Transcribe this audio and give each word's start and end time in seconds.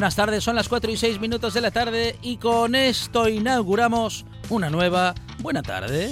Buenas 0.00 0.16
tardes, 0.16 0.42
son 0.42 0.56
las 0.56 0.66
4 0.66 0.90
y 0.90 0.96
6 0.96 1.20
minutos 1.20 1.52
de 1.52 1.60
la 1.60 1.70
tarde 1.70 2.16
y 2.22 2.38
con 2.38 2.74
esto 2.74 3.28
inauguramos 3.28 4.24
una 4.48 4.70
nueva 4.70 5.14
buena 5.40 5.60
tarde. 5.60 6.10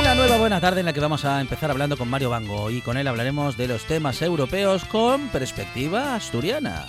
Una 0.00 0.14
nueva 0.14 0.38
buena 0.38 0.62
tarde 0.62 0.80
en 0.80 0.86
la 0.86 0.94
que 0.94 1.00
vamos 1.00 1.26
a 1.26 1.42
empezar 1.42 1.70
hablando 1.70 1.98
con 1.98 2.08
Mario 2.08 2.30
Bango 2.30 2.70
y 2.70 2.80
con 2.80 2.96
él 2.96 3.06
hablaremos 3.06 3.58
de 3.58 3.68
los 3.68 3.84
temas 3.84 4.22
europeos 4.22 4.86
con 4.86 5.28
perspectiva 5.28 6.14
asturiana. 6.14 6.86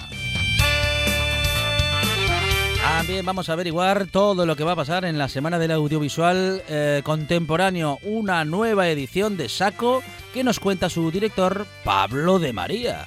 También 3.05 3.23
vamos 3.23 3.49
a 3.49 3.53
averiguar 3.53 4.07
todo 4.07 4.47
lo 4.47 4.55
que 4.55 4.63
va 4.63 4.71
a 4.71 4.75
pasar 4.75 5.05
en 5.05 5.19
la 5.19 5.29
Semana 5.29 5.59
del 5.59 5.69
Audiovisual 5.69 6.63
eh, 6.67 7.01
Contemporáneo, 7.03 7.99
una 8.01 8.43
nueva 8.45 8.89
edición 8.89 9.37
de 9.37 9.47
Saco 9.47 10.01
que 10.33 10.43
nos 10.43 10.59
cuenta 10.59 10.89
su 10.89 11.11
director 11.11 11.67
Pablo 11.83 12.39
de 12.39 12.51
María. 12.51 13.05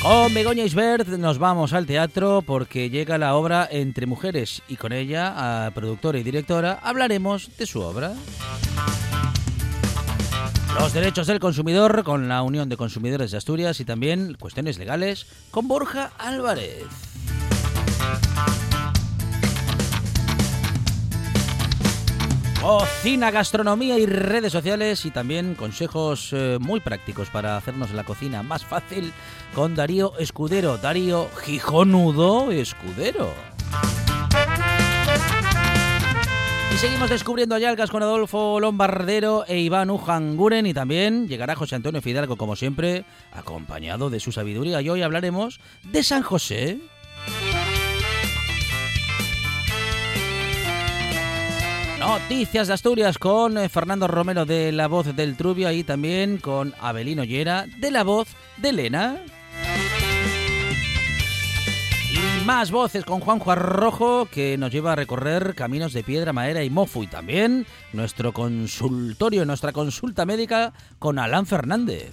Con 0.00 0.32
Begoña 0.32 0.62
Isbert 0.62 1.08
nos 1.08 1.38
vamos 1.38 1.72
al 1.72 1.86
teatro 1.86 2.44
porque 2.46 2.88
llega 2.88 3.18
la 3.18 3.34
obra 3.34 3.66
Entre 3.68 4.06
Mujeres 4.06 4.62
y 4.68 4.76
con 4.76 4.92
ella, 4.92 5.66
a 5.66 5.72
productora 5.72 6.20
y 6.20 6.22
directora, 6.22 6.78
hablaremos 6.80 7.50
de 7.58 7.66
su 7.66 7.80
obra. 7.80 8.14
Los 10.78 10.92
derechos 10.92 11.26
del 11.26 11.40
consumidor 11.40 12.04
con 12.04 12.28
la 12.28 12.42
Unión 12.42 12.68
de 12.68 12.76
Consumidores 12.76 13.30
de 13.30 13.38
Asturias 13.38 13.80
y 13.80 13.84
también 13.84 14.34
cuestiones 14.34 14.78
legales 14.78 15.26
con 15.50 15.66
Borja 15.68 16.12
Álvarez. 16.18 16.84
Cocina, 22.60 23.30
gastronomía 23.30 23.98
y 23.98 24.06
redes 24.06 24.52
sociales 24.52 25.04
y 25.06 25.10
también 25.10 25.54
consejos 25.54 26.30
eh, 26.32 26.58
muy 26.60 26.80
prácticos 26.80 27.30
para 27.30 27.56
hacernos 27.56 27.92
la 27.92 28.04
cocina 28.04 28.42
más 28.42 28.64
fácil 28.64 29.12
con 29.54 29.74
Darío 29.76 30.12
Escudero. 30.18 30.76
Darío 30.76 31.28
Gijonudo 31.42 32.50
Escudero. 32.50 33.55
Seguimos 36.78 37.08
descubriendo 37.08 37.54
Ayalcas 37.54 37.90
con 37.90 38.02
Adolfo 38.02 38.60
Lombardero 38.60 39.46
e 39.48 39.58
Iván 39.60 39.88
Ujanguren 39.88 40.66
y 40.66 40.74
también 40.74 41.26
llegará 41.26 41.54
José 41.54 41.74
Antonio 41.74 42.02
Fidalgo 42.02 42.36
como 42.36 42.54
siempre, 42.54 43.06
acompañado 43.32 44.10
de 44.10 44.20
su 44.20 44.30
sabiduría. 44.30 44.82
Y 44.82 44.90
hoy 44.90 45.00
hablaremos 45.00 45.58
de 45.84 46.02
San 46.02 46.22
José. 46.22 46.78
Noticias 51.98 52.68
de 52.68 52.74
Asturias 52.74 53.16
con 53.16 53.56
eh, 53.56 53.70
Fernando 53.70 54.06
Romero 54.06 54.44
de 54.44 54.70
La 54.70 54.86
Voz 54.86 55.16
del 55.16 55.34
Trubio 55.36 55.72
y 55.72 55.82
también 55.82 56.36
con 56.36 56.74
Abelino 56.78 57.24
Llera 57.24 57.64
de 57.78 57.90
La 57.90 58.04
Voz 58.04 58.28
de 58.58 58.68
Elena 58.68 59.22
más 62.46 62.70
voces 62.70 63.04
con 63.04 63.18
Juan 63.18 63.40
Juan 63.40 63.58
Rojo 63.58 64.28
que 64.30 64.56
nos 64.56 64.70
lleva 64.70 64.92
a 64.92 64.96
recorrer 64.96 65.56
caminos 65.56 65.92
de 65.92 66.04
piedra, 66.04 66.32
madera 66.32 66.62
y 66.62 66.70
mofu 66.70 67.02
y 67.02 67.08
también 67.08 67.66
nuestro 67.92 68.32
consultorio, 68.32 69.44
nuestra 69.44 69.72
consulta 69.72 70.24
médica 70.24 70.72
con 71.00 71.18
Alan 71.18 71.44
Fernández. 71.44 72.12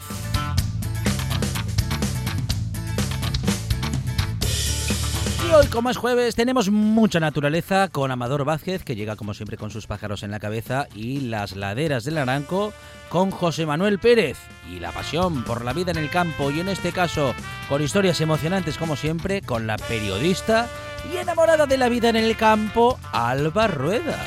Hoy, 5.52 5.68
como 5.68 5.90
es 5.90 5.98
jueves, 5.98 6.36
tenemos 6.36 6.70
mucha 6.70 7.20
naturaleza 7.20 7.88
con 7.90 8.12
Amador 8.12 8.46
Vázquez, 8.46 8.84
que 8.84 8.96
llega 8.96 9.16
como 9.16 9.34
siempre 9.34 9.58
con 9.58 9.72
sus 9.72 9.88
pájaros 9.88 10.24
en 10.24 10.32
la 10.32 10.40
cabeza, 10.40 10.88
y 10.96 11.22
las 11.22 11.56
laderas 11.56 12.04
del 12.04 12.18
Aranco 12.18 12.74
con 13.10 13.32
José 13.32 13.66
Manuel 13.66 14.00
Pérez, 14.00 14.38
y 14.72 14.80
la 14.80 14.92
pasión 14.92 15.44
por 15.44 15.66
la 15.66 15.74
vida 15.74 15.92
en 15.92 15.98
el 15.98 16.10
campo, 16.10 16.52
y 16.52 16.60
en 16.60 16.70
este 16.70 16.92
caso 16.92 17.34
con 17.68 17.82
historias 17.82 18.22
emocionantes 18.22 18.78
como 18.78 18.96
siempre, 18.96 19.42
con 19.42 19.68
la 19.68 19.78
periodista 19.78 20.68
y 21.12 21.18
enamorada 21.18 21.66
de 21.66 21.78
la 21.78 21.90
vida 21.90 22.10
en 22.10 22.16
el 22.16 22.36
campo, 22.38 23.00
Alba 23.12 23.68
Rueda. 23.68 24.18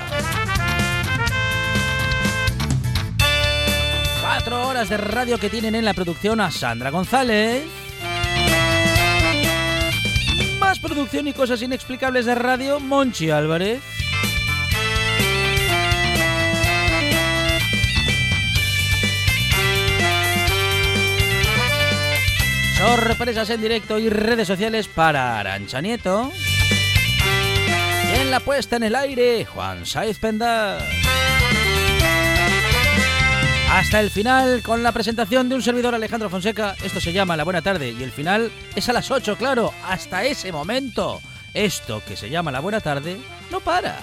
Cuatro 4.20 4.68
horas 4.68 4.88
de 4.88 4.96
radio 4.96 5.38
que 5.38 5.50
tienen 5.50 5.74
en 5.74 5.84
la 5.84 5.94
producción 5.94 6.40
a 6.40 6.50
Sandra 6.50 6.90
González 6.90 7.85
producción 10.74 11.28
y 11.28 11.32
cosas 11.32 11.62
inexplicables 11.62 12.26
de 12.26 12.34
radio, 12.34 12.80
Monchi 12.80 13.30
Álvarez. 13.30 13.80
Sorpresas 22.76 23.48
en 23.50 23.60
directo 23.60 23.98
y 23.98 24.10
redes 24.10 24.48
sociales 24.48 24.88
para 24.88 25.38
Arancha 25.38 25.80
Nieto. 25.80 26.30
En 28.20 28.30
la 28.30 28.40
puesta 28.40 28.76
en 28.76 28.82
el 28.82 28.94
aire, 28.96 29.44
Juan 29.44 29.86
Saiz 29.86 30.18
Penda 30.18 30.78
hasta 33.76 34.00
el 34.00 34.08
final 34.08 34.62
con 34.62 34.82
la 34.82 34.90
presentación 34.90 35.50
de 35.50 35.54
un 35.54 35.60
servidor 35.60 35.94
Alejandro 35.94 36.30
Fonseca. 36.30 36.74
Esto 36.82 36.98
se 36.98 37.12
llama 37.12 37.36
La 37.36 37.44
Buena 37.44 37.60
Tarde 37.60 37.90
y 37.90 38.02
el 38.02 38.10
final 38.10 38.50
es 38.74 38.88
a 38.88 38.94
las 38.94 39.10
8, 39.10 39.36
claro, 39.36 39.70
hasta 39.84 40.24
ese 40.24 40.50
momento. 40.50 41.20
Esto 41.52 42.02
que 42.08 42.16
se 42.16 42.30
llama 42.30 42.50
La 42.50 42.60
Buena 42.60 42.80
Tarde 42.80 43.18
no 43.50 43.60
para. 43.60 43.98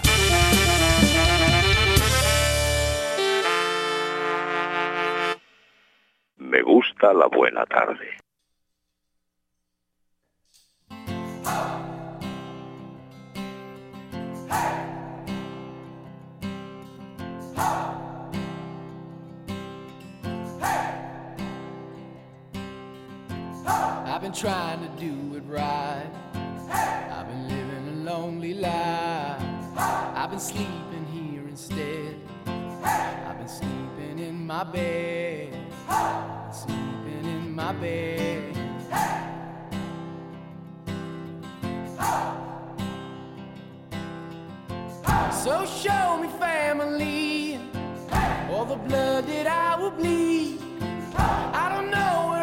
Me 6.38 6.62
gusta 6.62 7.12
la 7.12 7.26
buena 7.26 7.66
tarde. 7.66 8.24
Been 24.24 24.32
trying 24.32 24.80
to 24.80 24.88
do 25.02 25.36
it 25.36 25.44
right. 25.46 26.10
I've 26.72 27.28
been 27.28 27.50
living 27.50 27.90
a 27.90 28.10
lonely 28.10 28.54
life. 28.54 29.42
I've 29.76 30.30
been 30.30 30.40
sleeping 30.40 31.06
here 31.12 31.46
instead. 31.46 32.16
I've 32.46 33.38
been 33.38 33.50
sleeping 33.50 34.20
in 34.20 34.48
my 34.48 34.64
bed. 34.64 35.54
Sleeping 36.54 37.26
in 37.26 37.54
my 37.54 37.74
bed. 37.74 38.56
So 45.34 45.66
show 45.66 46.22
me 46.22 46.30
family, 46.40 47.60
all 48.50 48.64
the 48.64 48.78
blood 48.88 49.28
that 49.28 49.48
I 49.48 49.76
will 49.82 49.92
bleed. 49.92 50.62
I 51.18 51.68
don't 51.76 51.92
know 51.92 52.30
where 52.30 52.43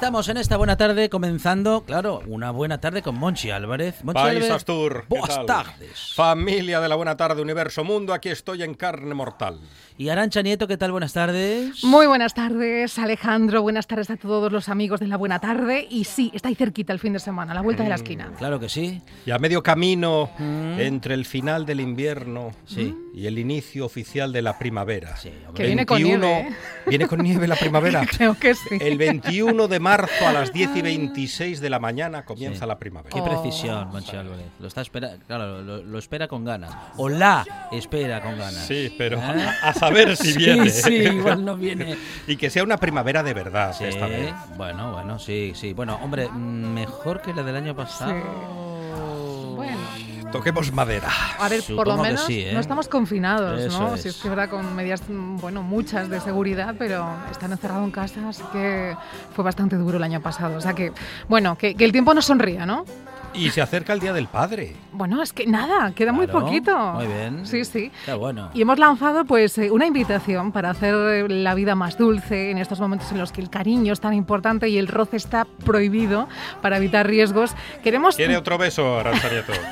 estamos 0.00 0.30
en 0.30 0.38
esta 0.38 0.56
buena 0.56 0.78
tarde 0.78 1.10
comenzando, 1.10 1.84
claro, 1.84 2.22
una 2.26 2.50
buena 2.52 2.80
tarde 2.80 3.02
con 3.02 3.16
Monchi 3.16 3.50
Álvarez. 3.50 4.02
Monchi 4.02 4.18
País 4.18 4.36
Álvarez, 4.36 4.50
Astur. 4.50 5.00
¿qué 5.02 5.18
Buenas 5.18 5.44
tardes. 5.44 6.09
Familia 6.24 6.80
de 6.82 6.88
la 6.90 6.96
buena 6.96 7.16
tarde, 7.16 7.40
universo 7.40 7.82
mundo, 7.82 8.12
aquí 8.12 8.28
estoy 8.28 8.62
en 8.62 8.74
carne 8.74 9.14
mortal. 9.14 9.58
Y 9.96 10.10
Arancha 10.10 10.42
Nieto, 10.42 10.66
¿qué 10.68 10.76
tal? 10.76 10.92
Buenas 10.92 11.14
tardes. 11.14 11.82
Muy 11.82 12.06
buenas 12.06 12.34
tardes, 12.34 12.98
Alejandro. 12.98 13.62
Buenas 13.62 13.86
tardes 13.86 14.10
a 14.10 14.16
todos 14.18 14.52
los 14.52 14.68
amigos 14.68 15.00
de 15.00 15.06
la 15.06 15.16
Buena 15.16 15.38
Tarde. 15.38 15.86
Y 15.90 16.04
sí, 16.04 16.30
está 16.34 16.48
ahí 16.48 16.54
cerquita 16.54 16.92
el 16.92 16.98
fin 16.98 17.14
de 17.14 17.20
semana, 17.20 17.52
a 17.52 17.54
la 17.54 17.60
vuelta 17.62 17.82
de 17.84 17.88
la 17.90 17.94
esquina. 17.94 18.32
Claro 18.38 18.60
que 18.60 18.68
sí. 18.68 19.00
Y 19.24 19.30
a 19.30 19.38
medio 19.38 19.62
camino 19.62 20.30
entre 20.38 21.14
el 21.14 21.24
final 21.24 21.64
del 21.64 21.80
invierno 21.80 22.50
Sí. 22.66 22.94
y 23.14 23.26
el 23.26 23.38
inicio 23.38 23.84
oficial 23.86 24.30
de 24.32 24.42
la 24.42 24.58
primavera. 24.58 25.16
Sí. 25.16 25.32
Que 25.54 25.64
viene 25.66 25.84
con 25.86 26.02
nieve, 26.02 26.40
¿eh? 26.40 26.48
¿Viene 26.86 27.06
con 27.06 27.20
nieve 27.22 27.46
la 27.48 27.56
primavera? 27.56 28.06
Creo 28.16 28.38
que 28.38 28.54
sí. 28.54 28.76
El 28.80 28.96
21 28.98 29.68
de 29.68 29.80
marzo 29.80 30.26
a 30.26 30.32
las 30.32 30.52
10 30.52 30.76
y 30.76 30.82
26 30.82 31.60
de 31.60 31.70
la 31.70 31.78
mañana 31.78 32.24
comienza 32.26 32.64
Sí. 32.64 32.68
la 32.68 32.78
primavera. 32.78 33.14
Qué 33.14 33.20
Oh. 33.20 33.24
precisión, 33.24 33.88
Monchi 33.88 34.16
Álvarez. 34.16 34.46
Lo 34.58 34.66
está 34.68 34.80
espera, 34.82 35.12
claro, 35.26 35.60
lo, 35.62 35.82
lo 35.82 35.98
espera 36.10 36.26
con 36.26 36.44
ganas. 36.44 36.72
O 36.96 37.08
la 37.08 37.46
espera 37.70 38.20
con 38.20 38.32
ganas. 38.36 38.66
Sí, 38.66 38.92
pero 38.98 39.18
¿Eh? 39.18 39.46
a 39.62 39.72
saber 39.72 40.16
si 40.16 40.32
Sí, 40.32 40.38
viene. 40.38 40.68
sí, 40.68 40.92
igual 40.94 41.44
no 41.44 41.56
viene. 41.56 41.96
Y 42.26 42.36
que 42.36 42.50
sea 42.50 42.64
una 42.64 42.78
primavera 42.78 43.22
de 43.22 43.32
verdad 43.32 43.72
Sí, 43.78 43.84
esta 43.84 44.06
vez. 44.08 44.34
bueno, 44.56 44.90
bueno, 44.92 45.20
sí, 45.20 45.52
sí. 45.54 45.72
Bueno, 45.72 46.00
hombre, 46.02 46.28
mm, 46.28 46.74
mejor 46.74 47.22
que 47.22 47.32
la 47.32 47.44
del 47.44 47.54
año 47.54 47.76
pasado. 47.76 48.12
Bueno, 49.54 49.78
Toquemos 50.32 50.72
madera. 50.72 51.08
a 51.38 51.48
ver, 51.48 51.58
por 51.60 51.66
Supongo 51.66 51.84
lo 51.96 51.96
que 52.02 52.08
menos 52.08 52.24
sí, 52.24 52.40
¿eh? 52.40 52.50
no 52.54 52.58
estamos 52.60 52.88
confinados, 52.88 53.60
Eso 53.60 53.80
¿no? 53.80 53.94
es. 53.94 54.02
Si 54.02 54.08
es 54.08 54.16
que 54.16 54.28
verdad 54.28 54.48
con 54.48 54.74
medidas, 54.74 55.02
bueno, 55.08 55.62
muchas 55.62 56.08
de 56.08 56.20
seguridad, 56.20 56.74
pero 56.76 57.08
están 57.30 57.52
encerrados 57.52 57.84
en 57.84 57.90
casa, 57.92 58.28
así 58.28 58.42
que 58.52 58.96
fue 59.34 59.44
bastante 59.44 59.76
duro 59.76 59.98
el 59.98 60.02
año 60.04 60.20
pasado. 60.20 60.56
O 60.58 60.60
sea 60.60 60.72
que, 60.72 60.92
bueno, 61.28 61.56
que, 61.56 61.74
que 61.76 61.84
el 61.84 61.92
tiempo 61.92 62.14
nos 62.14 62.24
sonría, 62.26 62.66
¿no? 62.66 62.84
Y 63.32 63.50
se 63.50 63.62
acerca 63.62 63.92
el 63.92 64.00
Día 64.00 64.12
del 64.12 64.26
Padre. 64.26 64.74
Bueno, 64.92 65.22
es 65.22 65.32
que 65.32 65.46
nada, 65.46 65.92
queda 65.92 66.12
muy 66.12 66.26
poquito. 66.26 66.76
Muy 66.94 67.06
bien. 67.06 67.46
Sí, 67.46 67.64
sí. 67.64 67.90
Qué 68.04 68.12
bueno. 68.12 68.50
Y 68.54 68.62
hemos 68.62 68.78
lanzado 68.78 69.24
pues 69.24 69.56
eh, 69.58 69.70
una 69.70 69.86
invitación 69.86 70.52
para 70.52 70.70
hacer 70.70 70.94
eh, 70.94 71.28
la 71.28 71.54
vida 71.54 71.74
más 71.74 71.96
dulce 71.96 72.50
en 72.50 72.58
estos 72.58 72.80
momentos 72.80 73.10
en 73.12 73.18
los 73.18 73.32
que 73.32 73.40
el 73.40 73.50
cariño 73.50 73.92
es 73.92 74.00
tan 74.00 74.14
importante 74.14 74.68
y 74.68 74.78
el 74.78 74.88
roce 74.88 75.16
está 75.16 75.46
prohibido 75.64 76.28
para 76.60 76.76
evitar 76.76 77.06
riesgos. 77.06 77.54
Queremos 77.82 78.16
¿Quiere 78.16 78.36
otro 78.36 78.58
beso, 78.58 78.98
Arancha 78.98 79.28
Nieto? 79.30 79.52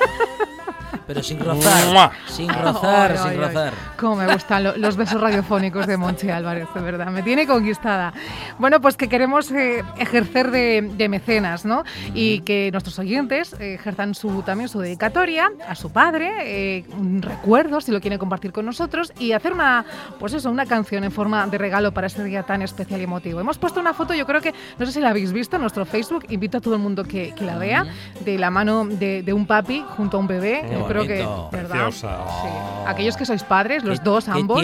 Pero 1.09 1.23
sin 1.23 1.39
rozar. 1.39 1.87
¡Mua! 1.91 2.11
Sin 2.27 2.47
rozar, 2.49 3.11
Ay, 3.13 3.17
ay, 3.17 3.23
sin 3.23 3.31
ay. 3.41 3.47
rozar. 3.47 3.73
Cómo 3.97 4.15
me 4.17 4.31
gustan 4.31 4.63
lo- 4.63 4.77
los 4.77 4.95
besos 4.95 5.19
radiofónicos 5.19 5.87
de 5.87 5.97
Monchi 5.97 6.29
Álvarez, 6.29 6.67
de 6.75 6.81
verdad. 6.81 7.07
Me 7.07 7.23
tiene 7.23 7.47
conquistada. 7.47 8.13
Bueno, 8.59 8.79
pues 8.79 8.95
que 8.95 9.09
queremos 9.09 9.49
eh, 9.49 9.83
ejercer 9.97 10.51
de, 10.51 10.87
de 10.95 11.09
mecenas, 11.09 11.65
¿no? 11.65 11.83
Y 12.13 12.41
que 12.41 12.69
nuestros 12.71 12.99
oyentes 12.99 13.53
eh, 13.59 13.73
ejerzan 13.73 14.13
su, 14.13 14.43
también 14.43 14.69
su 14.69 14.79
dedicatoria 14.81 15.49
a 15.67 15.73
su 15.73 15.91
padre, 15.91 16.29
eh, 16.77 16.85
un 16.95 17.23
recuerdo, 17.23 17.81
si 17.81 17.91
lo 17.91 18.01
quieren 18.01 18.19
compartir 18.19 18.51
con 18.51 18.67
nosotros, 18.67 19.11
y 19.17 19.31
hacer 19.31 19.53
una, 19.53 19.85
pues 20.19 20.33
eso, 20.33 20.51
una 20.51 20.67
canción 20.67 21.03
en 21.03 21.11
forma 21.11 21.47
de 21.47 21.57
regalo 21.57 21.91
para 21.91 22.05
ese 22.05 22.23
día 22.23 22.43
tan 22.43 22.61
especial 22.61 23.01
y 23.01 23.05
emotivo. 23.05 23.39
Hemos 23.39 23.57
puesto 23.57 23.79
una 23.79 23.95
foto, 23.95 24.13
yo 24.13 24.27
creo 24.27 24.41
que, 24.41 24.53
no 24.77 24.85
sé 24.85 24.91
si 24.91 24.99
la 25.01 25.09
habéis 25.09 25.33
visto 25.33 25.55
en 25.55 25.63
nuestro 25.63 25.85
Facebook, 25.87 26.25
invito 26.29 26.59
a 26.59 26.61
todo 26.61 26.75
el 26.75 26.81
mundo 26.81 27.03
que, 27.03 27.33
que 27.35 27.45
la 27.45 27.57
vea, 27.57 27.87
de 28.23 28.37
la 28.37 28.51
mano 28.51 28.85
de, 28.85 29.23
de 29.23 29.33
un 29.33 29.47
papi 29.47 29.83
junto 29.97 30.17
a 30.17 30.19
un 30.19 30.27
bebé. 30.27 30.63
Qué 30.69 30.75
yo 30.75 30.85
creo 30.85 30.98
que, 31.07 31.23
bonito. 31.23 31.49
¿verdad? 31.51 31.69
Preciosa. 31.83 32.17
Sí. 32.41 32.47
Aquellos 32.87 33.17
que 33.17 33.25
sois 33.25 33.43
padres, 33.43 33.83
los 33.83 33.99
Qué- 33.99 34.05
dos, 34.05 34.27
ambos. 34.29 34.63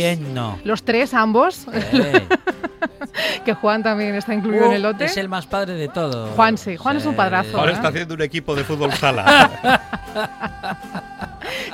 Los 0.64 0.84
tres, 0.84 1.14
ambos. 1.14 1.68
Eh. 1.74 2.28
que 3.46 3.54
Juan 3.54 3.82
también 3.84 4.16
está 4.16 4.34
incluido 4.34 4.66
en 4.66 4.74
el 4.74 4.82
lote. 4.84 5.06
Es 5.06 5.18
el 5.18 5.30
más 5.30 5.46
padre 5.46 5.74
de 5.74 5.88
todos. 5.88 6.32
Juan, 6.36 6.58
sí, 6.58 6.76
Juan 6.78 6.98
es 6.98 7.06
un 7.06 7.16
padrazo, 7.16 7.58
Ahora 7.60 7.72
¿eh? 7.72 7.76
está 7.76 7.88
haciendo 7.90 8.14
un 8.16 8.22
equipo 8.22 8.56
de 8.56 8.64
fútbol 8.64 8.92
sala. 8.94 9.82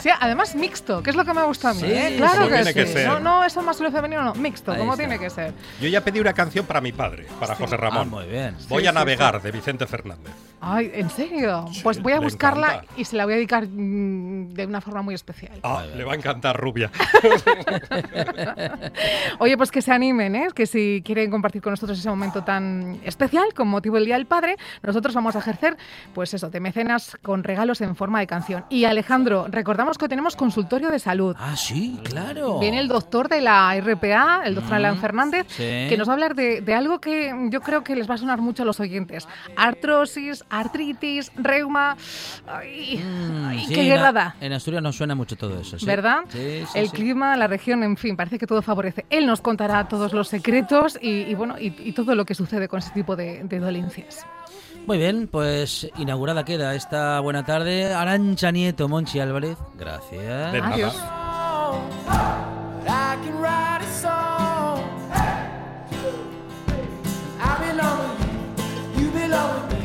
Sí, 0.01 0.09
además 0.19 0.55
mixto, 0.55 1.01
que 1.03 1.11
es 1.11 1.15
lo 1.15 1.23
que 1.23 1.33
me 1.33 1.43
gusta 1.43 1.69
a 1.69 1.73
mí. 1.73 1.81
Sí, 1.81 1.85
¿eh? 1.91 2.15
Claro 2.17 2.47
que 2.47 2.55
tiene 2.55 2.73
que 2.73 2.87
sí. 2.87 2.93
ser. 2.93 3.07
No, 3.07 3.19
no, 3.19 3.43
eso 3.43 3.61
masculino 3.61 3.95
femenino, 3.95 4.23
no, 4.23 4.33
mixto, 4.33 4.71
Ahí 4.71 4.79
como 4.79 4.93
está. 4.93 5.03
tiene 5.03 5.19
que 5.19 5.29
ser. 5.29 5.53
Yo 5.79 5.87
ya 5.89 6.01
pedí 6.01 6.19
una 6.19 6.33
canción 6.33 6.65
para 6.65 6.81
mi 6.81 6.91
padre, 6.91 7.27
para 7.39 7.55
José 7.55 7.75
Ah, 7.75 7.77
Ramón. 7.77 8.09
muy 8.09 8.25
bien. 8.25 8.55
Voy 8.67 8.81
Sí, 8.81 8.87
a 8.87 8.91
sí, 8.91 8.95
navegar, 8.95 9.41
de 9.41 9.51
Vicente 9.51 9.85
Fernández. 9.85 10.33
Ay, 10.61 10.91
¿en 10.93 11.09
serio? 11.09 11.65
Sí, 11.71 11.79
pues 11.81 11.99
voy 12.01 12.13
a 12.13 12.19
buscarla 12.19 12.75
encanta. 12.75 12.93
y 12.95 13.05
se 13.05 13.15
la 13.15 13.25
voy 13.25 13.33
a 13.33 13.37
dedicar 13.37 13.67
mm, 13.67 14.53
de 14.53 14.65
una 14.67 14.79
forma 14.79 15.01
muy 15.01 15.15
especial. 15.15 15.59
Ah, 15.63 15.83
le 15.95 16.03
va 16.03 16.13
a 16.13 16.15
encantar 16.15 16.55
Rubia. 16.55 16.91
Oye, 19.39 19.57
pues 19.57 19.71
que 19.71 19.81
se 19.81 19.91
animen, 19.91 20.35
¿eh? 20.35 20.47
que 20.53 20.67
si 20.67 21.01
quieren 21.03 21.31
compartir 21.31 21.63
con 21.63 21.71
nosotros 21.71 21.97
ese 21.97 22.09
momento 22.09 22.43
tan 22.43 22.99
especial 23.03 23.53
con 23.55 23.67
motivo 23.69 23.95
del 23.95 24.05
Día 24.05 24.15
del 24.15 24.27
Padre, 24.27 24.57
nosotros 24.83 25.15
vamos 25.15 25.35
a 25.35 25.39
ejercer, 25.39 25.77
pues 26.13 26.33
eso, 26.35 26.51
de 26.51 26.59
mecenas 26.59 27.17
con 27.23 27.43
regalos 27.43 27.81
en 27.81 27.95
forma 27.95 28.19
de 28.19 28.27
canción. 28.27 28.63
Y 28.69 28.85
Alejandro, 28.85 29.47
recordamos 29.49 29.97
que 29.97 30.07
tenemos 30.07 30.35
consultorio 30.35 30.91
de 30.91 30.99
salud. 30.99 31.35
Ah, 31.39 31.55
sí, 31.55 31.99
claro. 32.03 32.59
Viene 32.59 32.79
el 32.79 32.87
doctor 32.87 33.29
de 33.29 33.41
la 33.41 33.73
RPA, 33.79 34.41
el 34.45 34.53
doctor 34.55 34.75
Alan 34.75 34.99
Fernández, 34.99 35.47
sí. 35.49 35.87
que 35.89 35.95
nos 35.97 36.07
va 36.07 36.11
a 36.11 36.15
hablar 36.15 36.35
de, 36.35 36.61
de 36.61 36.73
algo 36.75 37.01
que 37.01 37.33
yo 37.49 37.61
creo 37.61 37.83
que 37.83 37.95
les 37.95 38.07
va 38.07 38.13
a 38.13 38.17
sonar 38.17 38.41
mucho 38.41 38.61
a 38.61 38.65
los 38.65 38.79
oyentes. 38.79 39.27
Artrosis, 39.55 40.43
artritis, 40.51 41.31
reuma. 41.35 41.95
Ay, 42.47 42.97
Mm, 43.03 43.45
ay, 43.47 43.65
sí, 43.67 43.73
qué 43.73 43.81
en- 43.81 43.87
guerra 43.87 44.11
da. 44.11 44.35
En 44.41 44.53
Asturias 44.53 44.83
nos 44.83 44.95
suena 44.95 45.15
mucho 45.15 45.35
todo 45.35 45.59
eso, 45.59 45.79
¿sí? 45.79 45.85
¿Verdad? 45.85 46.19
Sí, 46.29 46.63
sí, 46.71 46.79
el 46.79 46.89
sí. 46.89 46.95
clima, 46.95 47.35
la 47.37 47.47
región, 47.47 47.83
en 47.83 47.97
fin, 47.97 48.15
parece 48.15 48.37
que 48.37 48.45
todo 48.47 48.61
favorece. 48.61 49.05
Él 49.09 49.25
nos 49.25 49.41
contará 49.41 49.87
todos 49.87 50.13
los 50.13 50.27
secretos 50.27 50.97
y, 51.01 51.21
y 51.21 51.33
bueno, 51.35 51.55
y, 51.59 51.73
y 51.79 51.91
todo 51.93 52.13
lo 52.15 52.25
que 52.25 52.35
sucede 52.35 52.67
con 52.67 52.79
ese 52.79 52.91
tipo 52.91 53.15
de, 53.15 53.43
de 53.43 53.59
dolencias. 53.59 54.25
Muy 54.87 54.97
bien, 54.97 55.27
pues 55.31 55.87
inaugurada 55.97 56.43
queda 56.43 56.73
esta 56.75 57.19
buena 57.19 57.45
tarde. 57.45 57.93
Arancha 57.93 58.51
Nieto, 58.51 58.89
Monchi 58.89 59.19
Álvarez. 59.19 59.57
Gracias. 59.77 60.51
De 60.51 60.59
nada. 60.61 60.73
Adiós. 60.73 60.95
I 69.33 69.80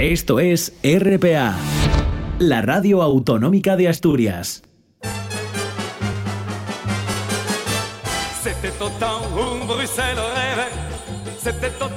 Esto 0.00 0.38
es 0.38 0.72
RPA, 0.84 1.56
la 2.38 2.62
radio 2.62 3.02
autonómica 3.02 3.74
de 3.74 3.88
Asturias. 3.88 4.62
C'était 8.40 8.80
au 8.80 8.86
où 8.86 9.66
Bruxelles 9.66 10.16
rêvait, 10.16 10.70
c'était 11.36 11.72
au 11.82 11.88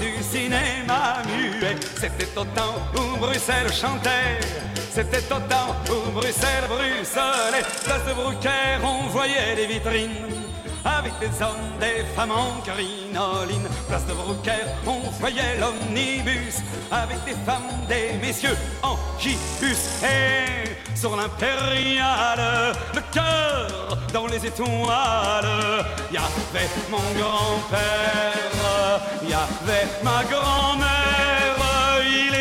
du 0.00 0.22
cinéma 0.22 1.22
muet, 1.26 1.76
c'était 1.96 2.38
au 2.38 2.44
où 2.98 3.18
Bruxelles 3.18 3.70
chantait, 3.70 4.40
c'était 4.90 5.30
au 5.30 5.36
où 5.36 6.12
Bruxelles 6.12 6.64
bruxelait, 6.66 7.62
place 7.84 8.06
de 8.06 8.14
Brucaire 8.14 8.80
on 8.82 9.06
voyait 9.08 9.54
des 9.54 9.66
vitrines. 9.66 10.30
Avec 10.84 11.12
des 11.20 11.42
hommes, 11.42 11.78
des 11.78 12.04
femmes 12.16 12.30
en 12.30 12.60
crinoline 12.62 13.68
Place 13.88 14.06
de 14.06 14.12
Brucaire, 14.14 14.66
on 14.86 15.00
voyait 15.20 15.58
l'omnibus. 15.58 16.56
Avec 16.90 17.24
des 17.24 17.36
femmes, 17.46 17.70
des 17.88 18.12
messieurs 18.20 18.56
en 18.82 18.96
gibus. 19.18 20.02
Et 20.02 20.96
sur 20.96 21.16
l'impériale, 21.16 22.74
le 22.94 23.00
cœur 23.12 23.98
dans 24.12 24.26
les 24.26 24.44
étoiles. 24.44 25.84
Y 26.12 26.16
avait 26.16 26.68
mon 26.90 26.98
grand-père, 27.18 27.80
y 29.22 29.32
avait 29.32 29.88
ma 30.02 30.24
grand-mère. 30.24 31.56
Il 32.02 32.34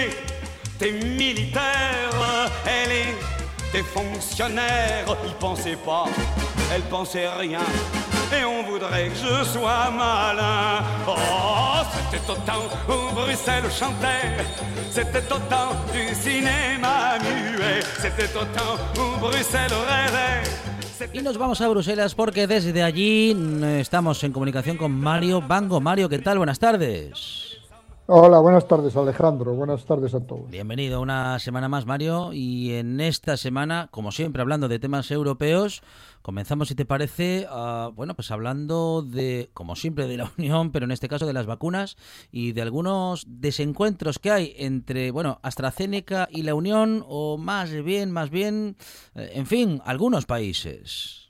était 0.75 1.05
militaire, 1.05 2.50
elle 2.65 2.91
était 2.91 3.88
fonctionnaire. 3.88 5.05
Il 5.25 5.34
pensait 5.36 5.77
pas, 5.86 6.05
elle 6.73 6.81
pensait 6.83 7.29
rien 7.29 7.61
et 8.38 8.43
on 8.45 8.63
voudrait 8.63 9.09
que 9.09 9.15
je 9.15 9.43
sois 9.43 9.89
malin. 9.91 10.83
Y 21.13 21.21
nos 21.21 21.38
vamos 21.38 21.61
a 21.61 21.67
Bruselas 21.67 22.15
porque 22.15 22.47
desde 22.47 22.83
allí 22.83 23.35
estamos 23.79 24.23
en 24.23 24.31
comunicación 24.31 24.77
con 24.77 24.91
Mario 24.91 25.41
Bango. 25.41 25.79
Mario, 25.79 26.09
¿qué 26.09 26.19
tal? 26.19 26.38
Buenas 26.38 26.59
tardes. 26.59 27.48
Hola, 28.11 28.39
buenas 28.39 28.67
tardes 28.67 28.95
Alejandro, 28.97 29.53
buenas 29.53 29.85
tardes 29.85 30.15
a 30.15 30.19
todos. 30.19 30.49
Bienvenido 30.49 30.99
una 30.99 31.37
semana 31.37 31.69
más, 31.69 31.85
Mario. 31.85 32.33
Y 32.33 32.73
en 32.73 32.99
esta 33.01 33.37
semana, 33.37 33.87
como 33.91 34.11
siempre, 34.11 34.41
hablando 34.41 34.67
de 34.67 34.79
temas 34.79 35.11
europeos, 35.11 35.83
comenzamos, 36.23 36.69
si 36.69 36.73
te 36.73 36.85
parece, 36.85 37.45
bueno, 37.93 38.15
pues 38.15 38.31
hablando 38.31 39.03
de, 39.03 39.51
como 39.53 39.75
siempre, 39.75 40.07
de 40.07 40.17
la 40.17 40.31
Unión, 40.39 40.71
pero 40.71 40.85
en 40.85 40.91
este 40.91 41.07
caso 41.07 41.27
de 41.27 41.33
las 41.33 41.45
vacunas 41.45 41.97
y 42.31 42.53
de 42.53 42.63
algunos 42.63 43.25
desencuentros 43.27 44.17
que 44.17 44.31
hay 44.31 44.55
entre, 44.57 45.11
bueno, 45.11 45.37
AstraZeneca 45.43 46.27
y 46.31 46.41
la 46.41 46.55
Unión, 46.55 47.05
o 47.07 47.37
más 47.37 47.71
bien, 47.71 48.09
más 48.09 48.31
bien, 48.31 48.75
eh, 49.13 49.33
en 49.35 49.45
fin, 49.45 49.83
algunos 49.85 50.25
países. 50.25 51.29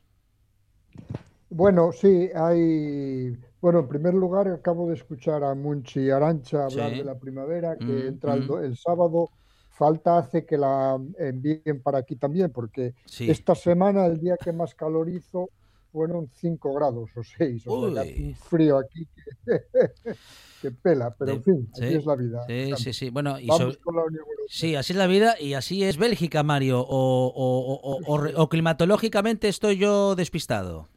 Bueno, 1.49 1.91
sí, 1.91 2.29
hay 2.33 3.37
bueno, 3.61 3.79
en 3.79 3.87
primer 3.87 4.13
lugar, 4.13 4.47
acabo 4.47 4.87
de 4.89 4.95
escuchar 4.95 5.43
a 5.43 5.53
Munchi 5.55 6.09
Arancha 6.09 6.65
hablar 6.65 6.91
Sí. 6.91 6.97
de 6.99 7.03
la 7.03 7.15
primavera, 7.19 7.75
que 7.77 7.85
Mm, 7.85 8.07
entra 8.07 8.33
el, 8.33 8.43
mm. 8.43 8.47
do- 8.47 8.59
el 8.63 8.77
sábado. 8.77 9.29
Falta 9.71 10.17
hace 10.17 10.45
que 10.45 10.57
la 10.57 10.99
envíen 11.17 11.81
para 11.81 11.99
aquí 11.99 12.17
también, 12.17 12.51
porque 12.51 12.93
Sí. 13.05 13.29
esta 13.31 13.55
semana, 13.55 14.05
el 14.07 14.19
día 14.19 14.35
que 14.37 14.51
más 14.51 14.75
calor 14.75 15.09
hizo, 15.09 15.49
fueron 15.91 16.29
5 16.35 16.73
grados 16.73 17.09
o 17.15 17.23
6. 17.23 17.63
O 17.65 17.91
sea, 17.93 18.03
un 18.03 18.35
frío 18.35 18.77
aquí 18.77 19.07
que, 19.07 19.25
que 20.61 20.71
pela, 20.71 21.15
pero 21.17 21.31
en 21.31 21.43
fin, 21.43 21.69
así 21.73 21.87
sí, 21.87 21.95
es 21.95 22.05
la 22.05 22.15
vida. 22.15 22.43
Sí, 22.45 22.71
sí, 22.77 22.93
sí. 22.93 23.09
Bueno, 23.09 23.39
y 23.39 23.47
Vamos 23.47 23.63
sobre- 23.75 23.77
con 23.77 23.95
la 23.95 24.03
Unión 24.03 24.19
Europea. 24.21 24.45
Sí, 24.49 24.75
así 24.75 24.93
es 24.93 24.97
la 24.99 25.07
vida 25.07 25.35
y 25.39 25.53
así 25.53 25.83
es 25.83 25.97
Bélgica, 25.97 26.43
Mario. 26.43 26.81
O, 26.81 26.85
o- 27.33 28.01
o- 28.05 28.41
o 28.43 28.49
climatológicamente 28.49 29.47
estoy 29.47 29.77
yo 29.77 30.15
despistado. 30.15 30.89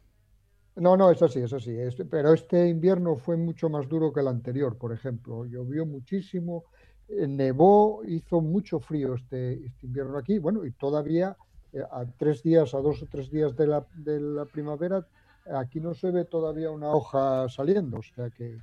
No, 0.75 0.97
no, 0.97 1.11
eso 1.11 1.27
sí, 1.27 1.39
eso 1.39 1.59
sí. 1.59 1.77
Pero 2.09 2.33
este 2.33 2.67
invierno 2.67 3.15
fue 3.15 3.37
mucho 3.37 3.69
más 3.69 3.87
duro 3.87 4.11
que 4.11 4.21
el 4.21 4.27
anterior, 4.27 4.75
por 4.77 4.91
ejemplo. 4.91 5.45
Llovió 5.45 5.85
muchísimo, 5.85 6.65
eh, 7.07 7.27
nevó, 7.27 8.01
hizo 8.05 8.41
mucho 8.41 8.79
frío 8.79 9.13
este, 9.13 9.65
este 9.65 9.85
invierno 9.85 10.17
aquí. 10.17 10.39
Bueno, 10.39 10.65
y 10.65 10.71
todavía 10.71 11.37
eh, 11.73 11.83
a 11.91 12.05
tres 12.17 12.41
días, 12.41 12.73
a 12.73 12.79
dos 12.79 13.03
o 13.03 13.05
tres 13.05 13.29
días 13.29 13.55
de 13.55 13.67
la, 13.67 13.85
de 13.93 14.19
la 14.19 14.45
primavera, 14.45 15.05
aquí 15.53 15.79
no 15.79 15.93
se 15.93 16.09
ve 16.09 16.25
todavía 16.25 16.71
una 16.71 16.89
hoja 16.89 17.47
saliendo. 17.49 17.97
O 17.97 18.03
sea 18.03 18.31
que, 18.31 18.57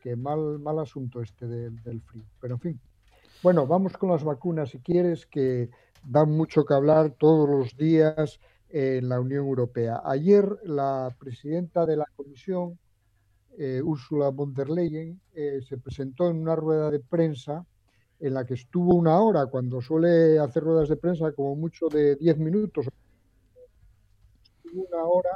que 0.00 0.14
mal, 0.14 0.60
mal 0.60 0.78
asunto 0.78 1.20
este 1.20 1.46
del 1.46 2.00
frío. 2.02 2.24
Pero 2.40 2.54
en 2.54 2.60
fin. 2.60 2.80
Bueno, 3.42 3.66
vamos 3.66 3.96
con 3.96 4.10
las 4.10 4.22
vacunas 4.22 4.70
si 4.70 4.78
quieres, 4.78 5.26
que 5.26 5.68
dan 6.04 6.30
mucho 6.30 6.64
que 6.64 6.74
hablar 6.74 7.10
todos 7.10 7.48
los 7.48 7.76
días 7.76 8.38
en 8.68 9.08
la 9.08 9.20
Unión 9.20 9.46
Europea. 9.46 10.02
Ayer 10.04 10.44
la 10.64 11.14
presidenta 11.18 11.86
de 11.86 11.96
la 11.96 12.06
Comisión, 12.16 12.78
eh, 13.58 13.80
Ursula 13.82 14.28
von 14.30 14.52
der 14.52 14.68
Leyen, 14.70 15.20
eh, 15.34 15.60
se 15.62 15.78
presentó 15.78 16.28
en 16.30 16.36
una 16.38 16.56
rueda 16.56 16.90
de 16.90 17.00
prensa 17.00 17.64
en 18.18 18.34
la 18.34 18.44
que 18.44 18.54
estuvo 18.54 18.94
una 18.94 19.20
hora, 19.20 19.46
cuando 19.46 19.80
suele 19.80 20.38
hacer 20.38 20.62
ruedas 20.62 20.88
de 20.88 20.96
prensa 20.96 21.32
como 21.32 21.54
mucho 21.54 21.88
de 21.88 22.16
10 22.16 22.38
minutos. 22.38 22.86
Estuvo 24.64 24.84
una 24.90 25.04
hora 25.04 25.30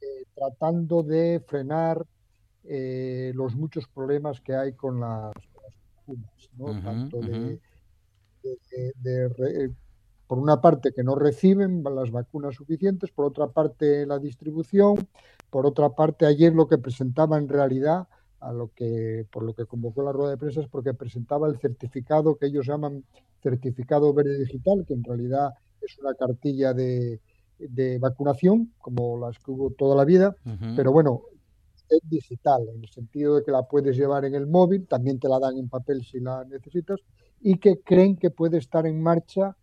eh, 0.00 0.24
tratando 0.34 1.02
de 1.02 1.42
frenar 1.46 2.04
eh, 2.64 3.32
los 3.34 3.56
muchos 3.56 3.88
problemas 3.88 4.40
que 4.40 4.54
hay 4.54 4.72
con 4.74 5.00
las, 5.00 5.32
con 6.04 6.16
las 6.20 6.48
vacunas, 6.52 6.84
Tanto 6.84 7.20
de, 7.20 7.30
ujú. 7.32 7.60
de- 8.42 8.58
de- 8.70 8.92
de 8.96 9.28
re- 9.28 9.70
por 10.32 10.38
una 10.38 10.62
parte 10.62 10.92
que 10.92 11.04
no 11.04 11.14
reciben 11.14 11.84
las 11.84 12.10
vacunas 12.10 12.54
suficientes, 12.54 13.10
por 13.10 13.26
otra 13.26 13.48
parte 13.48 14.06
la 14.06 14.18
distribución, 14.18 15.06
por 15.50 15.66
otra 15.66 15.90
parte 15.90 16.24
ayer 16.24 16.54
lo 16.54 16.66
que 16.66 16.78
presentaba 16.78 17.36
en 17.36 17.50
realidad, 17.50 18.08
a 18.40 18.50
lo 18.50 18.70
que 18.74 19.26
por 19.30 19.42
lo 19.42 19.52
que 19.52 19.66
convocó 19.66 20.02
la 20.02 20.10
rueda 20.10 20.30
de 20.30 20.38
prensa 20.38 20.62
es 20.62 20.68
porque 20.68 20.94
presentaba 20.94 21.48
el 21.48 21.58
certificado 21.58 22.36
que 22.36 22.46
ellos 22.46 22.64
llaman 22.66 23.04
certificado 23.42 24.14
verde 24.14 24.38
digital, 24.38 24.86
que 24.88 24.94
en 24.94 25.04
realidad 25.04 25.50
es 25.82 25.98
una 25.98 26.14
cartilla 26.14 26.72
de, 26.72 27.20
de 27.58 27.98
vacunación, 27.98 28.72
como 28.78 29.18
las 29.18 29.38
que 29.38 29.50
hubo 29.50 29.68
toda 29.72 29.94
la 29.94 30.06
vida, 30.06 30.34
pero 30.74 30.92
bueno, 30.92 31.24
es 31.90 32.00
digital, 32.08 32.66
en 32.74 32.82
el 32.82 32.88
sentido 32.88 33.36
de 33.36 33.44
que 33.44 33.50
la 33.50 33.64
puedes 33.64 33.94
llevar 33.98 34.24
en 34.24 34.34
el 34.34 34.46
móvil, 34.46 34.86
también 34.86 35.20
te 35.20 35.28
la 35.28 35.38
dan 35.38 35.58
en 35.58 35.68
papel 35.68 36.02
si 36.02 36.20
la 36.20 36.42
necesitas, 36.46 37.00
y 37.38 37.58
que 37.58 37.82
creen 37.82 38.16
que 38.16 38.30
puede 38.30 38.56
estar 38.56 38.86
en 38.86 39.02
marcha 39.02 39.58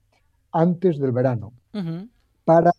antes 0.51 0.99
del 0.99 1.11
verano. 1.11 1.53
Para, 2.43 2.71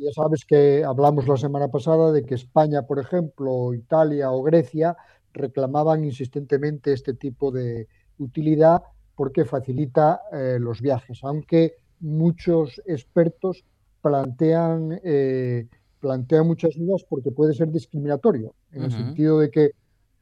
ya 0.00 0.12
sabes 0.12 0.44
que 0.44 0.84
hablamos 0.84 1.26
la 1.26 1.36
semana 1.36 1.68
pasada 1.68 2.12
de 2.12 2.24
que 2.24 2.34
España, 2.34 2.82
por 2.82 2.98
ejemplo, 2.98 3.52
o 3.52 3.74
Italia 3.74 4.30
o 4.30 4.42
Grecia 4.42 4.96
reclamaban 5.32 6.04
insistentemente 6.04 6.92
este 6.92 7.14
tipo 7.14 7.50
de 7.50 7.88
utilidad 8.18 8.82
porque 9.14 9.44
facilita 9.44 10.20
eh, 10.32 10.58
los 10.60 10.80
viajes, 10.80 11.20
aunque 11.22 11.74
muchos 12.00 12.80
expertos 12.86 13.64
plantean, 14.00 15.00
eh, 15.02 15.66
plantean 15.98 16.46
muchas 16.46 16.76
dudas 16.76 17.04
porque 17.08 17.32
puede 17.32 17.54
ser 17.54 17.70
discriminatorio, 17.72 18.54
en 18.72 18.84
el 18.84 18.92
sentido 18.92 19.40
de 19.40 19.50
que 19.50 19.72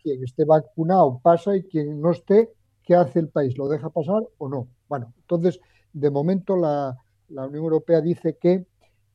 quien 0.03 0.23
esté 0.25 0.45
vacunado 0.45 1.21
pasa 1.23 1.57
y 1.57 1.63
quien 1.65 2.01
no 2.01 2.13
esté, 2.13 2.51
¿qué 2.85 2.95
hace 2.95 3.19
el 3.19 3.29
país? 3.29 3.59
¿Lo 3.59 3.69
deja 3.69 3.91
pasar 3.91 4.23
o 4.39 4.49
no? 4.49 4.69
Bueno, 4.89 5.13
entonces, 5.19 5.61
de 5.97 6.11
momento 6.11 6.57
la, 6.57 6.95
Unión 7.29 7.65
Europea 7.65 8.01
dice 8.03 8.37
que 8.37 8.67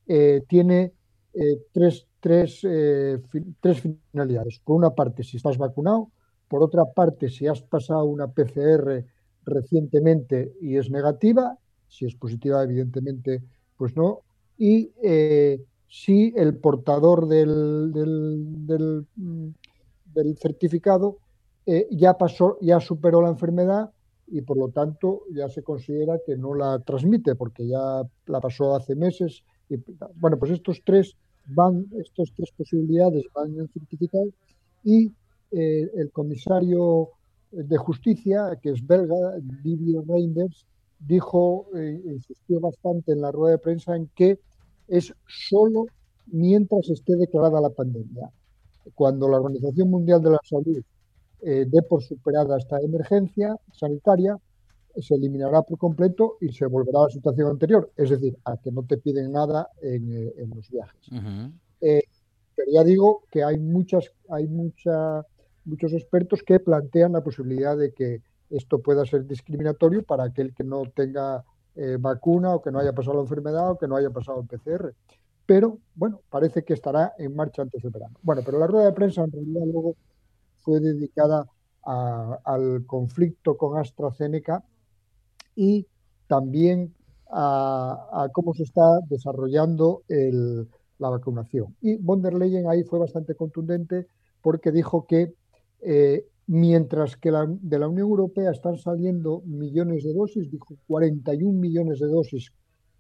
eh, 0.08 0.44
tiene 0.48 0.94
eh, 1.34 1.62
tres, 1.72 2.08
tres, 2.20 2.60
eh, 2.64 3.20
tres 3.60 3.82
finalidades. 3.82 4.60
Por 4.66 4.78
una 4.78 4.90
parte, 4.90 5.24
si 5.24 5.38
estás 5.38 5.58
vacunado, 5.58 6.10
por 6.48 6.64
otra 6.64 6.86
parte, 6.86 7.30
si 7.30 7.48
has 7.48 7.62
pasado 7.62 8.06
una 8.06 8.28
PCR 8.28 9.06
recientemente 9.46 10.54
y 10.60 10.78
es 10.78 10.90
negativa, 10.90 11.56
si 11.88 12.06
es 12.06 12.16
positiva, 12.16 12.64
evidentemente, 12.64 13.44
pues 13.78 13.96
no, 13.96 14.22
y 14.58 14.92
si 15.88 16.34
el 16.36 16.58
portador 16.58 17.28
del, 17.28 17.92
del, 17.94 18.66
del, 18.68 19.06
mm, 19.16 19.50
certificado 20.36 21.18
ya 21.90 22.18
pasó, 22.18 22.58
ya 22.60 22.80
superó 22.80 23.22
la 23.22 23.30
enfermedad 23.30 23.92
y 24.32 24.42
por 24.42 24.58
lo 24.58 24.70
tanto 24.70 25.24
ya 25.34 25.50
se 25.50 25.62
considera 25.62 26.20
que 26.26 26.38
no 26.38 26.56
la 26.56 26.80
transmite 26.80 27.36
porque 27.36 27.68
ya 27.68 28.02
la 28.28 28.40
pasó 28.40 28.76
hace 28.76 28.96
meses. 28.96 29.44
Bueno, 30.16 30.38
pues 30.40 30.52
estos 30.52 30.82
tres 30.86 31.16
van, 31.48 31.86
estas 32.00 32.32
tres 32.36 32.50
posibilidades 32.58 33.26
van 33.36 33.56
certificado 33.74 34.30
y 34.84 35.12
eh, 35.52 35.92
el 35.96 36.12
comisario 36.12 37.10
de 37.52 37.78
justicia, 37.78 38.58
que 38.62 38.70
es 38.70 38.86
belga, 38.88 39.38
Didier 39.64 40.04
Reinders, 40.08 40.66
dijo, 41.00 41.68
eh, 41.76 42.02
insistió 42.06 42.62
bastante 42.62 43.12
en 43.12 43.22
la 43.22 43.32
rueda 43.32 43.54
de 43.54 43.58
prensa 43.58 43.96
en 43.96 44.10
que 44.16 44.40
es 44.88 45.14
solo 45.28 45.88
mientras 46.28 46.90
esté 46.90 47.18
declarada 47.18 47.60
la 47.60 47.70
pandemia. 47.70 48.32
Cuando 48.96 49.28
la 49.28 49.38
Organización 49.38 49.90
Mundial 49.90 50.22
de 50.22 50.30
la 50.32 50.40
Salud 50.44 50.82
eh, 51.42 51.66
dé 51.68 51.82
por 51.82 52.04
superada 52.04 52.58
esta 52.58 52.80
emergencia 52.80 53.56
sanitaria, 53.72 54.38
se 55.00 55.16
eliminará 55.16 55.62
por 55.62 55.78
completo 55.78 56.38
y 56.42 56.52
se 56.52 56.66
volverá 56.66 57.00
a 57.00 57.04
la 57.04 57.10
situación 57.10 57.50
anterior, 57.50 57.92
es 57.96 58.10
decir, 58.10 58.38
a 58.46 58.58
que 58.58 58.72
no 58.72 58.84
te 58.84 58.98
piden 58.98 59.32
nada 59.32 59.70
en, 59.82 60.12
eh, 60.12 60.34
en 60.38 60.50
los 60.50 60.70
viajes. 60.70 61.10
Eh, 61.80 62.04
pero 62.56 62.72
ya 62.72 62.84
digo 62.84 63.24
que 63.30 63.44
hay 63.44 63.58
muchas, 63.58 64.12
hay 64.30 64.48
mucha, 64.48 65.26
muchos 65.66 65.94
expertos 65.94 66.44
que 66.44 66.60
plantean 66.60 67.14
la 67.14 67.24
posibilidad 67.24 67.78
de 67.78 67.94
que 67.94 68.22
esto 68.50 68.80
pueda 68.80 69.06
ser 69.06 69.26
discriminatorio 69.26 70.04
para 70.04 70.26
aquel 70.26 70.54
que 70.54 70.64
no 70.64 70.84
tenga 70.94 71.44
eh, 71.76 71.98
vacuna 72.00 72.56
o 72.56 72.62
que 72.62 72.72
no 72.72 72.80
haya 72.80 72.94
pasado 72.94 73.18
la 73.18 73.24
enfermedad 73.24 73.72
o 73.72 73.78
que 73.78 73.88
no 73.88 73.96
haya 73.96 74.10
pasado 74.10 74.42
el 74.42 74.48
PCR. 74.48 74.94
Pero 75.46 75.80
bueno, 75.96 76.22
parece 76.30 76.64
que 76.64 76.74
estará 76.74 77.14
en 77.18 77.36
marcha 77.36 77.62
antes 77.62 77.82
del 77.82 77.92
verano. 77.92 78.16
Bueno, 78.22 78.42
pero 78.46 78.60
la 78.60 78.68
rueda 78.68 78.86
de 78.86 78.94
prensa 78.94 79.24
en 79.24 79.32
realidad 79.32 79.62
luego 79.66 79.96
fue 80.64 80.80
dedicada 80.80 81.46
a- 81.84 82.40
al 82.46 82.86
conflicto 82.86 83.58
con 83.58 83.78
AstraZeneca 83.78 84.64
y 85.56 85.88
también 86.28 86.94
a, 87.32 88.28
cómo 88.34 88.54
se 88.54 88.64
está 88.64 89.00
desarrollando 89.10 90.04
la 91.00 91.10
vacunación. 91.10 91.76
Y 91.82 91.96
von 91.98 92.22
der 92.22 92.34
Leyen 92.34 92.68
ahí 92.70 92.84
fue 92.84 93.00
bastante 93.00 93.36
contundente 93.36 94.08
porque 94.42 94.72
dijo 94.72 95.06
que 95.08 95.34
eh, 95.82 96.26
mientras 96.48 97.16
que 97.18 97.32
de 97.32 97.80
la 97.80 97.88
Unión 97.88 98.08
Europea 98.10 98.52
están 98.52 98.78
saliendo 98.78 99.42
millones 99.46 100.04
de 100.04 100.14
dosis, 100.14 100.52
dijo 100.52 100.76
41 100.88 101.60
millones 101.60 102.00
de 102.00 102.08
dosis 102.08 102.52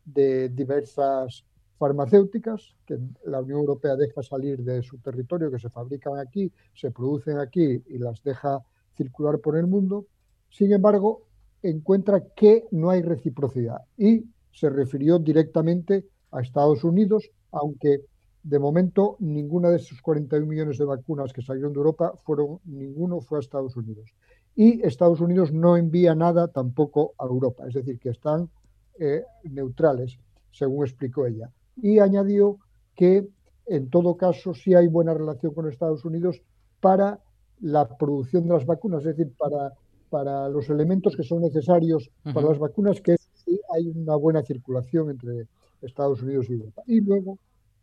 de 0.05 0.49
diversas 0.49 1.43
farmacéuticas 1.81 2.75
que 2.85 2.99
la 3.25 3.41
Unión 3.41 3.61
Europea 3.61 3.95
deja 3.95 4.21
salir 4.21 4.59
de 4.59 4.83
su 4.83 4.99
territorio, 4.99 5.49
que 5.49 5.57
se 5.57 5.71
fabrican 5.71 6.19
aquí, 6.19 6.51
se 6.75 6.91
producen 6.91 7.39
aquí 7.39 7.81
y 7.87 7.97
las 7.97 8.21
deja 8.23 8.59
circular 8.95 9.39
por 9.39 9.57
el 9.57 9.65
mundo. 9.65 10.05
Sin 10.51 10.71
embargo, 10.73 11.23
encuentra 11.63 12.23
que 12.35 12.67
no 12.69 12.91
hay 12.91 13.01
reciprocidad 13.01 13.79
y 13.97 14.23
se 14.51 14.69
refirió 14.69 15.17
directamente 15.17 16.05
a 16.31 16.41
Estados 16.41 16.83
Unidos, 16.83 17.31
aunque 17.51 18.05
de 18.43 18.59
momento 18.59 19.15
ninguna 19.17 19.69
de 19.69 19.77
esos 19.77 20.03
41 20.03 20.45
millones 20.45 20.77
de 20.77 20.85
vacunas 20.85 21.33
que 21.33 21.41
salieron 21.41 21.73
de 21.73 21.77
Europa 21.77 22.13
fueron 22.25 22.59
ninguno 22.65 23.21
fue 23.21 23.39
a 23.39 23.41
Estados 23.41 23.75
Unidos. 23.75 24.13
y 24.55 24.85
Estados 24.85 25.19
Unidos 25.19 25.51
no 25.51 25.77
envía 25.77 26.13
nada 26.13 26.47
tampoco 26.47 27.15
a 27.17 27.25
Europa, 27.25 27.67
es 27.67 27.73
decir, 27.73 27.97
que 27.97 28.09
están 28.09 28.51
eh, 28.99 29.23
neutrales, 29.45 30.19
según 30.51 30.85
explicó 30.85 31.25
ella. 31.25 31.49
Y 31.77 31.99
añadió 31.99 32.57
que 32.95 33.27
en 33.67 33.89
todo 33.89 34.17
caso 34.17 34.53
sí 34.53 34.73
hay 34.73 34.87
buena 34.87 35.13
relación 35.13 35.53
con 35.53 35.67
Estados 35.67 36.03
Unidos 36.05 36.41
para 36.79 37.19
la 37.61 37.87
producción 37.97 38.43
de 38.43 38.53
las 38.53 38.65
vacunas, 38.65 39.05
es 39.05 39.15
decir, 39.15 39.33
para, 39.37 39.73
para 40.09 40.49
los 40.49 40.69
elementos 40.69 41.15
que 41.15 41.23
son 41.23 41.41
necesarios 41.41 42.09
para 42.33 42.49
las 42.49 42.59
vacunas, 42.59 42.99
que 43.01 43.15
sí 43.33 43.59
hay 43.73 43.87
una 43.87 44.15
buena 44.15 44.41
circulación 44.43 45.11
entre 45.11 45.47
Estados 45.81 46.21
Unidos 46.21 46.47
y 46.49 46.53
Europa. 46.53 46.83
Y 46.87 47.01
luego 47.01 47.37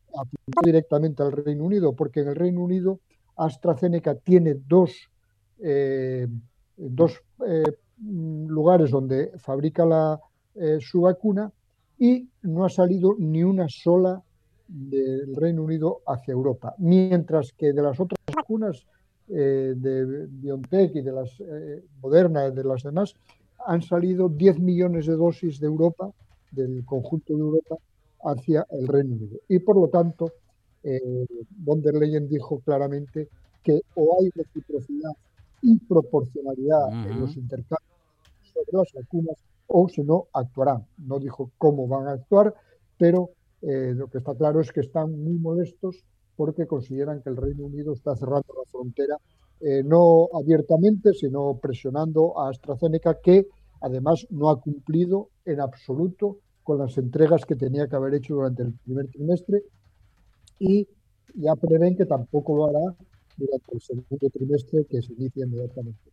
apuntó 0.09 0.61
directamente 0.65 1.23
al 1.23 1.33
Reino 1.33 1.65
Unido, 1.65 1.95
porque 1.95 2.21
en 2.21 2.29
el 2.29 2.37
Reino 2.37 2.63
Unido 2.63 3.01
AstraZeneca 3.37 4.17
tiene 4.17 4.55
dos, 4.67 4.93
eh, 5.61 6.27
dos 6.77 7.23
eh, 7.47 7.63
lugares 8.01 8.91
donde 8.91 9.33
fabrica 9.39 9.85
la, 9.85 10.21
eh, 10.55 10.79
su 10.81 11.03
vacuna 11.03 11.53
y 11.99 12.29
no 12.43 12.65
ha 12.65 12.69
salido 12.69 13.15
ni 13.19 13.43
una 13.43 13.69
sola 13.69 14.23
del 14.67 15.35
Reino 15.35 15.65
Unido 15.65 16.01
hacia 16.07 16.33
Europa, 16.33 16.75
mientras 16.79 17.53
que 17.53 17.73
de 17.73 17.83
las 17.83 17.99
otras 17.99 18.19
vacunas 18.35 18.87
de 19.27 20.27
BioNTech 20.27 20.97
y 20.97 21.03
de 21.03 21.13
las 21.13 21.43
Moderna 22.01 22.49
y 22.49 22.53
de 22.53 22.65
las 22.65 22.83
demás 22.83 23.15
han 23.67 23.83
salido 23.83 24.29
10 24.29 24.61
millones 24.61 25.07
de 25.07 25.17
dosis 25.17 25.61
de 25.61 25.67
Europa, 25.67 26.11
del 26.51 26.85
conjunto 26.85 27.35
de 27.35 27.41
Europa, 27.41 27.77
hacia 28.25 28.67
el 28.71 28.89
Reino 28.89 29.17
Unido. 29.17 29.39
Y 29.49 29.59
por 29.59 29.77
lo 29.77 29.89
tanto, 29.89 30.33
eh, 30.83 31.27
von 31.51 31.83
der 31.83 31.95
Leyen 31.95 32.29
dijo 32.29 32.61
claramente 32.61 33.29
que 33.63 33.83
o 33.95 34.17
hay 34.19 34.31
reciprocidad 34.31 35.13
y 35.63 35.79
proporcionalidad 35.81 36.89
en 37.11 37.21
los 37.21 37.37
intercambios 37.37 37.99
sobre 38.53 38.73
las 38.73 38.93
vacunas 38.95 39.37
o 39.69 39.89
si 39.89 40.03
no 40.03 40.27
actuarán. 40.33 40.87
No 40.99 41.19
dijo 41.19 41.51
cómo 41.59 41.87
van 41.87 42.09
a 42.09 42.13
actuar, 42.13 42.55
pero 42.99 43.31
eh, 43.63 43.93
lo 43.95 44.09
que 44.09 44.19
está 44.19 44.35
claro 44.35 44.61
es 44.61 44.73
que 44.73 44.81
están 44.81 45.11
muy 45.23 45.35
molestos 45.35 46.05
porque 46.37 46.67
consideran 46.67 47.23
que 47.23 47.31
el 47.31 47.37
Reino 47.37 47.65
Unido 47.65 47.93
está 47.93 48.17
cerrando 48.17 48.47
la 48.57 48.71
frontera, 48.71 49.17
eh, 49.61 49.83
no 49.85 50.29
abiertamente, 50.33 51.13
sino 51.13 51.59
presionando 51.61 52.39
a 52.41 52.51
AstraZeneca, 52.51 53.21
que 53.21 53.49
además 53.81 54.27
no 54.31 54.51
ha 54.51 54.61
cumplido 54.61 55.31
en 55.45 55.61
absoluto 55.61 56.39
con 56.63 56.79
las 56.79 56.97
entregas 56.99 57.45
que 57.45 57.57
tenía 57.57 57.89
que 57.89 57.97
haber 57.97 58.15
hecho 58.15 58.35
durante 58.35 58.63
el 58.63 58.73
primer 58.73 59.09
trimestre 59.09 59.63
y 60.59 60.87
ya 61.35 61.55
prevén 61.57 61.97
que 61.97 62.07
tampoco 62.07 62.57
lo 62.57 62.67
hará 62.67 62.95
durante 63.37 63.75
el 63.75 63.81
segundo 63.81 64.31
trimestre 64.33 64.85
que 64.85 65.03
se 65.03 65.13
inicia 65.13 65.45
inmediatamente. 65.45 66.11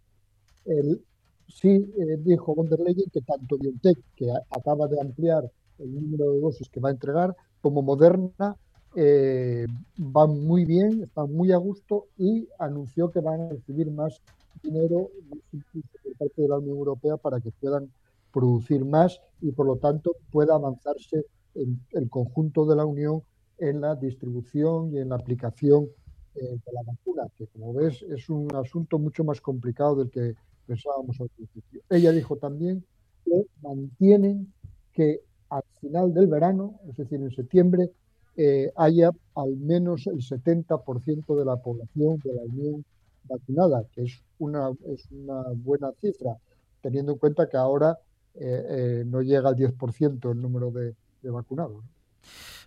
El, 0.66 1.04
sí 1.48 1.94
eh, 1.98 2.18
dijo 2.20 2.56
von 2.56 2.68
der 2.70 2.80
Leyen 2.80 3.10
que 3.12 3.22
tanto 3.22 3.58
BioNTech, 3.58 3.98
que 4.16 4.32
acaba 4.50 4.88
de 4.88 5.00
ampliar 5.00 5.50
el 5.80 5.94
número 5.94 6.32
de 6.32 6.40
dosis 6.40 6.70
que 6.70 6.80
va 6.80 6.90
a 6.90 6.94
entregar, 6.94 7.36
como 7.62 7.82
Moderna 7.82 8.56
eh, 8.96 9.66
van 9.98 10.46
muy 10.46 10.66
bien, 10.66 11.04
están 11.04 11.34
muy 11.34 11.52
a 11.52 11.58
gusto 11.58 12.08
y 12.18 12.48
anunció 12.60 13.12
que 13.12 13.20
van 13.20 13.42
a 13.42 13.50
recibir 13.50 13.92
más 13.92 14.22
dinero 14.64 15.10
por 15.52 16.18
parte 16.18 16.42
de 16.42 16.48
la 16.48 16.58
Unión 16.58 16.78
Europea 16.78 17.18
para 17.18 17.40
que 17.40 17.52
puedan 17.52 17.90
producir 18.32 18.86
más 18.86 19.20
y 19.42 19.52
por 19.52 19.66
lo 19.66 19.78
tanto 19.78 20.16
pueda 20.32 20.56
avanzarse 20.56 21.26
el 21.54 22.10
conjunto 22.10 22.66
de 22.66 22.76
la 22.76 22.86
Unión 22.86 23.22
en 23.58 23.82
la 23.82 23.96
distribución 23.96 24.94
y 24.94 25.00
en 25.00 25.10
la 25.10 25.16
aplicación 25.16 25.90
eh, 26.36 26.60
de 26.66 26.74
la 26.74 26.82
vacuna, 26.86 27.28
que 27.38 27.48
como 27.48 27.74
ves 27.74 28.04
es 28.10 28.30
un 28.30 28.54
asunto 28.56 29.00
mucho 29.00 29.24
más 29.24 29.40
complicado 29.40 29.96
del 29.96 30.10
que 30.10 30.36
pensábamos 30.68 31.20
al 31.20 31.30
principio. 31.30 31.82
Ella 31.90 32.12
dijo 32.12 32.38
también 32.38 32.84
que 33.24 33.46
mantienen 33.62 34.54
que 34.94 35.22
al 35.50 35.64
final 35.80 36.14
del 36.14 36.28
verano, 36.28 36.80
es 36.90 36.98
decir, 36.98 37.20
en 37.22 37.32
septiembre, 37.32 37.92
eh, 38.38 38.72
haya 38.76 39.12
al 39.36 39.56
menos 39.56 40.08
el 40.08 40.22
70% 40.22 41.36
de 41.38 41.46
la 41.46 41.56
población 41.58 42.20
de 42.24 42.34
la 42.34 42.42
Unión 42.44 42.86
vacunada, 43.24 43.86
que 43.94 44.04
es 44.04 44.22
una, 44.40 44.72
es 44.88 45.10
una 45.12 45.44
buena 45.56 45.92
cifra, 46.02 46.36
teniendo 46.82 47.14
en 47.14 47.18
cuenta 47.18 47.48
que 47.48 47.58
ahora 47.58 47.98
eh, 48.36 48.66
eh, 48.70 49.04
no 49.06 49.22
llega 49.22 49.50
al 49.50 49.56
10% 49.56 50.32
el 50.32 50.42
número 50.42 50.72
de, 50.72 50.96
vacunados. 51.24 51.84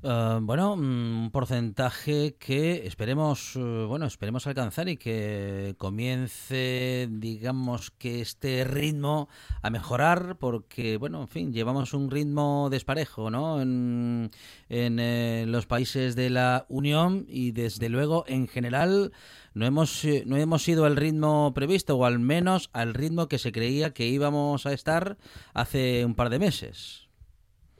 Ah, 0.04 0.38
bueno, 0.40 0.74
un 0.74 1.30
porcentaje 1.32 2.36
que 2.38 2.86
esperemos, 2.86 3.56
eh, 3.56 3.84
bueno, 3.88 4.06
esperemos 4.06 4.46
alcanzar 4.46 4.88
y 4.88 4.96
que 4.96 5.74
comience, 5.76 7.08
digamos, 7.10 7.90
que 7.90 8.20
este 8.20 8.62
ritmo 8.62 9.28
a 9.60 9.70
mejorar, 9.70 10.36
porque, 10.38 10.98
bueno, 10.98 11.22
en 11.22 11.28
fin, 11.28 11.52
llevamos 11.52 11.94
un 11.94 12.12
ritmo 12.12 12.68
desparejo, 12.70 13.28
¿no? 13.30 13.60
En, 13.60 14.30
en 14.68 15.50
los 15.50 15.66
países 15.66 16.14
de 16.14 16.30
la 16.30 16.64
Unión 16.68 17.26
y, 17.28 17.50
desde 17.50 17.88
luego, 17.88 18.24
en 18.28 18.46
general, 18.46 19.10
no 19.54 19.66
hemos, 19.66 20.04
eh, 20.04 20.22
no 20.26 20.36
hemos 20.36 20.68
ido 20.68 20.84
al 20.84 20.94
ritmo 20.94 21.52
previsto, 21.54 21.96
o 21.96 22.04
al 22.04 22.20
menos 22.20 22.70
al 22.72 22.94
ritmo 22.94 23.26
que 23.26 23.38
se 23.38 23.50
creía 23.50 23.92
que 23.92 24.06
íbamos 24.06 24.64
a 24.64 24.72
estar 24.72 25.18
hace 25.54 26.04
un 26.04 26.14
par 26.14 26.30
de 26.30 26.38
meses. 26.38 27.07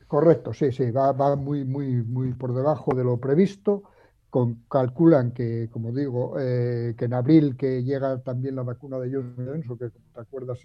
Correcto, 0.08 0.54
sí, 0.54 0.72
sí, 0.72 0.90
va, 0.90 1.12
va 1.12 1.36
muy, 1.36 1.66
muy, 1.66 2.02
muy 2.02 2.32
por 2.32 2.54
debajo 2.54 2.94
de 2.94 3.04
lo 3.04 3.18
previsto. 3.18 3.82
Con, 4.30 4.64
calculan 4.70 5.32
que, 5.32 5.68
como 5.70 5.92
digo, 5.92 6.34
eh, 6.38 6.94
que 6.98 7.06
en 7.06 7.14
abril 7.14 7.56
que 7.56 7.82
llega 7.82 8.18
también 8.18 8.56
la 8.56 8.62
vacuna 8.62 8.98
de 8.98 9.10
Johnson 9.10 9.78
que 9.78 9.88
te 9.88 10.20
acuerdas, 10.20 10.58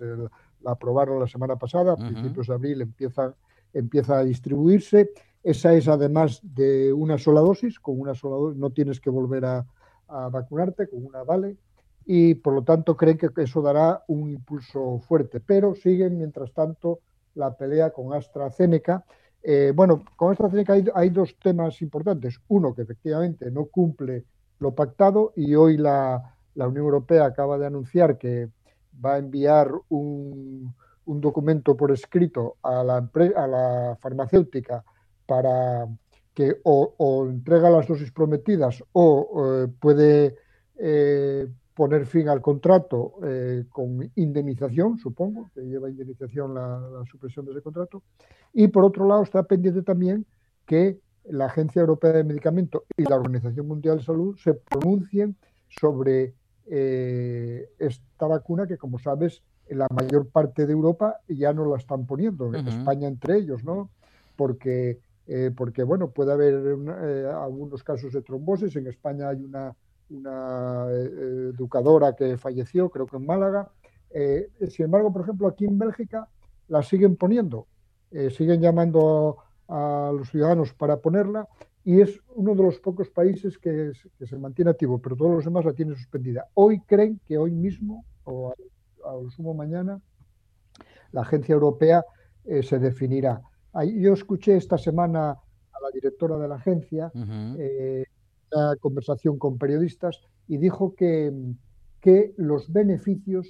la 0.62 0.72
aprobaron 0.72 1.20
la 1.20 1.28
semana 1.28 1.56
pasada, 1.56 1.94
a 1.94 1.96
principios 1.98 2.48
de 2.48 2.54
abril 2.54 2.82
empieza, 2.82 3.34
empieza 3.74 4.18
a 4.18 4.24
distribuirse. 4.24 5.12
Esa 5.44 5.74
es 5.74 5.88
además 5.88 6.42
de 6.42 6.92
una 6.92 7.18
sola 7.18 7.42
dosis, 7.42 7.80
con 7.80 8.00
una 8.00 8.16
sola 8.16 8.36
dosis 8.36 8.60
no 8.60 8.72
tienes 8.72 9.00
que 9.00 9.10
volver 9.10 9.46
a, 9.46 9.66
a 10.08 10.30
vacunarte 10.30 10.88
con 10.88 11.06
una 11.06 11.24
vale 11.24 11.58
y 12.06 12.36
por 12.36 12.54
lo 12.54 12.64
tanto 12.64 12.98
creen 12.98 13.18
que 13.18 13.30
eso 13.38 13.62
dará 13.62 14.04
un 14.08 14.30
impulso 14.30 15.00
fuerte, 15.00 15.40
pero 15.40 15.74
siguen 15.76 16.18
mientras 16.18 16.52
tanto 16.54 17.00
la 17.36 17.56
pelea 17.56 17.92
con 17.92 18.14
AstraZeneca. 18.14 19.06
Eh, 19.44 19.74
bueno, 19.76 20.04
con 20.16 20.32
AstraZeneca 20.32 20.74
hay, 20.96 21.10
dos 21.10 21.36
temas 21.38 21.82
importantes. 21.82 22.40
Uno, 22.48 22.74
que 22.74 22.84
efectivamente 22.84 23.52
no 23.52 23.66
cumple 23.66 24.24
lo 24.60 24.74
pactado 24.74 25.34
y 25.36 25.54
hoy 25.56 25.78
la, 25.78 26.36
Unión 26.56 26.86
Europea 26.86 27.26
acaba 27.26 27.58
de 27.58 27.68
anunciar 27.68 28.18
que 28.18 28.50
va 29.04 29.16
a 29.16 29.18
enviar 29.18 29.70
un, 29.90 30.74
documento 31.06 31.76
por 31.76 31.92
escrito 31.92 32.56
a 32.64 32.84
la, 32.84 33.10
a 33.36 33.48
la 33.48 33.98
farmacéutica 34.00 34.84
para 35.26 35.88
que 36.34 36.56
o, 36.64 37.28
entrega 37.30 37.70
las 37.70 37.88
dosis 37.88 38.12
prometidas 38.12 38.84
o 38.94 39.44
eh, 39.46 39.68
puede 39.80 40.38
eh, 40.78 41.48
poner 41.74 42.06
fin 42.06 42.30
al 42.30 42.42
contrato 42.42 43.16
eh, 43.24 43.66
con 43.70 44.12
indemnización, 44.16 44.98
supongo, 44.98 45.50
que 45.54 45.62
lleva 45.62 45.90
indemnización 45.90 46.54
la, 46.54 47.04
supresión 47.10 47.46
de 47.46 47.52
ese 47.52 47.62
contrato. 47.62 48.04
Y 48.54 48.68
por 48.68 48.86
otro 48.86 49.08
lado 49.08 49.24
está 49.24 49.44
pendiente 49.44 49.82
también 49.82 50.26
que 50.66 51.00
la 51.26 51.46
Agencia 51.46 51.80
Europea 51.80 52.12
de 52.12 52.24
Medicamentos 52.24 52.84
y 52.98 53.04
la 53.04 53.16
Organización 53.16 53.68
Mundial 53.68 53.98
de 53.98 54.04
Salud 54.04 54.38
se 54.38 54.54
pronuncien 54.54 55.36
sobre 55.68 56.36
esta 56.66 58.26
vacuna 58.26 58.68
que, 58.68 58.78
como 58.78 58.98
sabes, 58.98 59.44
en 59.68 59.80
la 59.80 59.88
mayor 59.94 60.30
parte 60.30 60.66
de 60.66 60.72
Europa 60.72 61.18
ya 61.28 61.52
no 61.52 61.70
la 61.70 61.78
están 61.78 62.06
poniendo, 62.06 62.54
España 62.54 63.08
entre 63.08 63.38
ellos, 63.38 63.66
¿no? 63.66 63.90
Porque 64.38 65.00
eh, 65.28 65.52
porque 65.56 65.84
bueno, 65.84 66.12
puede 66.12 66.34
haber 66.34 66.78
eh, 67.02 67.32
algunos 67.34 67.84
casos 67.84 68.12
de 68.14 68.22
trombosis. 68.22 68.76
En 68.76 68.88
España 68.88 69.30
hay 69.30 69.42
una, 69.44 69.74
una 70.10 70.88
eh, 70.90 71.52
educadora 71.54 72.16
que 72.16 72.38
falleció, 72.38 72.90
creo 72.90 73.06
que 73.06 73.18
en 73.18 73.26
Málaga. 73.26 73.72
sin 74.70 74.86
embargo, 74.86 75.12
por 75.12 75.24
ejemplo, 75.24 75.48
aquí 75.48 75.66
en 75.66 75.78
Bélgica 75.78 76.28
la 76.68 76.84
siguen 76.84 77.16
poniendo, 77.16 77.68
siguen 78.30 78.62
llamando 78.62 79.38
a, 79.68 80.12
los 80.16 80.30
ciudadanos 80.30 80.74
para 80.74 80.98
ponerla 80.98 81.48
y 81.84 82.02
es 82.02 82.20
uno 82.36 82.54
de 82.56 82.64
los 82.64 82.80
pocos 82.80 83.10
países 83.10 83.58
que, 83.58 83.92
se 83.94 84.38
mantiene 84.38 84.72
activo, 84.72 85.00
pero 85.00 85.16
todos 85.16 85.32
los 85.32 85.46
demás 85.46 85.66
la 85.66 85.74
tienen 85.74 85.96
suspendida. 85.96 86.48
Hoy 86.54 86.80
creen 86.82 87.20
que 87.26 87.38
hoy 87.38 87.52
mismo 87.52 88.06
o 88.24 88.54
a, 89.04 89.14
lo 89.14 89.30
sumo 89.32 89.54
mañana 89.54 90.00
la 91.12 91.22
agencia 91.22 91.54
europea 91.54 92.06
se 92.46 92.80
definirá. 92.80 93.42
Yo 93.82 94.14
escuché 94.14 94.56
esta 94.56 94.78
semana 94.78 95.32
a 95.32 95.82
la 95.82 95.90
directora 95.92 96.38
de 96.38 96.48
la 96.48 96.56
agencia 96.56 97.12
eh, 97.58 98.06
una 98.54 98.76
conversación 98.78 99.38
con 99.38 99.58
periodistas 99.58 100.22
y 100.48 100.58
dijo 100.58 100.96
que, 100.96 101.34
que 102.02 102.34
los 102.38 102.72
beneficios 102.72 103.48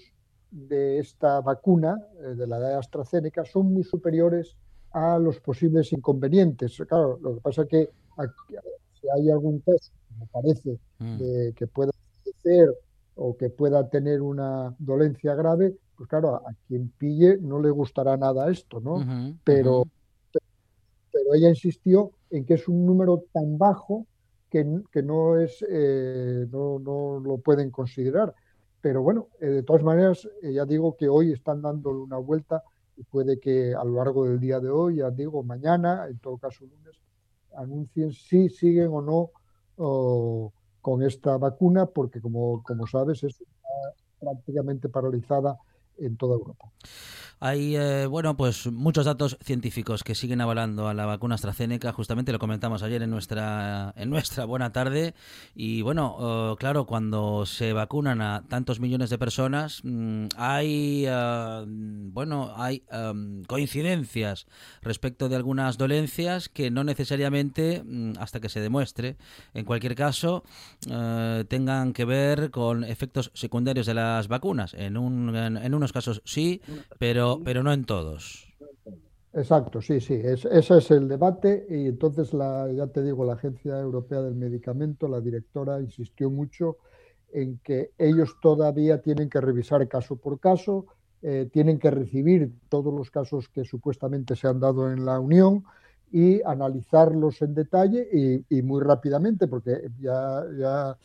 de 0.52 1.00
esta 1.00 1.42
vacuna, 1.42 2.00
eh, 2.22 2.36
de 2.36 2.48
la 2.48 2.60
de 2.60 2.76
AstraZeneca, 2.76 3.44
son 3.46 3.74
muy 3.74 3.84
superiores 3.84 4.56
a 4.92 5.18
los 5.18 5.40
posibles 5.40 5.92
inconvenientes. 5.92 6.78
Claro, 6.88 7.20
lo 7.22 7.36
que 7.36 7.42
pasa 7.42 7.64
es 7.64 7.68
que 7.68 7.90
si 8.94 9.08
hay 9.10 9.32
algún 9.32 9.60
caso, 9.60 9.92
me 10.20 10.28
parece, 10.28 10.80
mm. 11.00 11.18
que 11.56 11.68
pueda 11.68 11.92
fallecer 11.92 12.70
o 13.16 13.36
que 13.36 13.50
pueda 13.50 13.90
tener 13.90 14.22
una 14.22 14.76
dolencia 14.78 15.34
grave, 15.34 15.76
pues 15.96 16.08
claro, 16.08 16.36
a, 16.36 16.38
a 16.50 16.54
quien 16.68 16.90
pille 16.98 17.38
no 17.42 17.60
le 17.60 17.72
gustará 17.72 18.18
nada 18.18 18.52
esto, 18.52 18.80
¿no? 18.80 19.04
Pero, 19.44 19.84
pero 21.12 21.34
ella 21.34 21.50
insistió 21.50 22.12
en 22.30 22.46
que 22.46 22.56
es 22.56 22.68
un 22.68 22.86
número 22.86 23.24
tan 23.32 23.58
bajo 23.58 24.06
que, 24.54 25.02
no 25.02 25.40
es, 25.40 25.66
eh, 25.68 26.46
no, 26.52 26.78
no 26.78 27.20
lo 27.20 27.38
pueden 27.40 27.72
considerar. 27.72 28.36
Pero 28.82 29.02
bueno, 29.02 29.30
eh, 29.40 29.48
de 29.48 29.64
todas 29.64 29.82
maneras, 29.82 30.30
eh, 30.44 30.54
ya 30.54 30.66
digo 30.66 30.96
que 30.96 31.10
hoy 31.10 31.32
están 31.32 31.62
dándole 31.62 32.00
una 32.00 32.18
vuelta 32.18 32.62
y 32.96 33.04
puede 33.04 33.40
que 33.40 33.74
a 33.74 33.84
lo 33.84 33.96
largo 33.96 34.26
del 34.26 34.40
día 34.40 34.60
de 34.60 34.70
hoy, 34.70 34.98
ya 34.98 35.10
digo, 35.10 35.42
mañana, 35.42 36.08
en 36.08 36.20
todo 36.20 36.38
caso 36.38 36.66
lunes, 36.66 37.02
anuncien 37.58 38.12
si 38.12 38.50
siguen 38.50 38.90
o 38.92 39.02
no 39.02 39.32
con 40.82 41.02
esta 41.02 41.38
vacuna, 41.38 41.88
porque 41.88 42.22
como, 42.22 42.62
como 42.62 42.86
sabes, 42.86 43.24
es 43.24 43.44
prácticamente 44.20 44.88
paralizada 44.88 45.58
en 45.98 46.16
toda 46.16 46.36
Europa. 46.36 46.72
Hay, 47.46 47.76
eh, 47.76 48.06
bueno, 48.06 48.38
pues 48.38 48.68
muchos 48.72 49.04
datos 49.04 49.38
científicos 49.44 50.06
que 50.06 50.16
siguen 50.16 50.40
avalando 50.40 50.88
a 50.88 50.94
la 50.94 51.06
vacuna 51.06 51.36
AstraZeneca. 51.36 51.92
Justamente 51.92 52.32
lo 52.32 52.40
comentamos 52.40 52.84
ayer 52.84 53.04
en 53.04 53.10
nuestra, 53.10 53.94
en 53.98 54.10
nuestra 54.10 54.46
buena 54.46 54.72
tarde. 54.72 55.14
Y 55.54 55.82
bueno, 55.82 56.54
eh, 56.54 56.56
claro, 56.58 56.86
cuando 56.86 57.46
se 57.46 57.74
vacunan 57.74 58.22
a 58.22 58.44
tantos 58.48 58.80
millones 58.80 59.10
de 59.10 59.18
personas, 59.18 59.82
mm, 59.84 60.28
hay, 60.38 61.04
eh, 61.06 61.64
bueno, 61.68 62.54
hay 62.56 62.84
em, 62.90 63.44
coincidencias 63.44 64.48
respecto 64.82 65.28
de 65.28 65.36
algunas 65.36 65.78
dolencias 65.78 66.48
que 66.48 66.72
no 66.72 66.86
necesariamente, 66.86 67.84
mm, 67.84 68.14
hasta 68.20 68.40
que 68.40 68.48
se 68.48 68.62
demuestre, 68.62 69.18
en 69.54 69.66
cualquier 69.66 69.96
caso, 69.96 70.46
eh, 70.90 71.44
tengan 71.50 71.92
que 71.92 72.06
ver 72.06 72.52
con 72.52 72.86
efectos 72.86 73.32
secundarios 73.34 73.86
de 73.86 73.96
las 73.96 74.30
vacunas. 74.30 74.74
En, 74.76 74.96
un, 74.96 75.36
en, 75.36 75.58
en 75.58 75.74
unos 75.74 75.92
casos 75.92 76.22
sí, 76.24 76.62
pero, 77.00 77.33
pero 77.44 77.64
no 77.64 77.72
en 77.74 77.86
todos. 77.86 78.48
Exacto, 79.34 79.82
sí, 79.82 80.00
sí, 80.00 80.14
es- 80.14 80.46
ese 80.46 80.78
es 80.78 80.92
el 80.92 81.08
debate 81.08 81.66
y 81.70 81.88
entonces 81.88 82.34
la, 82.34 82.72
ya 82.72 82.86
te 82.88 83.02
digo, 83.02 83.26
la 83.26 83.34
Agencia 83.34 83.80
Europea 83.80 84.22
del 84.22 84.36
Medicamento, 84.36 85.08
la 85.08 85.22
directora 85.22 85.80
insistió 85.82 86.30
mucho 86.30 86.78
en 87.32 87.60
que 87.64 87.92
ellos 87.98 88.36
todavía 88.42 89.02
tienen 89.02 89.30
que 89.30 89.42
revisar 89.42 89.88
caso 89.88 90.18
por 90.18 90.40
caso, 90.40 90.86
eh, 91.24 91.50
tienen 91.52 91.80
que 91.80 91.90
recibir 91.90 92.52
todos 92.70 92.94
los 92.94 93.10
casos 93.10 93.50
que 93.50 93.64
supuestamente 93.64 94.36
se 94.36 94.48
han 94.48 94.60
dado 94.60 94.92
en 94.92 95.04
la 95.04 95.20
Unión 95.20 95.64
y 96.12 96.44
analizarlos 96.44 97.42
en 97.42 97.56
detalle 97.56 98.46
y, 98.50 98.62
muy 98.62 98.84
rápidamente, 98.84 99.48
porque 99.48 99.90
ya 100.00 100.96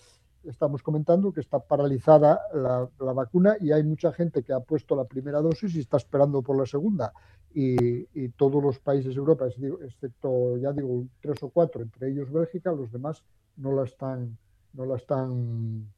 estamos 0.49 0.83
comentando 0.83 1.33
que 1.33 1.41
está 1.41 1.59
paralizada 1.59 2.41
la, 2.55 3.13
vacuna 3.13 3.57
y 3.61 3.73
hay 3.73 3.83
mucha 3.83 4.13
gente 4.13 4.43
que 4.43 4.53
ha 4.53 4.61
puesto 4.61 4.97
la 4.97 5.05
primera 5.05 5.41
dosis 5.41 5.75
y 5.75 5.81
está 5.81 5.97
esperando 5.97 6.43
por 6.43 6.59
la 6.59 6.67
segunda 6.67 7.13
y, 7.55 8.29
todos 8.31 8.63
los 8.63 8.79
países 8.79 9.15
de 9.15 9.19
Europa, 9.19 9.47
excepto, 9.47 10.57
ya 10.59 10.73
digo, 10.73 11.07
tres 11.21 11.43
o 11.43 11.49
cuatro, 11.49 11.83
entre 11.83 12.11
ellos 12.11 12.31
Bélgica, 12.31 12.71
los 12.73 12.93
demás 12.93 13.25
no 13.57 13.73
la 13.73 13.85
están, 13.85 14.37
no 14.75 14.85
la 14.85 14.97
están 14.97 15.89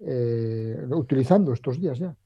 eh, 0.00 0.86
utilizando 0.90 1.52
estos 1.52 1.80
días 1.80 1.98
ya. 1.98 2.16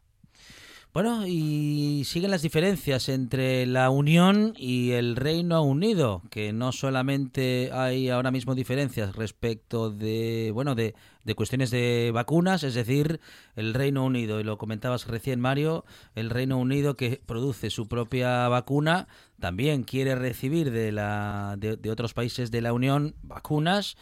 Bueno, 0.94 1.26
y 1.26 2.02
siguen 2.06 2.30
las 2.30 2.40
diferencias 2.42 3.10
entre 3.10 3.66
la 3.66 3.90
Unión 3.90 4.54
y 4.56 4.92
el 4.92 5.16
Reino 5.16 5.62
Unido, 5.62 6.22
que 6.30 6.52
no 6.52 6.72
solamente 6.72 7.70
hay 7.72 8.08
ahora 8.08 8.30
mismo 8.30 8.54
diferencias 8.54 9.14
respecto 9.14 9.90
de, 9.90 10.50
bueno, 10.54 10.74
de, 10.74 10.94
de 11.24 11.34
cuestiones 11.34 11.70
de 11.70 12.10
vacunas, 12.12 12.62
es 12.62 12.72
decir, 12.72 13.20
el 13.54 13.74
Reino 13.74 14.02
Unido, 14.02 14.40
y 14.40 14.44
lo 14.44 14.56
comentabas 14.56 15.06
recién, 15.06 15.40
Mario, 15.40 15.84
el 16.14 16.30
Reino 16.30 16.56
Unido 16.56 16.96
que 16.96 17.20
produce 17.24 17.68
su 17.68 17.86
propia 17.86 18.48
vacuna, 18.48 19.08
también 19.38 19.82
quiere 19.84 20.14
recibir 20.14 20.70
de, 20.72 20.90
la, 20.90 21.56
de, 21.58 21.76
de 21.76 21.90
otros 21.90 22.14
países 22.14 22.50
de 22.50 22.62
la 22.62 22.72
Unión 22.72 23.14
vacunas, 23.22 23.98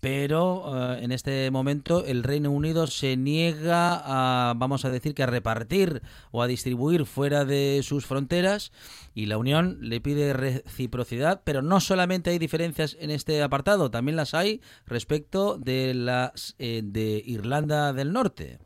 pero 0.00 0.94
eh, 0.94 1.04
en 1.04 1.12
este 1.12 1.50
momento 1.50 2.04
el 2.04 2.22
Reino 2.22 2.50
Unido 2.50 2.86
se 2.86 3.16
niega 3.16 4.00
a, 4.04 4.54
vamos 4.54 4.84
a 4.84 4.90
decir, 4.90 5.14
que 5.14 5.22
a 5.22 5.26
repartir 5.26 6.02
o 6.32 6.42
a 6.42 6.46
distribuir 6.46 7.06
fuera 7.06 7.44
de 7.44 7.80
sus 7.82 8.06
fronteras 8.06 8.72
y 9.14 9.26
la 9.26 9.38
Unión 9.38 9.78
le 9.80 10.00
pide 10.00 10.32
reciprocidad, 10.32 11.42
pero 11.44 11.62
no 11.62 11.80
solamente 11.80 12.30
hay 12.30 12.38
diferencias 12.38 12.96
en 13.00 13.10
este 13.10 13.42
apartado, 13.42 13.90
también 13.90 14.16
las 14.16 14.34
hay 14.34 14.60
respecto 14.86 15.58
de 15.58 15.94
las 15.94 16.54
eh, 16.58 16.82
de 16.84 17.22
Irlanda 17.24 17.92
del 17.92 18.12
Norte. 18.12 18.58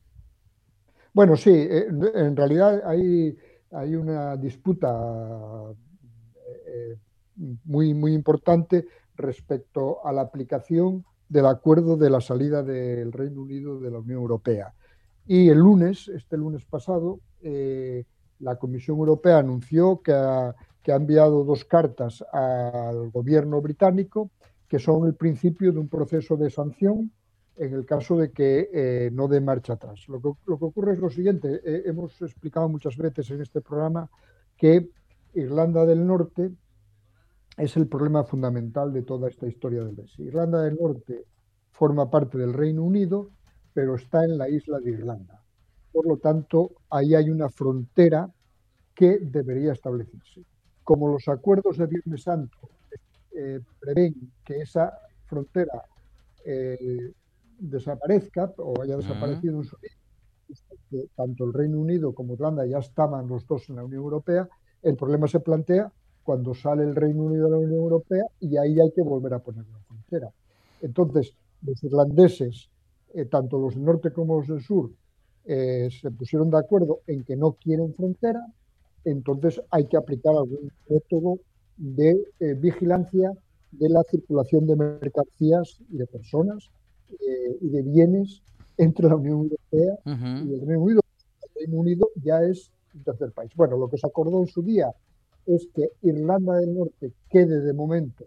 Bueno, 1.15 1.37
sí, 1.37 1.51
eh, 1.51 1.87
en 2.15 2.37
realidad 2.37 2.83
hay, 2.85 3.37
hay 3.71 3.95
una 3.95 4.37
disputa 4.37 4.93
eh, 6.67 6.97
muy, 7.65 7.95
muy 7.95 8.13
importante 8.15 8.87
respecto 9.17 10.05
a 10.05 10.13
la 10.13 10.23
aplicación 10.23 11.05
del 11.35 11.47
acuerdo 11.47 11.97
de 11.97 12.11
la 12.11 12.21
salida 12.21 12.63
del 12.63 13.11
Reino 13.11 13.43
Unido 13.43 13.81
de 13.81 13.91
la 13.91 13.99
Unión 13.99 14.21
Europea. 14.21 14.73
Y 15.27 15.49
el 15.49 15.59
lunes, 15.59 16.07
este 16.07 16.37
lunes 16.37 16.65
pasado, 16.65 17.19
eh, 17.43 18.05
la 18.39 18.55
Comisión 18.55 18.99
Europea 18.99 19.39
anunció 19.39 20.01
que 20.01 20.13
ha, 20.13 20.55
que 20.81 20.93
ha, 20.93 20.97
enviado 20.97 21.43
dos 21.43 21.65
cartas 21.65 22.23
al 22.33 23.11
gobierno 23.11 23.61
británico 23.61 24.31
que 24.69 24.79
son 24.79 25.09
el 25.09 25.15
principio 25.15 25.73
de 25.73 25.81
un 25.81 25.89
proceso 25.89 26.37
de 26.37 26.51
sanción 26.51 27.11
en 27.57 27.75
el 27.75 27.85
caso 27.85 28.17
de 28.17 28.31
que 28.31 28.71
eh, 28.73 29.11
no 29.13 29.27
dé 29.27 29.41
marcha 29.41 29.73
atrás. 29.73 30.05
Lo 30.07 30.23
que, 30.23 30.31
lo 30.47 30.57
que, 30.57 30.65
ocurre 30.67 30.93
es 30.93 31.01
lo 31.01 31.11
siguiente, 31.11 31.61
eh, 31.65 31.83
hemos 31.87 32.23
explicado 32.23 32.69
muchas 32.69 32.97
veces 32.97 33.29
en 33.33 33.41
este 33.41 33.61
programa 33.61 34.09
que 34.57 34.89
Irlanda 35.35 35.85
del 35.85 36.07
Norte 36.07 36.53
es 37.57 37.77
el 37.77 37.87
problema 37.87 38.25
fundamental 38.25 38.93
de 38.93 39.03
toda 39.03 39.29
esta 39.29 39.47
historia 39.47 39.85
del 39.85 39.95
Brexit. 39.95 40.27
Irlanda 40.27 40.63
del 40.63 40.77
Norte 40.77 41.25
forma 41.71 42.11
parte 42.11 42.39
del 42.39 42.53
Reino 42.53 42.83
Unido, 42.83 43.31
pero 43.73 43.95
está 43.95 44.25
en 44.25 44.39
la 44.39 44.49
isla 44.49 44.81
de 44.81 44.91
Irlanda. 44.91 45.41
Por 45.93 46.07
lo 46.07 46.17
tanto, 46.17 46.73
ahí 46.91 47.15
hay 47.15 47.31
una 47.31 47.49
frontera 47.49 48.29
que 48.95 49.19
debería 49.19 49.73
establecerse. 49.73 50.45
Como 50.83 51.09
los 51.09 51.29
acuerdos 51.29 51.79
de 51.79 51.87
Viernes 51.87 52.23
Santo 52.23 52.59
eh, 53.37 53.61
prevén 53.81 54.15
que 54.45 54.61
esa 54.61 54.93
frontera 55.27 55.83
eh, 56.45 57.13
desaparezca 57.59 58.53
o 58.59 58.81
haya 58.83 58.97
desaparecido 58.97 59.59
uh 59.59 59.63
-huh. 59.63 59.63
en 59.63 59.69
su 59.69 59.77
que 60.91 61.09
tanto 61.17 61.45
el 61.45 61.53
Reino 61.53 61.81
Unido 61.81 62.15
como 62.15 62.35
Irlanda 62.35 62.67
ya 62.67 62.79
estaban 62.79 63.27
los 63.27 63.47
dos 63.47 63.69
en 63.71 63.77
la 63.77 63.85
Unión 63.85 64.03
Europea, 64.03 64.49
el 64.83 64.97
problema 64.97 65.27
se 65.27 65.41
plantea 65.41 65.91
cuando 66.25 66.55
sale 66.55 66.83
el 66.85 66.97
Reino 66.97 67.25
Unido 67.25 67.45
de 67.45 67.51
la 67.51 67.59
Unión 67.59 67.81
Europea 67.81 68.25
y 68.41 68.57
ahí 68.57 68.81
hay 68.81 68.91
que 68.93 69.03
volver 69.03 69.35
a 69.35 69.39
poner 69.39 69.65
una 69.69 69.79
frontera. 69.81 70.31
Entonces, 70.81 71.35
los 71.63 71.83
irlandeses, 71.85 72.69
eh, 73.15 73.27
tanto 73.27 73.59
los 73.59 73.75
del 73.75 73.85
norte 73.85 74.11
como 74.13 74.39
los 74.39 74.49
del 74.49 74.63
sur, 74.63 74.91
eh, 75.45 75.89
se 75.91 76.11
pusieron 76.11 76.51
de 76.51 76.59
acuerdo 76.59 77.01
en 77.07 77.23
que 77.25 77.37
no 77.37 77.53
quieren 77.53 77.95
frontera, 77.95 78.41
entonces 79.05 79.61
hay 79.71 79.87
que 79.87 79.99
aplicar 79.99 80.35
algún 80.35 80.73
método 80.89 81.39
de 81.77 82.25
eh, 82.41 82.55
vigilancia 82.55 83.31
de 83.73 83.89
la 83.91 84.03
circulación 84.05 84.67
de 84.67 84.77
mercancías 84.77 85.81
y 85.91 85.99
de 85.99 86.07
personas 86.07 86.71
y 87.61 87.69
de 87.69 87.83
bienes 87.83 88.43
entre 88.77 89.09
la 89.09 89.17
Unión 89.17 89.43
Europea 89.43 89.95
uh 90.05 90.11
-huh. 90.11 90.49
y 90.49 90.55
el 90.55 90.67
Reino 90.67 90.83
Unido. 90.83 91.01
El 91.43 91.61
Reino 91.61 91.81
Unido 91.81 92.09
ya 92.23 92.43
es 92.43 92.71
un 92.95 93.03
tercer 93.05 93.31
país. 93.33 93.53
Bueno, 93.55 93.77
lo 93.77 93.89
que 93.89 93.99
se 93.99 94.07
acordó 94.07 94.41
en 94.41 94.47
su 94.47 94.63
día 94.63 94.91
es 95.47 95.69
que 95.75 95.91
Irlanda 96.03 96.57
del 96.57 96.75
Norte 96.75 97.13
quede 97.29 97.61
de 97.61 97.73
momento 97.73 98.25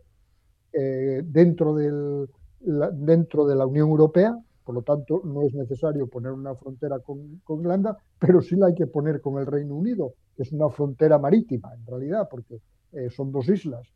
eh, 0.73 1.21
dentro, 1.25 1.75
del, 1.75 2.29
dentro 2.59 3.45
de 3.47 3.55
la 3.55 3.65
Unión 3.65 3.89
Europea, 3.89 4.37
por 4.63 4.75
lo 4.75 4.81
tanto 4.81 5.21
no 5.23 5.43
es 5.43 5.53
necesario 5.53 6.07
poner 6.07 6.31
una 6.33 6.55
frontera 6.55 6.99
con, 6.99 7.39
con, 7.43 7.61
Irlanda, 7.61 7.97
pero 8.19 8.41
sí 8.41 8.55
la 8.55 8.67
hay 8.67 8.75
que 8.75 8.87
poner 8.87 9.21
con 9.21 9.39
el 9.39 9.45
Reino 9.45 9.75
Unido, 9.75 10.13
que 10.35 10.43
es 10.43 10.51
una 10.51 10.69
frontera 10.69 11.17
marítima 11.17 11.73
en 11.73 11.85
realidad, 11.85 12.27
porque 12.29 12.61
eh, 12.93 13.09
son 13.09 13.31
dos 13.31 13.47
islas. 13.49 13.87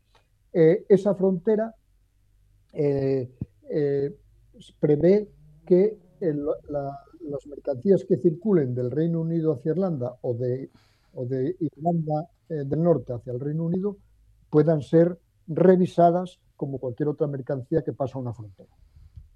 Eh, 0.52 0.84
esa 0.88 1.14
frontera 1.14 1.74
prevé 4.80 5.28
que 5.66 5.98
el, 6.20 6.44
la, 6.68 6.98
las 7.28 7.46
mercancías 7.46 8.04
que 8.04 8.16
circulen 8.16 8.74
del 8.74 8.90
Reino 8.90 9.20
Unido 9.20 9.52
hacia 9.52 9.72
Irlanda 9.72 10.16
o 10.22 10.34
de, 10.34 10.70
o 11.14 11.26
de 11.26 11.56
Irlanda 11.60 12.28
eh, 12.52 12.64
del 12.66 12.82
Norte 12.82 13.12
hacia 13.14 13.32
el 13.32 13.40
Reino 13.40 13.64
Unido 13.64 13.96
puedan 14.50 14.82
ser 14.82 15.18
revisadas 15.48 16.38
como 16.56 16.78
cualquier 16.78 17.08
otra 17.08 17.26
mercancía 17.26 17.82
que 17.82 17.92
pasa 17.92 18.18
una 18.18 18.32
frontera. 18.34 18.68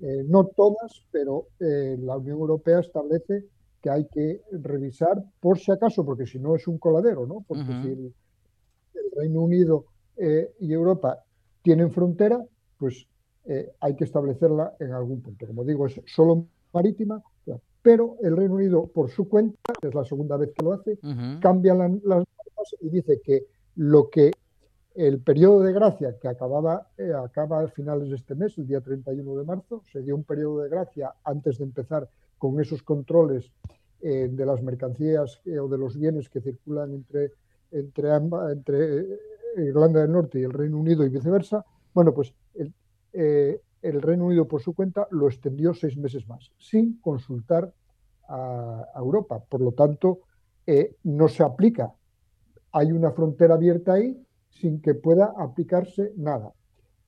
Eh, 0.01 0.25
no 0.29 0.45
todas, 0.45 1.03
pero 1.11 1.47
eh, 1.59 1.97
la 1.99 2.19
Unión 2.19 2.39
Europea 2.39 2.81
establece 2.81 3.47
que 3.81 3.89
hay 3.91 4.07
que 4.09 4.43
revisar 4.53 5.25
por 5.41 5.59
si 5.59 5.73
acaso, 5.73 6.05
porque 6.05 6.27
si 6.27 6.39
no 6.39 6.55
es 6.55 6.69
un 6.69 6.79
coladero, 6.79 7.27
¿no? 7.27 7.45
Porque 7.49 7.65
uh 7.65 7.67
-huh. 7.67 7.83
si 7.83 7.89
el, 7.89 8.15
el, 8.95 9.11
Reino 9.17 9.41
Unido 9.41 9.87
eh, 10.19 10.53
y 10.61 10.73
Europa 10.73 11.25
tienen 11.63 11.91
frontera, 11.91 12.45
pues 12.79 13.07
hay 13.81 13.95
que 13.95 14.03
establecerla 14.03 14.75
en 14.81 14.93
algún 14.93 15.23
punto. 15.23 15.47
Como 15.47 15.63
digo, 15.65 15.87
es 15.87 16.01
solo 16.07 16.47
marítima, 16.73 17.23
pero 17.81 18.17
el 18.21 18.37
Reino 18.37 18.55
Unido, 18.57 18.89
por 18.89 19.09
su 19.09 19.29
cuenta, 19.29 19.73
es 19.81 19.95
la 19.95 20.05
segunda 20.05 20.37
vez 20.37 20.51
que 20.53 20.65
lo 20.65 20.73
hace, 20.73 20.99
cambia 21.41 21.73
la- 21.75 22.25
y 22.81 22.89
dice 22.89 23.21
que 23.23 23.47
lo 23.77 24.09
que 24.09 24.33
el 24.97 25.21
periodo 25.21 25.61
de 25.61 25.75
gracia 25.75 26.17
que 26.19 26.27
acababa, 26.27 26.89
eh, 26.97 27.13
acaba 27.13 27.61
a 27.61 27.69
finales 27.69 28.09
de 28.09 28.17
este 28.17 28.35
mes, 28.35 28.57
el 28.57 28.67
día 28.67 28.81
31 28.81 29.37
de 29.37 29.45
marzo, 29.45 29.83
se 29.93 30.01
dio 30.01 30.17
un 30.17 30.25
periodo 30.25 30.63
de 30.63 30.71
gracia 30.71 31.15
antes 31.23 31.59
de 31.59 31.65
empezar 31.65 32.09
con 32.39 32.59
esos 32.61 32.83
controles 32.83 33.53
eh, 34.01 34.29
de 34.31 34.47
las 34.47 34.63
mercancías 34.63 35.43
eh, 35.45 35.59
o 35.59 35.69
de 35.69 35.77
los 35.77 35.99
bienes 35.99 36.31
que 36.31 36.41
circulan 36.41 36.95
entre, 36.95 37.33
entre, 37.73 38.09
entre 38.15 39.07
Irlanda 39.59 40.01
del 40.01 40.13
Norte 40.13 40.41
y 40.41 40.45
el 40.45 40.53
Reino 40.53 40.79
Unido 40.79 41.05
y 41.05 41.11
viceversa. 41.11 41.63
Bueno, 41.93 42.15
pues 42.15 42.33
el, 43.13 44.03
Reino 44.03 44.27
Unido 44.27 44.49
por 44.49 44.63
su 44.63 44.75
cuenta 44.75 45.07
lo 45.11 45.29
extendió 45.29 45.75
seis 45.75 45.97
meses 45.97 46.27
más, 46.27 46.51
sin 46.59 47.01
consultar 47.01 47.71
a, 48.29 48.93
Europa. 48.97 49.43
Por 49.47 49.61
lo 49.61 49.73
tanto, 49.73 50.21
no 51.05 51.29
se 51.29 51.43
aplica. 51.43 51.93
Hay 52.77 52.93
una 52.93 53.11
frontera 53.11 53.55
abierta 53.55 53.95
ahí 53.95 54.23
sin 54.51 54.83
que 54.83 54.93
pueda 54.93 55.33
aplicarse 55.39 56.13
nada. 56.15 56.53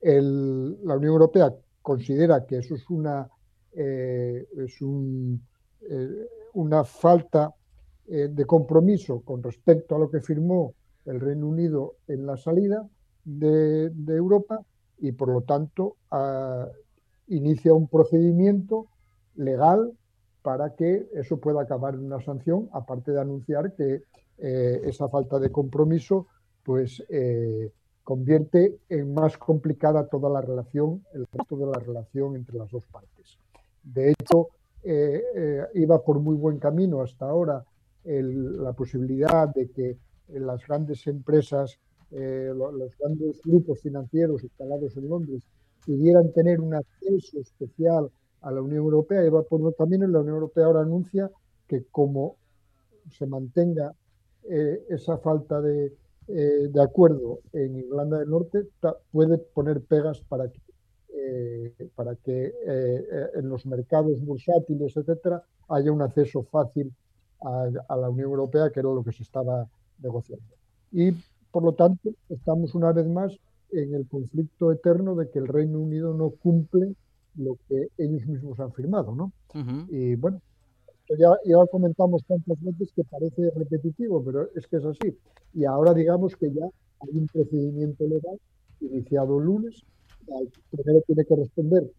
La 0.01 0.95
Unión 0.95 1.13
Europea 1.13 1.53
considera 1.83 2.43
que 2.47 2.57
eso 2.57 2.73
es 2.73 2.89
una, 2.89 3.29
eh, 3.73 4.47
es 4.57 4.81
eh, 4.81 6.27
una 6.53 6.83
falta 6.83 7.53
eh, 8.07 8.29
de 8.31 8.45
compromiso 8.45 9.21
con 9.21 9.43
respecto 9.43 9.95
a 9.95 9.99
lo 9.99 10.09
que 10.09 10.21
firmó 10.21 10.73
el 11.05 11.19
Reino 11.19 11.47
Unido 11.47 11.97
en 12.07 12.25
la 12.25 12.35
salida 12.35 12.89
de, 13.23 13.91
de 13.91 14.15
Europa 14.15 14.65
y 14.97 15.11
por 15.11 15.29
lo 15.29 15.41
tanto 15.41 15.97
ah, 16.09 16.67
inicia 17.27 17.75
un 17.75 17.87
procedimiento 17.87 18.87
legal 19.35 19.93
para 20.41 20.73
que 20.73 21.07
eso 21.13 21.37
pueda 21.37 21.61
acabar 21.61 21.93
en 21.93 22.05
una 22.05 22.21
sanción, 22.21 22.69
aparte 22.73 23.11
de 23.11 23.21
anunciar 23.21 23.75
que 23.75 24.01
eh, 24.41 24.81
esa 24.85 25.07
falta 25.09 25.39
de 25.39 25.51
compromiso 25.51 26.27
pues 26.63 27.03
eh, 27.09 27.71
convierte 28.03 28.79
en 28.89 29.13
más 29.13 29.37
complicada 29.37 30.07
toda 30.07 30.29
la 30.29 30.41
relación, 30.41 31.03
el 31.13 31.25
resto 31.31 31.55
de 31.57 31.65
la 31.67 31.79
relación 31.79 32.35
entre 32.35 32.57
las 32.57 32.69
dos 32.71 32.85
partes. 32.87 33.37
De 33.83 34.11
hecho, 34.11 34.49
eh, 34.83 35.21
eh, 35.35 35.63
iba 35.75 36.01
por 36.03 36.19
muy 36.19 36.35
buen 36.35 36.57
camino 36.59 37.01
hasta 37.01 37.25
ahora 37.27 37.63
el- 38.03 38.63
la 38.63 38.73
posibilidad 38.73 39.47
de 39.53 39.69
que 39.69 39.97
las 40.29 40.65
grandes 40.67 41.05
empresas, 41.07 41.77
eh, 42.11 42.51
lo- 42.55 42.71
los 42.71 42.97
grandes 42.97 43.41
grupos 43.43 43.79
financieros 43.81 44.43
instalados 44.43 44.95
en 44.97 45.09
Londres 45.09 45.43
pudieran 45.85 46.31
tener 46.33 46.59
un 46.61 46.75
acceso 46.75 47.39
especial 47.39 48.09
a 48.41 48.51
la 48.51 48.61
Unión 48.61 48.83
Europea. 48.83 49.25
Iba 49.25 49.43
por 49.43 49.75
camino 49.75 50.07
y 50.07 50.11
la 50.11 50.19
Unión 50.19 50.35
Europea 50.35 50.65
ahora 50.65 50.81
anuncia 50.81 51.29
que 51.67 51.85
como 51.91 52.35
se 53.11 53.25
mantenga 53.25 53.93
eh, 54.49 54.85
esa 54.89 55.17
falta 55.17 55.61
de, 55.61 55.93
eh, 56.27 56.67
de 56.69 56.81
acuerdo 56.81 57.39
en 57.53 57.77
Irlanda 57.77 58.19
del 58.19 58.29
Norte, 58.29 58.67
puede 59.11 59.37
poner 59.37 59.81
pegas 59.81 60.21
para 60.21 60.49
que, 60.49 60.59
eh, 61.15 61.89
para 61.95 62.15
que 62.15 62.53
eh, 62.67 63.03
en 63.35 63.49
los 63.49 63.65
mercados 63.65 64.23
bursátiles, 64.23 64.95
etcétera, 64.97 65.43
haya 65.69 65.91
un 65.91 66.01
acceso 66.01 66.43
fácil 66.43 66.93
a, 67.41 67.69
a 67.87 67.97
la 67.97 68.09
Unión 68.09 68.29
Europea, 68.29 68.69
que 68.71 68.79
era 68.79 68.89
lo 68.89 69.03
que 69.03 69.11
se 69.11 69.23
estaba 69.23 69.67
negociando. 69.99 70.45
Y 70.91 71.11
por 71.51 71.63
lo 71.63 71.73
tanto, 71.73 72.09
estamos 72.29 72.75
una 72.75 72.91
vez 72.91 73.07
más 73.07 73.37
en 73.71 73.93
el 73.93 74.07
conflicto 74.07 74.71
eterno 74.71 75.15
de 75.15 75.29
que 75.29 75.39
el 75.39 75.47
Reino 75.47 75.79
Unido 75.79 76.13
no 76.13 76.31
cumple 76.31 76.95
lo 77.35 77.57
que 77.67 77.87
ellos 77.97 78.25
mismos 78.27 78.59
han 78.59 78.73
firmado, 78.73 79.13
¿no? 79.15 79.31
Y 79.89 80.15
bueno, 80.15 80.41
ya, 81.17 81.31
ya 81.45 81.55
comentamos 81.71 82.23
tantas 82.25 82.61
veces 82.61 82.91
que 82.95 83.03
parece 83.03 83.49
repetitivo, 83.51 84.23
pero 84.23 84.49
es 84.55 84.67
que 84.67 84.77
es 84.77 84.85
así. 84.85 85.17
Y 85.53 85.65
ahora 85.65 85.93
digamos 85.93 86.35
que 86.35 86.51
ya 86.51 86.65
hay 87.01 87.17
un 87.17 87.27
procedimiento 87.27 88.05
legal 88.05 88.39
iniciado 88.81 89.39
el 89.39 89.45
lunes. 89.45 89.83
Primero 90.71 91.01
tiene 91.07 91.25
que 91.25 91.35
responder 91.35 91.91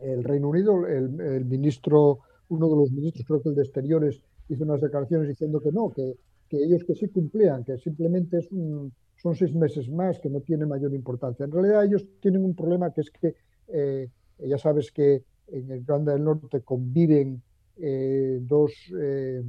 el 0.00 0.22
Reino 0.22 0.50
Unido, 0.50 0.86
el, 0.86 1.20
el 1.20 1.44
ministro, 1.44 2.20
uno 2.48 2.68
de 2.68 2.76
los 2.76 2.92
ministros, 2.92 3.26
creo 3.26 3.42
que 3.42 3.48
el 3.48 3.54
de 3.56 3.62
Exteriores, 3.62 4.22
hizo 4.48 4.64
unas 4.64 4.80
declaraciones 4.80 5.28
diciendo 5.28 5.60
que 5.60 5.72
no, 5.72 5.90
que, 5.90 6.14
que 6.48 6.56
ellos 6.58 6.84
que 6.84 6.94
sí 6.94 7.08
cumplían, 7.08 7.64
que 7.64 7.76
simplemente 7.78 8.38
es 8.38 8.50
un, 8.52 8.92
son 9.16 9.34
seis 9.34 9.54
meses 9.54 9.88
más, 9.90 10.18
que 10.20 10.30
no 10.30 10.40
tiene 10.40 10.66
mayor 10.66 10.94
importancia. 10.94 11.44
En 11.44 11.52
realidad 11.52 11.84
ellos 11.84 12.06
tienen 12.20 12.44
un 12.44 12.54
problema 12.54 12.92
que 12.92 13.00
es 13.02 13.10
que 13.10 13.34
eh, 13.68 14.08
ya 14.38 14.58
sabes 14.58 14.92
que 14.92 15.24
en 15.48 15.70
Irlanda 15.70 16.12
del 16.12 16.24
Norte 16.24 16.60
conviven 16.62 17.42
eh, 17.80 18.38
dos, 18.42 18.72
eh, 18.98 19.42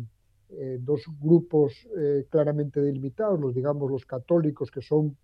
eh, 0.52 0.78
dos 0.82 1.04
grupos 1.20 1.88
claramente 2.30 2.82
delimitados, 2.82 3.40
los 3.40 3.54
digamos 3.56 3.90
los 3.90 4.06
católicos 4.06 4.72
que 4.72 4.82
son 4.82 5.16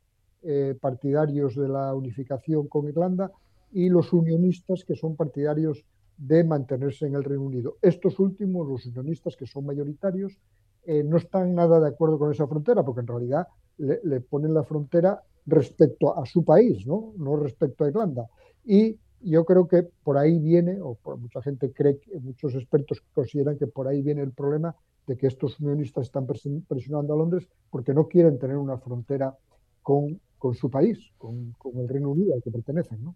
partidarios 0.79 1.55
de 1.55 1.67
la 1.67 1.95
unificación 1.95 2.67
con 2.67 2.87
Irlanda 2.87 3.31
y 3.71 3.89
los 3.89 4.13
unionistas 4.13 4.85
que 4.85 4.95
son 4.95 5.15
partidarios 5.15 5.83
de 6.17 6.43
mantenerse 6.43 7.07
en 7.07 7.15
el 7.15 7.23
Reino 7.23 7.45
Unido. 7.45 7.77
Estos 7.81 8.19
últimos, 8.19 8.67
los 8.67 8.85
unionistas 8.85 9.35
que 9.35 9.47
son 9.47 9.65
mayoritarios, 9.65 10.37
no 10.85 11.17
están 11.17 11.55
nada 11.55 11.79
de 11.79 11.87
acuerdo 11.87 12.19
con 12.19 12.31
esa 12.31 12.45
frontera 12.45 12.83
porque 12.83 13.01
en 13.01 13.07
realidad 13.07 13.47
le, 13.79 13.99
le 14.03 14.21
ponen 14.21 14.53
la 14.53 14.63
frontera 14.63 15.19
respecto 15.47 16.15
a 16.15 16.25
su 16.27 16.45
país, 16.45 16.85
¿no? 16.85 17.13
no 17.17 17.37
respecto 17.37 17.83
a 17.83 17.87
Irlanda. 17.87 18.27
Y 18.63 18.99
yo 19.29 19.45
creo 19.45 19.67
que 19.67 19.83
por 20.03 20.17
ahí 20.17 20.39
viene, 20.39 20.79
o 20.81 20.95
por, 20.95 21.17
mucha 21.17 21.41
gente 21.41 21.71
cree, 21.71 21.99
muchos 22.21 22.53
expertos 22.55 23.01
consideran 23.13 23.57
que 23.57 23.67
por 23.67 23.87
ahí 23.87 24.01
viene 24.01 24.21
el 24.21 24.31
problema 24.31 24.75
de 25.07 25.17
que 25.17 25.27
estos 25.27 25.59
unionistas 25.59 26.07
están 26.07 26.25
presionando 26.25 27.13
a 27.13 27.17
Londres 27.17 27.47
porque 27.69 27.93
no 27.93 28.07
quieren 28.07 28.39
tener 28.39 28.57
una 28.57 28.77
frontera 28.77 29.35
con, 29.81 30.19
su 30.53 30.69
país, 30.69 30.99
con, 31.17 31.53
con 31.57 31.77
el 31.79 31.87
Reino 31.87 32.09
Unido 32.11 32.35
al 32.35 32.43
que 32.43 32.51
pertenecen. 32.51 33.03
¿no? 33.03 33.15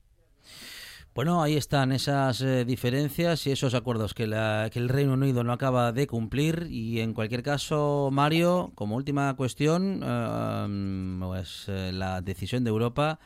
Bueno, 1.16 1.42
ahí 1.42 1.58
están 1.58 1.92
esas 1.92 2.42
eh, 2.42 2.66
diferencias 2.66 3.46
y 3.48 3.52
esos 3.52 3.74
acuerdos 3.74 4.14
que, 4.14 4.28
la- 4.28 4.70
que 4.72 4.80
el 4.80 4.90
Reino 4.90 5.14
Unido 5.14 5.44
no 5.44 5.52
acaba 5.52 5.92
de 5.92 6.08
cumplir. 6.08 6.68
Y 6.70 7.02
en 7.02 7.14
cualquier 7.14 7.44
caso, 7.44 8.10
Mario, 8.12 8.72
como 8.76 8.96
última 8.96 9.36
cuestión, 9.36 10.02
eh, 10.04 11.18
pues 11.20 11.66
eh, 11.68 11.92
la 11.94 12.22
decisión 12.22 12.64
de 12.64 12.70
Europa 12.70 13.20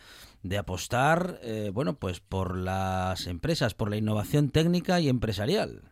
de 0.44 0.58
apostar, 0.58 1.40
eh, 1.42 1.72
bueno, 1.74 1.96
pues 1.96 2.20
por 2.20 2.58
las 2.58 3.28
empresas, 3.28 3.74
por 3.74 3.90
la 3.90 3.98
innovación 3.98 4.50
técnica 4.50 5.00
y 5.00 5.10
empresarial. 5.10 5.84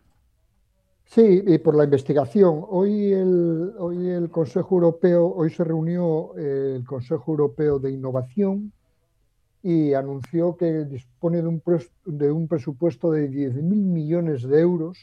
Sí, 1.06 1.44
y 1.46 1.58
por 1.58 1.76
la 1.76 1.86
investigación. 1.86 2.64
Hoy 2.70 3.12
el, 3.12 3.74
hoy 3.78 4.10
el 4.10 4.30
Consejo 4.30 4.76
Europeo, 4.76 5.26
hoy 5.28 5.50
se 5.50 5.64
reunió 5.64 6.38
eh, 6.38 6.76
el 6.78 6.86
Consejo 6.86 7.32
Europeo 7.32 7.80
de 7.80 7.92
Innovación 7.92 8.72
y 9.64 9.94
anunció 9.94 10.56
que 10.58 10.86
dispone 10.86 11.42
de 11.42 11.48
un, 11.48 11.62
de 12.06 12.32
un 12.32 12.48
presupuesto 12.48 13.12
de 13.12 13.30
10.000 13.30 13.62
millones 13.62 14.44
de 14.44 14.60
euros 14.60 14.98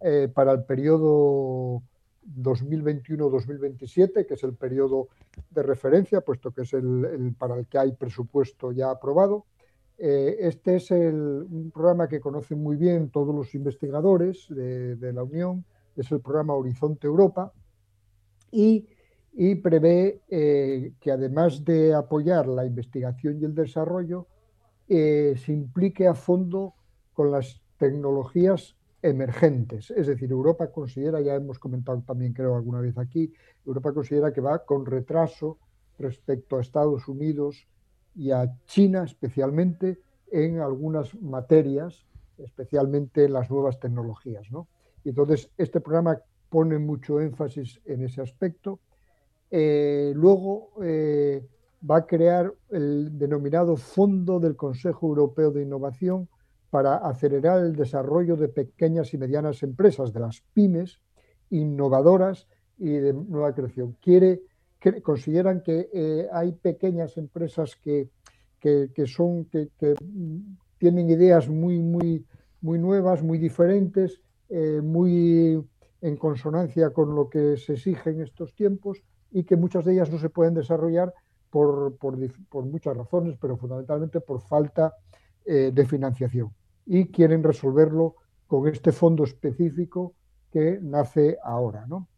eh, 0.00 0.28
para 0.32 0.52
el 0.52 0.64
periodo 0.64 1.82
2021-2027, 2.26 4.26
que 4.26 4.34
es 4.34 4.42
el 4.42 4.54
periodo 4.54 5.08
de 5.50 5.62
referencia, 5.62 6.20
puesto 6.20 6.52
que 6.52 6.62
es 6.62 6.72
el, 6.72 7.34
para 7.38 7.56
el 7.56 7.66
que 7.66 7.78
hay 7.78 7.92
presupuesto 7.92 8.72
ya 8.72 8.90
aprobado. 8.90 9.46
Eh, 9.98 10.36
este 10.40 10.76
es 10.76 10.90
el, 10.90 11.14
un 11.14 11.70
programa 11.72 12.08
que 12.08 12.20
conocen 12.20 12.62
muy 12.62 12.76
bien 12.76 13.10
todos 13.10 13.34
los 13.34 13.54
investigadores 13.54 14.46
de, 14.48 14.96
de 14.96 15.12
la 15.12 15.22
Unión, 15.22 15.64
es 15.96 16.10
el 16.10 16.20
programa 16.20 16.54
Horizonte 16.54 17.06
Europa 17.06 17.52
y, 18.50 18.86
y 19.32 19.54
prevé 19.56 20.22
eh, 20.28 20.92
que 21.00 21.10
además 21.10 21.64
de 21.64 21.94
apoyar 21.94 22.46
la 22.46 22.64
investigación 22.64 23.40
y 23.40 23.44
el 23.44 23.54
desarrollo, 23.54 24.26
eh, 24.88 25.34
se 25.36 25.52
implique 25.52 26.06
a 26.06 26.14
fondo 26.14 26.74
con 27.12 27.30
las 27.30 27.62
tecnologías 27.78 28.76
emergentes. 29.04 29.90
Es 29.90 30.06
decir, 30.06 30.30
Europa 30.30 30.72
considera, 30.72 31.20
ya 31.20 31.34
hemos 31.34 31.58
comentado 31.58 32.02
también 32.06 32.32
creo 32.32 32.56
alguna 32.56 32.80
vez 32.80 32.96
aquí, 32.96 33.30
Europa 33.66 33.92
considera 33.92 34.32
que 34.32 34.40
va 34.40 34.64
con 34.64 34.86
retraso 34.86 35.58
respecto 35.98 36.56
a 36.56 36.62
Estados 36.62 37.06
Unidos 37.06 37.68
y 38.16 38.30
a 38.30 38.50
China 38.64 39.04
especialmente 39.04 40.00
en 40.32 40.60
algunas 40.60 41.14
materias, 41.20 42.06
especialmente 42.38 43.24
en 43.24 43.34
las 43.34 43.50
nuevas 43.50 43.78
tecnologías. 43.78 44.50
¿no? 44.50 44.68
Y 45.04 45.10
entonces, 45.10 45.50
este 45.58 45.82
programa 45.82 46.18
pone 46.48 46.78
mucho 46.78 47.20
énfasis 47.20 47.82
en 47.84 48.04
ese 48.04 48.22
aspecto. 48.22 48.80
Eh, 49.50 50.12
luego 50.16 50.70
eh, 50.82 51.46
va 51.88 51.98
a 51.98 52.06
crear 52.06 52.54
el 52.70 53.18
denominado 53.18 53.76
Fondo 53.76 54.40
del 54.40 54.56
Consejo 54.56 55.08
Europeo 55.08 55.50
de 55.50 55.62
Innovación 55.62 56.26
para 56.74 56.96
acelerar 56.96 57.60
el 57.64 57.76
desarrollo 57.76 58.34
de 58.34 58.48
pequeñas 58.48 59.14
y 59.14 59.16
medianas 59.16 59.62
empresas, 59.62 60.12
de 60.12 60.18
las 60.18 60.42
pymes 60.54 60.98
innovadoras 61.50 62.48
y 62.76 62.88
de 62.88 63.12
nueva 63.12 63.54
creación. 63.54 63.96
Quiere, 64.02 64.42
que, 64.80 65.00
consideran 65.00 65.62
que 65.62 65.88
eh, 65.94 66.26
hay 66.32 66.50
pequeñas 66.50 67.16
empresas 67.16 67.76
que, 67.76 68.10
que, 68.58 69.06
son, 69.06 69.44
que, 69.44 69.68
que, 69.78 69.94
tienen 70.76 71.10
ideas 71.10 71.48
muy, 71.48 71.78
muy, 71.78 72.26
muy 72.60 72.80
nuevas, 72.80 73.22
muy 73.22 73.38
diferentes, 73.38 74.20
eh, 74.48 74.80
muy 74.82 75.64
en 76.00 76.16
consonancia 76.16 76.90
con 76.90 77.14
lo 77.14 77.28
que 77.28 77.56
se 77.56 77.74
exige 77.74 78.10
en 78.10 78.22
estos 78.22 78.52
tiempos 78.52 79.00
y 79.30 79.44
que 79.44 79.54
muchas 79.54 79.84
de 79.84 79.92
ellas 79.92 80.10
no 80.10 80.18
se 80.18 80.28
pueden 80.28 80.54
desarrollar 80.54 81.14
por, 81.50 81.96
por, 81.98 82.18
por 82.48 82.64
muchas 82.64 82.96
razones, 82.96 83.36
pero 83.40 83.56
fundamentalmente 83.56 84.20
por 84.20 84.40
falta 84.40 84.92
eh, 85.46 85.70
de 85.72 85.86
financiación. 85.86 86.50
Y 86.86 87.06
quieren 87.06 87.42
resolverlo 87.42 88.16
con 88.46 88.68
este 88.68 88.92
fondo 88.92 89.24
específico 89.24 90.14
que 90.52 90.78
nace 90.80 91.38
ahora. 91.42 91.86
¿no? 91.86 92.08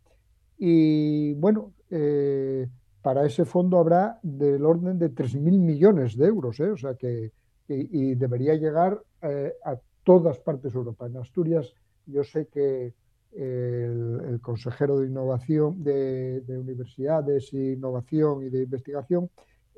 Y 0.59 1.35
bueno, 1.35 1.73
eh, 1.91 2.69
para 3.03 3.25
ese 3.25 3.45
fondo 3.45 3.79
habrá 3.79 4.19
del 4.23 4.65
orden 4.65 4.99
de 4.99 5.11
3.000 5.11 5.59
millones 5.59 6.17
de 6.17 6.27
euros, 6.27 6.59
¿eh? 6.61 6.71
o 6.71 6.77
sea 6.77 6.95
que 6.95 7.33
y, 7.69 8.15
debería 8.15 8.55
llegar 8.55 9.01
eh, 9.23 9.55
a 9.65 9.77
todas 10.05 10.39
partes 10.39 10.73
de 10.73 10.79
Europa. 10.79 11.07
En 11.07 11.17
Asturias, 11.17 11.73
yo 12.07 12.23
sé 12.23 12.47
que 12.47 12.95
el, 13.33 14.39
consejero 14.41 15.01
de 15.01 15.09
innovación 15.09 15.83
de, 15.83 16.43
de, 16.43 16.59
universidades, 16.59 17.53
innovación 17.53 18.45
y 18.45 18.51
de 18.51 18.63
investigación 18.63 19.31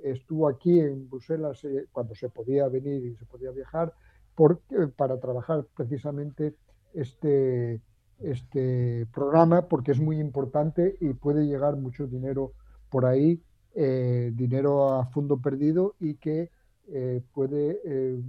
estuvo 0.02 0.48
aquí 0.48 0.78
en 0.80 1.08
Bruselas 1.08 1.66
cuando 1.90 2.14
se 2.14 2.28
podía 2.28 2.68
venir 2.68 3.04
y 3.04 3.16
se 3.16 3.24
podía 3.24 3.50
viajar 3.50 3.92
por, 4.38 4.62
eh, 4.70 4.86
para 4.86 5.18
trabajar 5.18 5.66
precisamente 5.74 6.54
este, 6.94 7.82
este 8.20 9.04
programa 9.12 9.66
porque 9.66 9.90
es 9.90 9.98
muy 9.98 10.20
importante 10.20 10.96
y 11.00 11.12
puede 11.14 11.44
llegar 11.44 11.74
mucho 11.76 12.06
dinero 12.06 12.52
por 12.88 13.04
ahí, 13.04 13.42
eh, 13.74 14.30
dinero 14.32 14.94
a 14.94 15.06
fondo 15.06 15.38
perdido 15.38 15.96
y 15.98 16.14
que 16.14 16.52
eh, 16.86 17.20
puede 17.34 17.80
eh, 17.84 18.22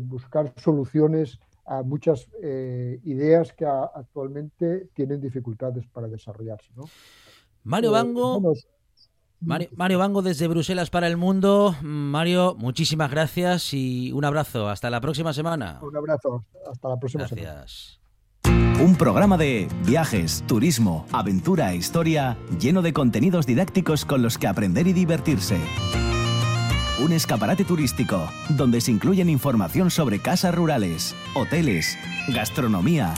buscar 0.00 0.52
soluciones 0.56 1.38
a 1.66 1.84
muchas 1.84 2.28
ideas 3.04 3.52
que 3.52 3.64
a, 3.64 3.84
actualmente 3.84 4.88
tienen 4.92 5.20
dificultades 5.20 5.86
para 5.86 6.08
desarrollarse. 6.08 6.72
¿no? 6.74 6.84
Mario 7.62 7.92
Bango. 7.92 8.40
Mario, 9.40 9.68
Mario, 9.76 9.98
Bango 9.98 10.22
desde 10.22 10.48
Bruselas 10.48 10.90
para 10.90 11.06
el 11.06 11.16
mundo. 11.16 11.76
Mario, 11.82 12.56
muchísimas 12.58 13.10
gracias 13.10 13.72
y 13.74 14.12
un 14.12 14.24
abrazo. 14.24 14.68
Hasta 14.68 14.90
la 14.90 15.00
próxima 15.00 15.32
semana. 15.32 15.78
Un 15.82 15.96
abrazo. 15.96 16.44
Hasta 16.70 16.88
la 16.88 16.98
próxima 16.98 17.26
gracias. 17.26 18.00
semana. 18.42 18.84
Un 18.84 18.96
programa 18.96 19.36
de 19.36 19.68
viajes, 19.86 20.44
turismo, 20.46 21.06
aventura 21.12 21.72
e 21.72 21.76
historia 21.76 22.36
lleno 22.60 22.82
de 22.82 22.92
contenidos 22.92 23.46
didácticos 23.46 24.04
con 24.04 24.22
los 24.22 24.38
que 24.38 24.46
aprender 24.46 24.86
y 24.86 24.92
divertirse 24.92 25.58
un 26.98 27.12
escaparate 27.12 27.64
turístico 27.64 28.28
donde 28.48 28.80
se 28.80 28.90
incluyen 28.90 29.28
información 29.28 29.90
sobre 29.90 30.18
casas 30.18 30.54
rurales, 30.54 31.14
hoteles, 31.34 31.98
gastronomía, 32.28 33.14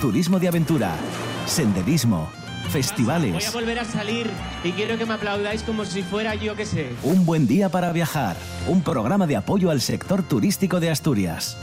turismo 0.00 0.38
de 0.38 0.48
aventura, 0.48 0.94
senderismo, 1.46 2.30
festivales. 2.70 3.32
Voy 3.32 3.44
a 3.44 3.50
volver 3.50 3.78
a 3.78 3.84
salir 3.84 4.30
y 4.64 4.72
quiero 4.72 4.96
que 4.98 5.06
me 5.06 5.14
aplaudáis 5.14 5.62
como 5.62 5.84
si 5.84 6.02
fuera 6.02 6.34
yo 6.34 6.56
que 6.56 6.66
sé. 6.66 6.90
Un 7.02 7.26
buen 7.26 7.46
día 7.46 7.68
para 7.68 7.92
viajar, 7.92 8.36
un 8.68 8.82
programa 8.82 9.26
de 9.26 9.36
apoyo 9.36 9.70
al 9.70 9.80
sector 9.80 10.22
turístico 10.22 10.80
de 10.80 10.90
Asturias. 10.90 11.56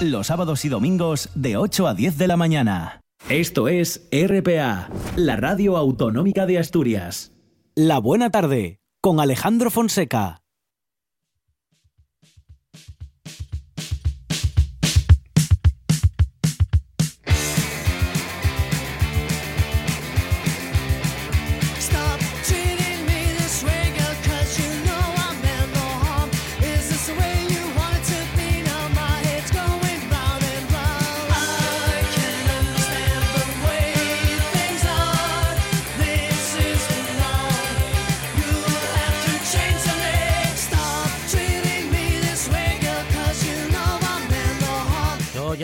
Los 0.00 0.28
sábados 0.28 0.64
y 0.64 0.68
domingos 0.68 1.30
de 1.34 1.56
8 1.56 1.88
a 1.88 1.94
10 1.94 2.18
de 2.18 2.28
la 2.28 2.36
mañana. 2.36 3.00
Esto 3.28 3.68
es 3.68 4.06
RPA, 4.12 4.90
la 5.16 5.36
radio 5.36 5.76
autonómica 5.76 6.46
de 6.46 6.58
Asturias. 6.58 7.32
La 7.74 7.98
buena 7.98 8.30
tarde 8.30 8.78
con 9.00 9.18
Alejandro 9.18 9.70
Fonseca. 9.70 10.43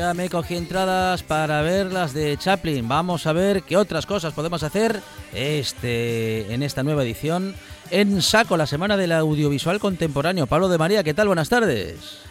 Ya 0.01 0.15
me 0.15 0.31
cogí 0.31 0.57
entradas 0.57 1.23
para 1.23 1.61
ver 1.61 1.93
las 1.93 2.15
de 2.15 2.35
Chaplin. 2.39 2.89
Vamos 2.89 3.27
a 3.27 3.35
ver 3.35 3.65
qué 3.65 3.77
otras 3.77 4.07
cosas 4.07 4.33
podemos 4.33 4.63
hacer 4.63 4.99
este, 5.35 6.55
en 6.55 6.63
esta 6.63 6.83
nueva 6.83 7.03
edición. 7.03 7.55
En 7.91 8.23
Saco, 8.23 8.57
la 8.57 8.67
Semana 8.67 8.97
del 8.97 9.13
Audiovisual 9.13 9.79
Contemporáneo. 9.79 10.47
Pablo 10.47 10.71
de 10.71 10.79
María, 10.79 11.05
¿qué 11.05 11.13
tal? 11.13 11.27
Buenas 11.27 11.51
tardes. 11.51 12.25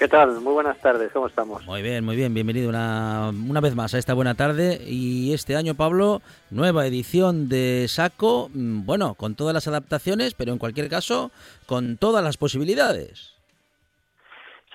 ¿Qué 0.00 0.08
tal? 0.08 0.40
Muy 0.40 0.52
buenas 0.52 0.76
tardes, 0.80 1.12
¿cómo 1.12 1.28
estamos? 1.28 1.64
Muy 1.64 1.80
bien, 1.80 2.04
muy 2.04 2.16
bien, 2.16 2.34
bienvenido 2.34 2.68
una, 2.68 3.28
una 3.28 3.60
vez 3.60 3.76
más 3.76 3.94
a 3.94 3.98
esta 3.98 4.14
buena 4.14 4.34
tarde. 4.34 4.82
Y 4.84 5.32
este 5.32 5.54
año, 5.54 5.76
Pablo, 5.76 6.22
nueva 6.50 6.88
edición 6.88 7.48
de 7.48 7.86
Saco, 7.88 8.50
mm, 8.52 8.84
bueno, 8.84 9.14
con 9.14 9.36
todas 9.36 9.54
las 9.54 9.68
adaptaciones, 9.68 10.34
pero 10.34 10.52
en 10.52 10.58
cualquier 10.58 10.88
caso, 10.88 11.30
con 11.66 11.98
todas 11.98 12.24
las 12.24 12.36
posibilidades. 12.36 13.31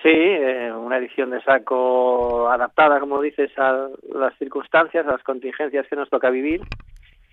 Sí, 0.08 0.14
eh, 0.16 0.72
una 0.72 0.96
edición 0.96 1.28
de 1.28 1.42
saco 1.42 2.48
adaptada, 2.48 2.98
como 2.98 3.20
dices, 3.20 3.50
a 3.58 3.90
las 4.10 4.34
circunstancias, 4.38 5.06
a 5.06 5.12
las 5.12 5.22
contingencias 5.22 5.86
que 5.86 5.96
nos 5.96 6.08
toca 6.08 6.30
vivir. 6.30 6.62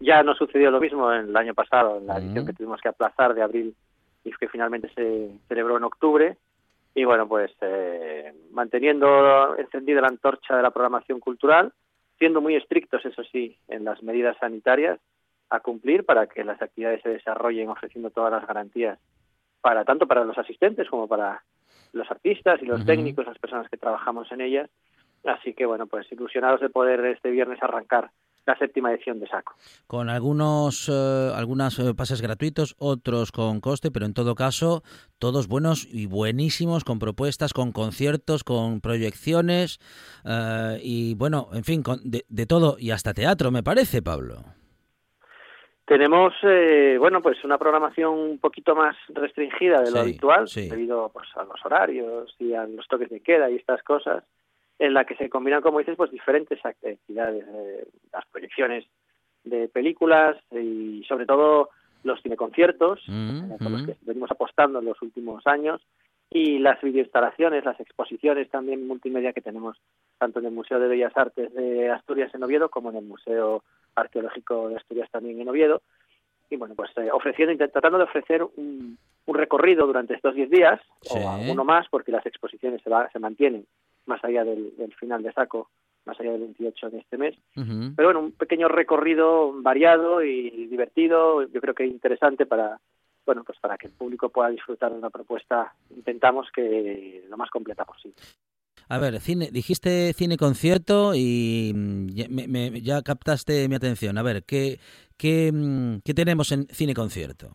Ya 0.02 0.24
no 0.24 0.36
sucedió 0.36 0.72
lo 0.72 0.82
mismo 0.82 1.10
en 1.14 1.30
el 1.30 1.38
año 1.38 1.54
pasado, 1.54 2.00
en 2.00 2.08
la 2.08 2.18
edición 2.18 2.46
que 2.46 2.52
tuvimos 2.52 2.82
que 2.82 2.90
aplazar 2.90 3.34
de 3.34 3.44
abril 3.44 3.74
y 4.26 4.32
que 4.34 4.50
finalmente 4.50 4.90
se 4.94 5.30
celebró 5.48 5.78
en 5.78 5.86
octubre. 5.86 6.36
Y 6.94 7.06
bueno, 7.06 7.30
pues 7.30 7.50
eh, 7.62 8.34
manteniendo 8.52 9.56
encendida 9.58 10.02
la 10.02 10.10
antorcha 10.10 10.58
de 10.58 10.62
la 10.62 10.72
programación 10.72 11.22
cultural, 11.22 11.72
siendo 12.18 12.42
muy 12.42 12.58
estrictos, 12.58 13.06
eso 13.06 13.24
sí, 13.32 13.58
en 13.70 13.86
las 13.86 14.04
medidas 14.04 14.36
sanitarias 14.38 15.00
a 15.50 15.62
cumplir 15.62 16.04
para 16.04 16.28
que 16.28 16.44
las 16.44 16.62
actividades 16.62 17.02
se 17.04 17.10
desarrollen 17.10 17.70
ofreciendo 17.70 18.10
todas 18.10 18.34
las 18.34 18.46
garantías 18.46 19.00
para 19.62 19.86
tanto 19.86 20.08
para 20.08 20.26
los 20.26 20.38
asistentes 20.38 20.90
como 20.90 21.08
para 21.08 21.42
los 21.96 22.10
artistas 22.12 22.62
y 22.62 22.66
los 22.66 22.82
uh 22.82 22.84
-huh. 22.84 22.86
técnicos, 22.86 23.26
las 23.26 23.40
personas 23.40 23.70
que 23.70 23.78
trabajamos 23.78 24.32
en 24.32 24.42
ellas. 24.42 24.70
Así 25.24 25.54
que 25.54 25.66
bueno, 25.66 25.88
pues 25.88 26.12
ilusionados 26.12 26.62
de 26.62 26.70
poder 26.70 27.04
este 27.06 27.32
viernes 27.32 27.58
arrancar 27.64 28.12
la 28.46 28.56
séptima 28.60 28.92
edición 28.92 29.20
de 29.20 29.28
Saco. 29.28 29.56
Con 29.88 30.08
algunos 30.10 30.88
eh, 30.88 31.32
algunas 31.34 31.80
eh, 31.80 31.96
pases 31.96 32.22
gratuitos, 32.22 32.76
otros 32.78 33.32
con 33.32 33.60
coste, 33.60 33.90
pero 33.90 34.06
en 34.06 34.14
todo 34.14 34.36
caso 34.36 34.84
todos 35.18 35.48
buenos 35.48 35.88
y 35.92 36.06
buenísimos, 36.06 36.84
con 36.84 37.00
propuestas, 37.00 37.54
con 37.54 37.72
conciertos, 37.72 38.44
con 38.44 38.82
proyecciones 38.82 39.80
eh, 40.26 40.80
y 40.84 41.16
bueno, 41.16 41.50
en 41.54 41.64
fin, 41.64 41.82
con, 41.82 42.00
de, 42.04 42.26
de 42.30 42.46
todo 42.46 42.78
y 42.78 42.92
hasta 42.92 43.16
teatro, 43.16 43.50
me 43.50 43.64
parece, 43.64 44.04
Pablo. 44.04 44.44
Tenemos, 45.86 46.34
eh, 46.42 46.98
bueno, 47.00 47.22
pues 47.22 47.44
una 47.44 47.60
programación 47.60 48.14
un 48.14 48.40
poquito 48.40 48.76
más 48.76 48.96
restringida 49.10 49.82
de 49.82 49.92
lo 49.92 49.98
Sí, 49.98 50.00
habitual, 50.00 50.48
sí. 50.48 50.68
debido 50.70 51.10
pues, 51.10 51.28
a 51.36 51.44
los 51.44 51.64
horarios 51.64 52.36
y 52.40 52.54
a 52.54 52.66
los 52.66 52.88
toques 52.88 53.10
de 53.10 53.20
queda 53.20 53.52
y 53.52 53.56
estas 53.58 53.84
cosas, 53.84 54.24
en 54.80 54.94
la 54.96 55.06
que 55.06 55.16
se 55.16 55.30
combinan, 55.30 55.62
como 55.62 55.80
dices, 55.80 55.96
pues 55.96 56.10
diferentes 56.12 56.60
actividades, 56.66 57.46
eh, 57.48 57.88
las 58.12 58.26
proyecciones 58.26 58.86
de 59.44 59.68
películas 59.68 60.38
y 60.52 61.04
sobre 61.08 61.28
todo 61.28 61.70
los 62.04 62.22
cineconciertos, 62.22 63.02
Mm, 63.08 63.52
eh, 63.52 63.58
por 63.60 63.72
los 63.72 63.84
mm. 63.84 63.86
que 63.86 63.96
venimos 64.02 64.32
apostando 64.32 64.80
en 64.80 64.86
los 64.86 65.00
últimos 65.04 65.46
años, 65.46 65.82
y 66.32 66.58
las 66.60 66.82
videoinstalaciones, 66.82 67.64
las 67.64 67.80
exposiciones 67.80 68.50
también 68.50 68.88
multimedia 68.88 69.34
que 69.34 69.42
tenemos 69.42 69.78
tanto 70.18 70.40
en 70.40 70.46
el 70.46 70.52
Museo 70.52 70.80
de 70.80 70.88
Bellas 70.88 71.16
Artes 71.16 71.54
de 71.54 71.90
Asturias 71.92 72.34
en 72.34 72.44
Oviedo 72.44 72.70
como 72.70 72.90
en 72.90 72.98
el 72.98 73.06
Museo 73.06 73.64
Arqueológico 73.96 74.70
de 74.70 74.78
Asturias 74.78 75.10
también 75.12 75.40
en 75.42 75.50
Oviedo. 75.50 75.82
Y 76.50 76.58
bueno, 76.58 76.76
pues 76.76 76.92
eh, 76.98 77.10
ofreciendo, 77.12 77.68
tratando 77.70 77.98
de 77.98 78.04
ofrecer 78.04 78.44
un, 78.44 78.98
un 79.26 79.36
recorrido 79.36 79.88
durante 79.88 80.14
estos 80.14 80.36
10 80.36 80.50
días, 80.50 80.80
Sí. 81.02 81.18
o 81.20 81.30
alguno 81.30 81.64
más, 81.64 81.88
porque 81.90 82.12
las 82.12 82.26
exposiciones 82.26 82.82
se, 82.84 82.90
va- 82.90 83.10
se 83.12 83.20
mantienen 83.20 83.66
más 84.06 84.24
allá 84.24 84.44
del, 84.44 84.76
del 84.78 84.94
final 84.94 85.24
de 85.24 85.34
saco, 85.34 85.70
más 86.06 86.20
allá 86.20 86.34
del 86.34 86.42
28 86.42 86.90
de 86.92 87.00
este 87.00 87.18
mes. 87.18 87.36
Pero 87.56 88.08
bueno, 88.10 88.20
un 88.20 88.32
pequeño 88.34 88.68
recorrido 88.68 89.54
variado 89.64 90.22
y 90.24 90.68
divertido, 90.68 91.42
yo 91.44 91.60
creo 91.62 91.74
que 91.74 91.86
interesante 91.88 92.46
para 92.46 92.80
bueno, 93.26 93.44
pues 93.44 93.58
para 93.60 93.76
que 93.76 93.88
el 93.88 93.94
público 93.94 94.30
pueda 94.30 94.50
disfrutar 94.50 94.92
de 94.92 95.00
una 95.00 95.10
propuesta, 95.10 95.74
intentamos 95.90 96.48
que 96.52 97.26
lo 97.28 97.38
más 97.38 97.50
completa 97.50 97.84
posible. 97.84 98.18
A 98.88 99.00
ver, 99.00 99.20
cine, 99.20 99.50
dijiste 99.52 100.14
cine 100.14 100.38
concierto 100.38 101.14
y 101.16 101.72
mm, 101.76 102.08
ya, 102.10 102.26
me- 102.30 102.48
me- 102.48 102.82
ya 102.82 103.02
captaste 103.02 103.68
mi 103.68 103.76
atención. 103.76 104.18
A 104.18 104.24
ver, 104.24 104.44
¿qué, 104.44 104.80
qué, 105.18 105.52
mm, 105.54 106.02
qué 106.06 106.14
tenemos 106.14 106.52
en 106.52 106.68
cine 106.68 106.94
concierto? 106.94 107.50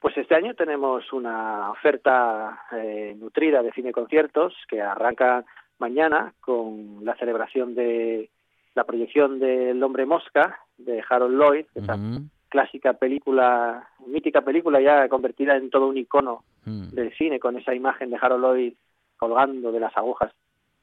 Pues 0.00 0.16
este 0.16 0.34
año 0.34 0.54
tenemos 0.54 1.12
una 1.12 1.70
oferta 1.70 2.60
eh, 2.76 3.14
nutrida 3.18 3.62
de 3.62 3.72
cine 3.72 3.92
conciertos 3.92 4.52
que 4.68 4.80
arranca 4.82 5.44
mañana 5.78 6.34
con 6.40 7.04
la 7.04 7.16
celebración 7.16 7.74
de 7.74 8.28
la 8.74 8.84
proyección 8.84 9.38
del 9.38 9.82
Hombre 9.82 10.04
Mosca 10.06 10.58
de 10.78 11.02
Harold 11.08 11.36
Lloyd, 11.38 11.66
esa 11.74 11.94
clásica 12.48 12.94
película, 12.94 13.88
mítica 14.06 14.42
película 14.42 14.80
ya 14.80 15.08
convertida 15.08 15.56
en 15.56 15.70
todo 15.70 15.86
un 15.88 15.96
icono 15.96 16.44
del 16.94 17.12
cine 17.16 17.38
con 17.40 17.56
esa 17.56 17.74
imagen 17.74 18.10
de 18.10 18.18
Harold 18.20 18.42
Lloyd 18.44 18.74
colgando 19.22 19.70
de 19.70 19.78
las 19.78 19.96
agujas 19.96 20.32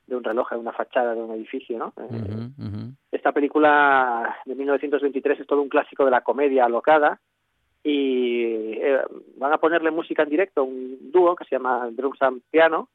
de 0.07 0.15
un 0.15 0.23
reloj 0.23 0.53
en 0.53 0.59
una 0.59 0.71
fachada 0.71 1.13
de 1.13 1.21
un 1.21 1.35
edificio, 1.35 1.77
¿no? 1.77 1.93
Eh, 1.97 2.93
esta 3.11 3.33
película 3.33 4.37
de 4.45 4.55
1923 4.55 5.41
es 5.41 5.45
todo 5.45 5.61
un 5.61 5.67
clásico 5.67 6.05
de 6.05 6.11
la 6.11 6.21
comedia 6.21 6.63
alocada 6.63 7.19
y 7.83 8.77
eh, 8.79 9.01
van 9.35 9.51
a 9.51 9.57
ponerle 9.57 9.91
música 9.91 10.23
en 10.23 10.29
directo 10.29 10.63
un 10.63 11.11
dúo 11.11 11.35
que 11.35 11.43
se 11.43 11.55
llama 11.55 11.89
Drums 11.91 12.21
and 12.21 12.41
Piano 12.49 12.87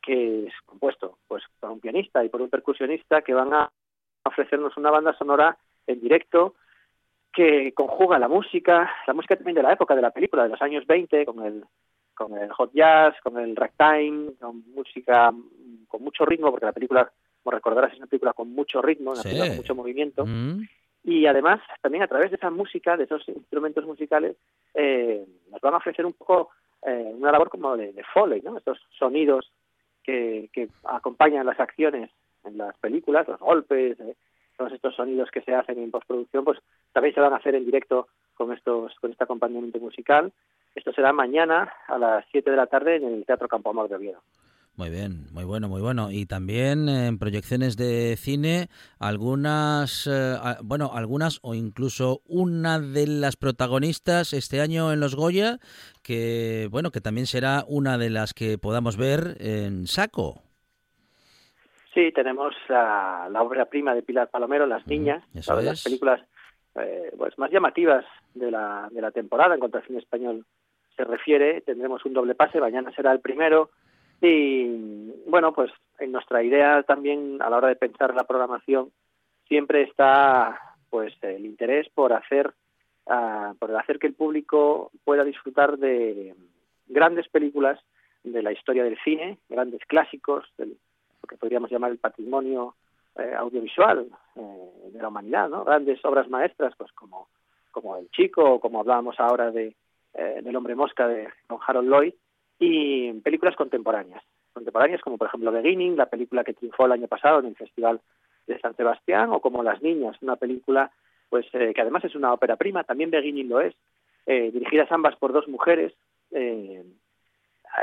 que 0.00 0.46
es 0.46 0.54
compuesto 0.64 1.18
pues 1.28 1.42
por 1.60 1.70
un 1.70 1.80
pianista 1.80 2.24
y 2.24 2.30
por 2.30 2.40
un 2.40 2.48
percusionista 2.48 3.20
que 3.20 3.34
van 3.34 3.52
a 3.52 3.70
ofrecernos 4.24 4.74
una 4.78 4.90
banda 4.90 5.12
sonora 5.18 5.58
en 5.86 6.00
directo 6.00 6.54
que 7.30 7.72
conjuga 7.74 8.18
la 8.18 8.28
música, 8.28 8.90
la 9.06 9.12
música 9.12 9.36
también 9.36 9.56
de 9.56 9.64
la 9.64 9.72
época 9.74 9.94
de 9.94 10.02
la 10.02 10.10
película, 10.12 10.44
de 10.44 10.48
los 10.48 10.62
años 10.62 10.86
20, 10.86 11.26
con 11.26 11.44
el, 11.44 11.64
con 12.14 12.36
el 12.36 12.50
hot 12.52 12.72
jazz, 12.74 13.14
con 13.22 13.38
el 13.38 13.54
ragtime, 13.56 14.32
con 14.40 14.62
música 14.74 15.32
con 15.88 16.02
mucho 16.02 16.24
ritmo, 16.24 16.50
porque 16.50 16.66
la 16.66 16.72
película, 16.72 17.12
como 17.42 17.54
recordarás, 17.54 17.92
es 17.92 17.98
una 17.98 18.06
película 18.06 18.32
con 18.32 18.48
mucho 18.54 18.80
ritmo, 18.80 19.10
una 19.12 19.20
Sí. 19.22 19.28
película 19.28 19.48
con 19.48 19.56
mucho 19.58 19.74
movimiento. 19.74 20.24
Mm. 20.26 20.62
Y 21.04 21.26
además, 21.26 21.60
también 21.82 22.02
a 22.02 22.06
través 22.06 22.30
de 22.30 22.36
esa 22.36 22.48
música, 22.50 22.96
de 22.96 23.04
esos 23.04 23.28
instrumentos 23.28 23.84
musicales, 23.84 24.36
eh, 24.74 25.26
nos 25.50 25.60
van 25.60 25.74
a 25.74 25.78
ofrecer 25.78 26.06
un 26.06 26.12
poco 26.14 26.50
eh, 26.86 27.12
una 27.14 27.30
labor 27.30 27.48
como 27.50 27.76
de, 27.76 27.92
de 27.92 28.02
foley, 28.14 28.40
¿no? 28.42 28.56
Estos 28.56 28.78
sonidos 28.98 29.52
que, 30.02 30.48
que 30.52 30.68
acompañan 30.84 31.46
las 31.46 31.60
acciones 31.60 32.10
en 32.44 32.56
las 32.58 32.76
películas, 32.78 33.28
los 33.28 33.38
golpes, 33.38 34.00
eh, 34.00 34.16
todos 34.56 34.72
estos 34.72 34.94
sonidos 34.96 35.30
que 35.30 35.42
se 35.42 35.54
hacen 35.54 35.78
en 35.78 35.90
postproducción, 35.90 36.44
pues 36.44 36.58
también 36.92 37.14
se 37.14 37.20
van 37.20 37.32
a 37.32 37.36
hacer 37.36 37.54
en 37.54 37.64
directo 37.64 38.08
con 38.34 38.52
estos 38.52 38.94
con 39.00 39.10
este 39.12 39.24
acompañamiento 39.24 39.78
musical. 39.78 40.32
Esto 40.74 40.92
será 40.92 41.12
mañana 41.12 41.72
a 41.86 41.98
las 41.98 42.24
7 42.30 42.50
de 42.50 42.56
la 42.56 42.66
tarde 42.66 42.96
en 42.96 43.04
el 43.04 43.26
Teatro 43.26 43.48
Campo 43.48 43.70
Amor 43.70 43.88
de 43.88 43.96
Oviedo. 43.96 44.22
Muy 44.74 44.88
bien, 44.88 45.26
muy 45.32 45.44
bueno, 45.44 45.68
muy 45.68 45.82
bueno. 45.82 46.10
Y 46.10 46.24
también 46.24 46.88
en 46.88 47.18
proyecciones 47.18 47.76
de 47.76 48.16
cine, 48.16 48.68
algunas, 48.98 50.08
eh, 50.10 50.36
bueno, 50.64 50.92
algunas 50.94 51.40
o 51.42 51.54
incluso 51.54 52.22
una 52.26 52.80
de 52.80 53.06
las 53.06 53.36
protagonistas 53.36 54.32
este 54.32 54.62
año 54.62 54.90
en 54.90 55.00
Los 55.00 55.14
Goya, 55.14 55.58
que, 56.02 56.68
bueno, 56.70 56.90
que 56.90 57.02
también 57.02 57.26
será 57.26 57.64
una 57.68 57.98
de 57.98 58.08
las 58.08 58.32
que 58.32 58.56
podamos 58.56 58.96
ver 58.96 59.36
en 59.40 59.86
Saco. 59.86 60.40
Sí, 61.92 62.10
tenemos 62.14 62.54
la, 62.70 63.28
la 63.30 63.42
obra 63.42 63.66
prima 63.66 63.94
de 63.94 64.02
Pilar 64.02 64.30
Palomero, 64.30 64.66
Las 64.66 64.86
Niñas, 64.86 65.22
eso 65.34 65.52
una 65.52 65.60
de 65.60 65.66
las 65.68 65.84
películas 65.84 66.22
eh, 66.76 67.12
pues 67.18 67.38
más 67.38 67.50
llamativas 67.50 68.06
de 68.32 68.50
la, 68.50 68.88
de 68.90 69.02
la 69.02 69.10
temporada 69.10 69.52
en 69.52 69.60
cuanto 69.60 69.76
al 69.76 69.84
cine 69.84 69.98
español 69.98 70.46
se 70.96 71.04
refiere. 71.04 71.60
Tendremos 71.62 72.04
un 72.04 72.12
doble 72.12 72.34
pase, 72.34 72.60
mañana 72.60 72.92
será 72.92 73.12
el 73.12 73.20
primero. 73.20 73.70
Y 74.20 75.12
bueno, 75.26 75.52
pues 75.52 75.70
en 75.98 76.12
nuestra 76.12 76.42
idea 76.42 76.82
también 76.84 77.40
a 77.42 77.50
la 77.50 77.56
hora 77.56 77.68
de 77.68 77.76
pensar 77.76 78.14
la 78.14 78.24
programación 78.24 78.90
siempre 79.48 79.82
está 79.82 80.58
pues 80.90 81.12
el 81.22 81.44
interés 81.44 81.88
por 81.88 82.12
hacer 82.12 82.52
ah, 83.06 83.54
por 83.58 83.74
hacer 83.76 83.98
que 83.98 84.06
el 84.06 84.14
público 84.14 84.90
pueda 85.04 85.24
disfrutar 85.24 85.76
de 85.78 86.34
grandes 86.86 87.28
películas 87.28 87.80
de 88.22 88.42
la 88.42 88.52
historia 88.52 88.84
del 88.84 88.98
cine, 89.02 89.38
grandes 89.48 89.80
clásicos, 89.86 90.44
del, 90.56 90.70
lo 91.22 91.26
que 91.28 91.36
podríamos 91.36 91.70
llamar 91.70 91.90
el 91.90 91.98
patrimonio 91.98 92.76
eh, 93.16 93.34
audiovisual 93.36 94.06
eh, 94.36 94.90
de 94.92 95.02
la 95.02 95.08
humanidad, 95.08 95.48
¿no? 95.48 95.64
Grandes 95.64 96.04
obras 96.04 96.28
maestras, 96.28 96.74
pues 96.76 96.92
como, 96.92 97.28
como 97.70 97.96
El 97.96 98.10
Chico, 98.10 98.54
o 98.54 98.60
como 98.60 98.80
hablábamos 98.80 99.18
ahora 99.18 99.50
de 99.50 99.74
eh, 100.14 100.40
del 100.42 100.56
Hombre 100.56 100.74
Mosca 100.74 101.06
de 101.08 101.28
con 101.46 101.58
Harold 101.66 101.88
Lloyd, 101.88 102.14
y 102.58 103.12
películas 103.20 103.56
contemporáneas. 103.56 104.22
Contemporáneas 104.52 105.00
como 105.00 105.18
por 105.18 105.28
ejemplo 105.28 105.50
Beginning, 105.50 105.96
la 105.96 106.06
película 106.06 106.44
que 106.44 106.54
triunfó 106.54 106.86
el 106.86 106.92
año 106.92 107.08
pasado 107.08 107.40
en 107.40 107.46
el 107.46 107.56
Festival 107.56 108.00
de 108.46 108.58
San 108.60 108.76
Sebastián, 108.76 109.30
o 109.30 109.40
como 109.40 109.62
Las 109.62 109.82
Niñas, 109.82 110.16
una 110.20 110.36
película 110.36 110.90
pues 111.28 111.46
eh, 111.54 111.72
que 111.74 111.80
además 111.80 112.04
es 112.04 112.14
una 112.14 112.32
ópera 112.32 112.56
prima, 112.56 112.84
también 112.84 113.10
Beginning 113.10 113.48
lo 113.48 113.60
es, 113.60 113.74
eh, 114.26 114.50
dirigidas 114.52 114.92
ambas 114.92 115.16
por 115.16 115.32
dos 115.32 115.48
mujeres. 115.48 115.92
eh, 116.30 116.84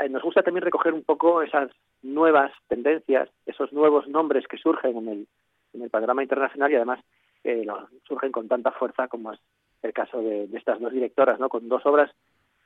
nos 0.08 0.22
gusta 0.22 0.42
también 0.42 0.64
recoger 0.64 0.94
un 0.94 1.02
poco 1.02 1.42
esas 1.42 1.70
nuevas 2.02 2.52
tendencias, 2.68 3.28
esos 3.46 3.72
nuevos 3.72 4.08
nombres 4.08 4.46
que 4.46 4.56
surgen 4.56 4.96
en 4.96 5.08
el, 5.08 5.28
en 5.74 5.82
el 5.82 5.90
panorama 5.90 6.22
internacional 6.22 6.70
y 6.70 6.76
además 6.76 7.00
eh, 7.44 7.66
surgen 8.06 8.32
con 8.32 8.48
tanta 8.48 8.70
fuerza 8.72 9.08
como 9.08 9.32
es 9.32 9.40
el 9.82 9.92
caso 9.92 10.20
de, 10.20 10.46
de 10.46 10.58
estas 10.58 10.80
dos 10.80 10.92
directoras, 10.92 11.38
¿no? 11.40 11.48
con 11.48 11.68
dos 11.68 11.84
obras 11.86 12.10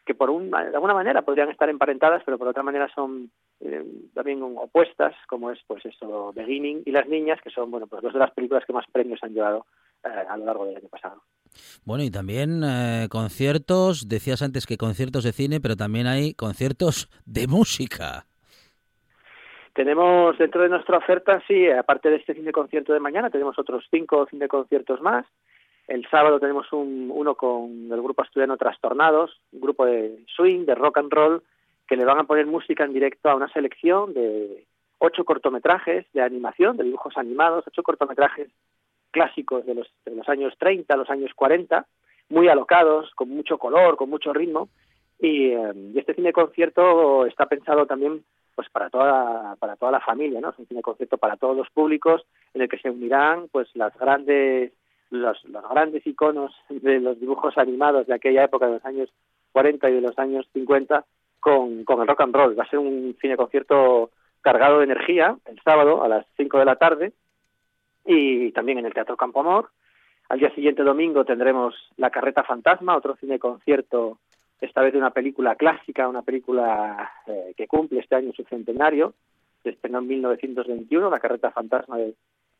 que 0.04 0.14
por 0.14 0.30
un, 0.30 0.50
de 0.50 0.56
alguna 0.56 0.94
manera 0.94 1.22
podrían 1.22 1.50
estar 1.50 1.68
emparentadas, 1.68 2.22
pero 2.24 2.38
por 2.38 2.48
otra 2.48 2.62
manera 2.62 2.88
son 2.94 3.30
eh, 3.60 3.84
también 4.12 4.42
opuestas, 4.42 5.14
como 5.28 5.50
es 5.50 5.58
pues 5.66 5.84
eso 5.86 6.32
Beginning 6.34 6.82
y 6.84 6.90
Las 6.90 7.08
Niñas, 7.08 7.40
que 7.42 7.50
son 7.50 7.70
bueno 7.70 7.86
pues 7.86 8.02
dos 8.02 8.12
de 8.12 8.18
las 8.18 8.30
películas 8.32 8.64
que 8.66 8.72
más 8.72 8.84
premios 8.92 9.20
han 9.22 9.32
llevado 9.32 9.66
eh, 10.04 10.08
a 10.28 10.36
lo 10.36 10.44
largo 10.44 10.66
del 10.66 10.76
año 10.76 10.88
pasado. 10.88 11.22
Bueno, 11.84 12.04
y 12.04 12.10
también 12.10 12.62
eh, 12.64 13.08
conciertos, 13.10 14.08
decías 14.08 14.42
antes 14.42 14.66
que 14.66 14.76
conciertos 14.76 15.24
de 15.24 15.32
cine, 15.32 15.60
pero 15.60 15.76
también 15.76 16.06
hay 16.06 16.34
conciertos 16.34 17.08
de 17.24 17.46
música. 17.46 18.26
Tenemos 19.72 20.38
dentro 20.38 20.62
de 20.62 20.68
nuestra 20.68 20.98
oferta, 20.98 21.42
sí, 21.48 21.68
aparte 21.68 22.10
de 22.10 22.16
este 22.16 22.34
cine 22.34 22.52
concierto 22.52 22.92
de 22.92 23.00
mañana, 23.00 23.30
tenemos 23.30 23.58
otros 23.58 23.84
cinco 23.90 24.26
cine 24.30 24.48
conciertos 24.48 25.00
más. 25.00 25.26
El 25.86 26.08
sábado 26.08 26.40
tenemos 26.40 26.72
un, 26.72 27.10
uno 27.14 27.34
con 27.34 27.90
el 27.90 28.02
grupo 28.02 28.22
asturiano 28.22 28.56
Trastornados, 28.56 29.40
un 29.52 29.60
grupo 29.60 29.84
de 29.84 30.24
swing, 30.34 30.64
de 30.64 30.74
rock 30.74 30.98
and 30.98 31.12
roll, 31.12 31.42
que 31.86 31.96
le 31.96 32.04
van 32.04 32.18
a 32.18 32.24
poner 32.24 32.46
música 32.46 32.84
en 32.84 32.94
directo 32.94 33.28
a 33.28 33.34
una 33.34 33.52
selección 33.52 34.14
de 34.14 34.64
ocho 34.98 35.24
cortometrajes 35.24 36.06
de 36.12 36.22
animación, 36.22 36.76
de 36.76 36.84
dibujos 36.84 37.16
animados, 37.18 37.64
ocho 37.66 37.82
cortometrajes 37.82 38.48
clásicos 39.10 39.66
de 39.66 39.74
los, 39.74 39.92
de 40.06 40.16
los 40.16 40.28
años 40.28 40.54
30, 40.58 40.96
los 40.96 41.10
años 41.10 41.32
40, 41.34 41.86
muy 42.30 42.48
alocados, 42.48 43.10
con 43.14 43.28
mucho 43.28 43.58
color, 43.58 43.96
con 43.96 44.08
mucho 44.08 44.32
ritmo. 44.32 44.68
Y, 45.20 45.50
eh, 45.50 45.72
y 45.94 45.98
este 45.98 46.14
cine 46.14 46.32
concierto 46.32 47.26
está 47.26 47.46
pensado 47.46 47.86
también 47.86 48.24
pues 48.54 48.68
para 48.70 48.88
toda 48.88 49.56
para 49.56 49.76
toda 49.76 49.92
la 49.92 50.00
familia, 50.00 50.40
¿no? 50.40 50.50
Es 50.50 50.58
un 50.58 50.66
cine 50.66 50.82
concierto 50.82 51.18
para 51.18 51.36
todos 51.36 51.56
los 51.56 51.68
públicos 51.70 52.24
en 52.54 52.62
el 52.62 52.68
que 52.68 52.78
se 52.78 52.90
unirán 52.90 53.48
pues 53.50 53.68
las 53.74 53.96
grandes 53.98 54.72
los, 55.14 55.44
los 55.44 55.68
grandes 55.68 56.06
iconos 56.06 56.54
de 56.68 57.00
los 57.00 57.18
dibujos 57.18 57.56
animados 57.58 58.06
de 58.06 58.14
aquella 58.14 58.44
época 58.44 58.66
de 58.66 58.74
los 58.74 58.84
años 58.84 59.10
40 59.52 59.90
y 59.90 59.94
de 59.94 60.00
los 60.00 60.18
años 60.18 60.48
50 60.52 61.04
con, 61.40 61.84
con 61.84 62.00
el 62.00 62.06
rock 62.06 62.22
and 62.22 62.34
roll. 62.34 62.58
Va 62.58 62.64
a 62.64 62.70
ser 62.70 62.78
un 62.78 63.16
cine 63.20 63.36
concierto 63.36 64.10
cargado 64.40 64.78
de 64.78 64.84
energía 64.84 65.36
el 65.46 65.60
sábado 65.62 66.02
a 66.02 66.08
las 66.08 66.26
5 66.36 66.58
de 66.58 66.64
la 66.64 66.76
tarde 66.76 67.12
y 68.04 68.52
también 68.52 68.78
en 68.78 68.86
el 68.86 68.94
Teatro 68.94 69.16
Campo 69.16 69.40
Amor. 69.40 69.70
Al 70.28 70.38
día 70.38 70.54
siguiente 70.54 70.82
domingo 70.82 71.24
tendremos 71.24 71.74
La 71.96 72.10
Carreta 72.10 72.42
Fantasma, 72.42 72.96
otro 72.96 73.16
cine 73.16 73.38
concierto 73.38 74.18
esta 74.60 74.82
vez 74.82 74.92
de 74.92 74.98
una 74.98 75.10
película 75.10 75.56
clásica, 75.56 76.08
una 76.08 76.22
película 76.22 77.12
eh, 77.26 77.54
que 77.56 77.66
cumple 77.66 78.00
este 78.00 78.16
año 78.16 78.32
su 78.32 78.44
centenario, 78.44 79.14
se 79.62 79.70
estrenó 79.70 79.98
en 79.98 80.08
1921, 80.08 81.10
La 81.10 81.18
carreta 81.18 81.50
fantasma 81.50 81.96
de 81.96 82.14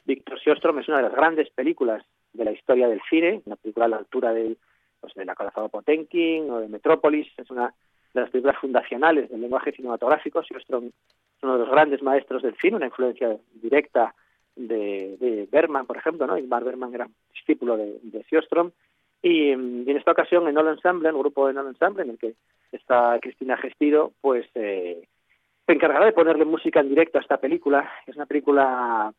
Víctor 0.05 0.39
Sjöström, 0.41 0.81
es 0.81 0.89
una 0.89 0.99
de 0.99 1.05
las 1.05 1.15
grandes 1.15 1.51
películas 1.51 2.05
de 2.35 2.45
la 2.45 2.53
historia 2.53 2.89
del 2.89 3.01
cine, 3.09 3.43
una 3.47 3.57
película 3.57 3.87
a 3.87 3.89
la 3.89 3.97
altura 3.97 4.33
de, 4.33 4.57
pues, 5.01 5.15
de 5.15 5.25
La 5.25 5.35
Corazón 5.35 5.71
Potemkin 5.71 6.51
o 6.51 6.61
de 6.61 6.69
Metrópolis, 6.69 7.29
es 7.37 7.51
una 7.51 7.73
de 8.13 8.21
las 8.21 8.31
películas 8.31 8.59
fundacionales 8.59 9.31
del 9.31 9.41
lenguaje 9.41 9.73
cinematográfico, 9.73 10.43
Sjöström 10.43 10.87
es 10.87 11.43
uno 11.43 11.55
de 11.55 11.59
los 11.61 11.71
grandes 11.71 12.03
maestros 12.03 12.43
del 12.43 12.57
cine, 12.57 12.77
una 12.77 12.87
influencia 12.87 13.37
directa 13.55 14.15
de, 14.55 15.49
Berman, 15.51 15.87
por 15.87 15.97
ejemplo, 15.97 16.27
¿no? 16.27 16.39
Ingmar 16.39 16.65
Berman 16.65 16.95
era 16.95 17.09
discípulo 17.33 17.77
de, 17.77 17.99
de 18.03 18.25
Sjöström, 18.25 18.71
y, 19.23 19.49
y, 19.49 19.53
en 19.53 19.97
esta 19.97 20.13
ocasión 20.13 20.47
en 20.49 20.59
All 20.59 20.69
Ensemble, 20.69 21.09
el 21.09 21.17
grupo 21.17 21.49
de 21.49 21.59
All 21.59 21.67
Ensemble, 21.69 22.03
en 22.03 22.11
el 22.11 22.19
que 22.19 22.35
está 22.73 23.19
Cristina 23.21 23.57
Gestido, 23.57 24.13
pues 24.21 24.47
eh, 24.55 25.09
se 25.67 25.73
encargará 25.73 26.05
de 26.05 26.13
ponerle 26.13 26.45
música 26.45 26.81
en 26.81 26.89
directo 26.89 27.19
a 27.19 27.23
esta 27.23 27.39
película. 27.39 27.91
Es 28.07 28.17
una 28.17 28.27
película 28.27 29.13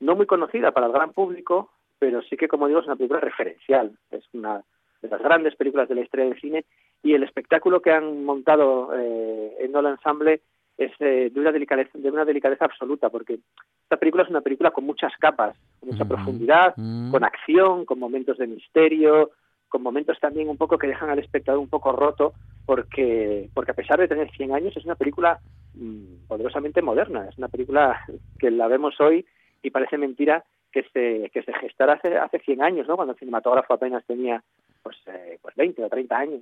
no 0.00 0.14
muy 0.14 0.26
conocida 0.26 0.72
para 0.72 0.86
el 0.86 0.92
gran 0.92 1.12
público, 1.12 1.70
pero 2.00 2.22
sí 2.22 2.36
que, 2.36 2.48
como 2.48 2.66
digo, 2.66 2.80
es 2.80 2.86
una 2.86 2.96
película 2.96 3.20
referencial. 3.20 3.92
Es 4.10 4.24
una 4.32 4.64
de 5.02 5.08
las 5.08 5.22
grandes 5.22 5.54
películas 5.54 5.88
de 5.88 5.94
la 5.94 6.00
historia 6.00 6.26
del 6.26 6.40
cine 6.40 6.64
y 7.02 7.14
el 7.14 7.22
espectáculo 7.22 7.80
que 7.80 7.92
han 7.92 8.24
montado 8.24 8.90
eh, 8.98 9.56
en 9.60 9.76
All 9.76 9.86
Ensemble 9.86 10.40
es 10.76 10.92
eh, 10.98 11.30
de, 11.32 11.40
una 11.40 11.52
delicadeza, 11.52 11.90
de 11.94 12.10
una 12.10 12.24
delicadeza 12.24 12.64
absoluta, 12.64 13.10
porque 13.10 13.38
esta 13.82 13.98
película 13.98 14.24
es 14.24 14.30
una 14.30 14.40
película 14.40 14.70
con 14.70 14.84
muchas 14.84 15.12
capas, 15.18 15.54
con 15.78 15.90
mucha 15.90 16.06
profundidad, 16.06 16.74
Mm. 16.76 17.10
con 17.10 17.22
acción, 17.22 17.84
con 17.84 17.98
momentos 17.98 18.38
de 18.38 18.46
misterio, 18.46 19.30
con 19.68 19.82
momentos 19.82 20.18
también 20.20 20.48
un 20.48 20.56
poco 20.56 20.78
que 20.78 20.86
dejan 20.86 21.10
al 21.10 21.18
espectador 21.18 21.60
un 21.60 21.68
poco 21.68 21.92
roto, 21.92 22.32
porque, 22.64 23.50
porque 23.52 23.72
a 23.72 23.74
pesar 23.74 24.00
de 24.00 24.08
tener 24.08 24.30
100 24.30 24.54
años 24.54 24.76
es 24.76 24.84
una 24.86 24.94
película 24.94 25.38
mm, 25.74 26.26
poderosamente 26.28 26.80
moderna, 26.80 27.28
es 27.28 27.36
una 27.36 27.48
película 27.48 28.00
que 28.38 28.50
la 28.50 28.66
vemos 28.66 28.98
hoy 29.00 29.26
y 29.62 29.70
parece 29.70 29.98
mentira 29.98 30.44
que 30.72 30.82
se, 30.92 31.30
que 31.30 31.42
se 31.42 31.52
gestara 31.54 31.94
hace, 31.94 32.16
hace 32.16 32.38
100 32.40 32.62
años, 32.62 32.86
¿no? 32.88 32.96
cuando 32.96 33.12
el 33.14 33.18
cinematógrafo 33.18 33.74
apenas 33.74 34.04
tenía 34.06 34.42
pues, 34.82 34.96
eh, 35.06 35.38
pues 35.42 35.54
20 35.56 35.84
o 35.84 35.88
30 35.88 36.16
años. 36.16 36.40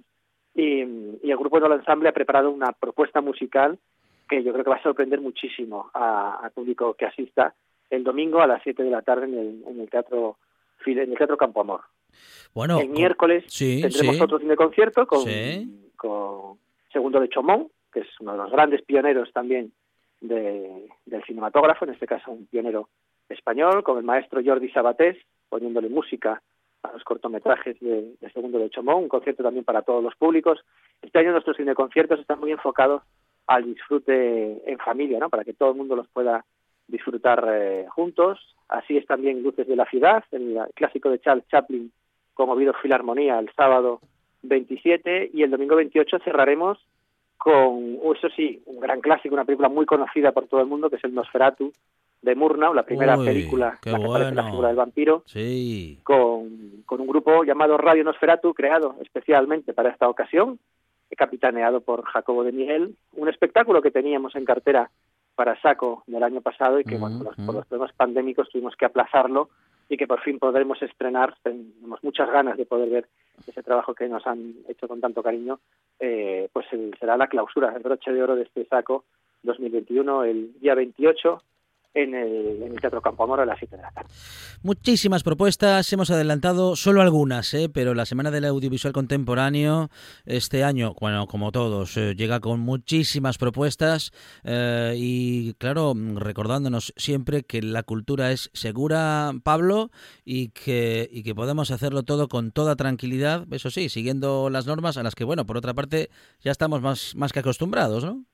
Y, 0.55 0.83
y 0.83 1.31
el 1.31 1.37
grupo 1.37 1.61
del 1.61 1.73
ensamble 1.73 2.09
ha 2.09 2.13
preparado 2.13 2.51
una 2.51 2.73
propuesta 2.73 3.21
musical 3.21 3.79
que 4.29 4.43
yo 4.43 4.53
creo 4.53 4.65
que 4.65 4.71
va 4.71 4.77
a 4.77 4.83
sorprender 4.83 5.21
muchísimo 5.21 5.91
a- 5.95 6.41
al 6.43 6.51
público 6.51 6.95
que 6.95 7.07
asista 7.07 7.55
el 7.91 8.05
domingo 8.05 8.41
a 8.41 8.47
las 8.47 8.63
7 8.63 8.83
de 8.83 8.91
la 8.91 9.03
tarde 9.03 9.25
en 9.27 9.35
el, 9.39 9.65
en 9.67 9.81
el 9.81 9.89
teatro 9.89 10.37
en 10.87 10.99
el 10.99 11.17
teatro 11.19 11.37
Campo 11.37 11.61
Amor. 11.61 11.81
Bueno, 12.55 12.79
el 12.81 12.87
con- 12.87 12.93
miércoles 12.95 13.45
sí, 13.49 13.81
tendremos 13.83 14.17
sí. 14.17 14.23
otro 14.23 14.39
cine 14.39 14.57
concierto 14.57 15.07
con, 15.07 15.21
Sí. 15.21 15.91
con 15.97 16.59
Segundo 16.93 17.21
de 17.21 17.29
Chomón, 17.29 17.69
que 17.93 18.01
es 18.01 18.09
uno 18.21 18.33
de 18.33 18.39
los 18.39 18.51
grandes 18.51 18.83
pioneros 18.83 19.33
también 19.33 19.73
de- 20.21 20.89
del 21.07 21.25
cinematógrafo, 21.25 21.85
en 21.85 21.93
este 21.93 22.07
caso 22.07 22.31
un 22.31 22.47
pionero 22.47 22.89
español, 23.29 23.83
con 23.83 23.99
el 23.99 24.05
maestro 24.05 24.41
Jordi 24.45 24.71
Sabatés, 24.71 25.17
poniéndole 25.49 25.89
música 25.89 26.43
a 26.83 26.93
los 26.93 27.03
cortometrajes 27.05 27.79
de, 27.81 28.15
Segundo 28.33 28.59
de 28.59 28.71
Chomón, 28.71 29.05
un 29.05 29.09
concierto 29.09 29.43
también 29.43 29.65
para 29.65 29.83
todos 29.83 30.03
los 30.03 30.15
públicos. 30.17 30.61
Este 31.03 31.19
año 31.19 31.33
nuestros 31.33 31.57
cineconciertos 31.57 32.21
están 32.21 32.41
muy 32.41 32.53
enfocados 32.53 33.03
al 33.47 33.65
disfrute 33.65 34.71
en 34.71 34.79
familia, 34.79 35.19
¿no? 35.19 35.31
para 35.31 35.45
que 35.45 35.55
todo 35.55 35.71
el 35.71 35.77
mundo 35.77 35.97
los 35.97 36.09
pueda 36.09 36.45
disfrutar 36.87 37.45
eh, 37.51 37.87
juntos. 37.89 38.55
Así 38.69 38.97
es 38.97 39.07
también 39.07 39.43
Luces 39.43 39.67
de 39.67 39.77
la 39.77 39.87
Ciudad, 39.87 40.23
el 40.33 40.59
clásico 40.75 41.11
de 41.11 41.21
Charles 41.21 41.47
Chaplin, 41.49 41.91
conmovido 42.35 42.75
Filarmonía, 42.75 43.39
el 43.39 43.51
sábado 43.55 44.01
27 44.43 45.31
y 45.33 45.43
el 45.43 45.51
domingo 45.51 45.77
28 45.77 46.19
cerraremos 46.21 46.79
con, 47.37 47.99
eso 48.17 48.29
sí, 48.37 48.63
un 48.67 48.81
gran 48.81 49.01
clásico, 49.01 49.35
una 49.35 49.45
película 49.45 49.69
muy 49.69 49.87
conocida 49.87 50.33
por 50.33 50.47
todo 50.49 50.61
el 50.61 50.67
mundo, 50.67 50.91
que 50.91 50.97
es 50.97 51.05
el 51.05 51.15
Nosferatu 51.15 51.73
de 52.23 52.35
Murnau, 52.35 52.75
la 52.75 52.83
primera 52.85 53.17
Uy, 53.19 53.27
película 53.27 53.67
la 53.67 53.79
que 53.81 53.91
aparece 53.91 54.35
la 54.35 54.43
bueno. 54.43 54.51
figura 54.51 54.69
del 54.69 54.77
vampiro, 54.77 55.23
Sí. 55.27 55.99
con, 56.03 56.83
con 56.85 57.01
un 57.01 57.07
grupo 57.07 57.45
llamado 57.45 57.77
Radio 57.79 58.03
Nosferatu, 58.05 58.55
creado 58.55 58.97
especialmente 59.01 59.73
para 59.73 59.91
esta 59.91 60.09
ocasión, 60.09 60.59
capitaneado 61.17 61.81
por 61.81 62.05
Jacobo 62.05 62.45
de 62.45 62.53
Miguel, 62.53 62.95
un 63.15 63.29
espectáculo 63.29 63.81
que 63.83 63.91
teníamos 63.91 64.35
en 64.37 64.45
cartera 64.45 64.91
para 65.35 65.61
Saco 65.61 66.03
del 66.07 66.23
año 66.23 66.41
pasado 66.41 66.81
y 66.81 66.85
que 66.85 66.97
bueno, 66.99 67.19
por 67.19 67.27
los- 67.39 67.47
por 67.47 67.55
los 67.55 67.67
problemas 67.67 67.95
pandémicos 67.95 68.49
tuvimos 68.51 68.75
que 68.77 68.85
aplazarlo 68.85 69.49
y 69.89 69.97
que 69.97 70.07
por 70.07 70.21
fin 70.21 70.39
podremos 70.39 70.83
estrenar. 70.83 71.35
Tenemos 71.43 72.03
muchas 72.03 72.29
ganas 72.31 72.57
de 72.59 72.67
poder 72.67 72.91
ver 72.91 73.07
ese 73.47 73.63
trabajo 73.63 73.95
que 73.95 74.09
nos 74.09 74.27
han 74.27 74.55
hecho 74.69 74.87
con 74.89 75.01
tanto 75.01 75.23
cariño. 75.23 75.61
Eh, 76.01 76.49
pues 76.53 76.67
el- 76.73 76.95
será 76.99 77.17
la 77.17 77.29
clausura, 77.29 77.73
el 77.75 77.83
broche 77.83 78.13
de 78.13 78.23
oro 78.23 78.35
de 78.37 78.43
este 78.43 78.65
Saco 78.67 79.05
2021, 79.45 80.25
el 80.25 80.59
día 80.61 80.75
28 80.75 81.43
en 81.95 82.15
el, 82.15 82.63
en 82.63 82.73
el 82.73 82.81
Teatro 82.81 83.01
Campo 83.01 83.25
Amor 83.25 83.41
a 83.41 83.47
las 83.47 83.59
7 83.59 83.77
de 83.77 83.83
la 83.83 83.91
tarde. 83.91 84.09
Muchísimas 84.63 85.23
propuestas, 85.23 85.93
hemos 85.93 86.11
adelantado 86.11 86.77
solo 86.77 87.03
algunas, 87.03 87.53
¿eh? 87.55 87.69
pero 87.69 87.95
la 87.95 88.07
Semana 88.07 88.31
del 88.31 88.45
Audiovisual 88.45 88.93
Contemporáneo 88.93 89.91
este 90.27 90.65
año, 90.65 90.95
bueno, 91.01 91.27
como 91.27 91.53
todos, 91.53 91.97
eh, 91.97 92.15
llega 92.15 92.41
con 92.41 92.61
muchísimas 92.61 93.39
propuestas 93.39 94.13
eh, 94.45 94.95
y, 94.97 95.55
claro, 95.55 95.95
recordándonos 96.15 96.93
siempre 96.97 97.43
que 97.43 97.63
la 97.63 97.83
cultura 97.83 98.33
es 98.33 98.51
segura, 98.53 99.33
Pablo, 99.43 99.91
y 100.25 100.49
que, 100.51 101.09
y 101.11 101.23
que 101.23 101.35
podemos 101.35 101.71
hacerlo 101.71 102.03
todo 102.03 102.29
con 102.29 102.53
toda 102.53 102.77
tranquilidad, 102.77 103.47
eso 103.53 103.71
sí, 103.71 103.89
siguiendo 103.89 104.51
las 104.51 104.67
normas 104.67 104.97
a 104.97 105.03
las 105.03 105.15
que, 105.15 105.25
bueno, 105.25 105.47
por 105.47 105.57
otra 105.57 105.75
parte, 105.75 106.11
ya 106.41 106.53
estamos 106.53 106.83
más, 106.83 107.15
más 107.17 107.33
que 107.33 107.41
acostumbrados, 107.41 108.05
¿no? 108.05 108.25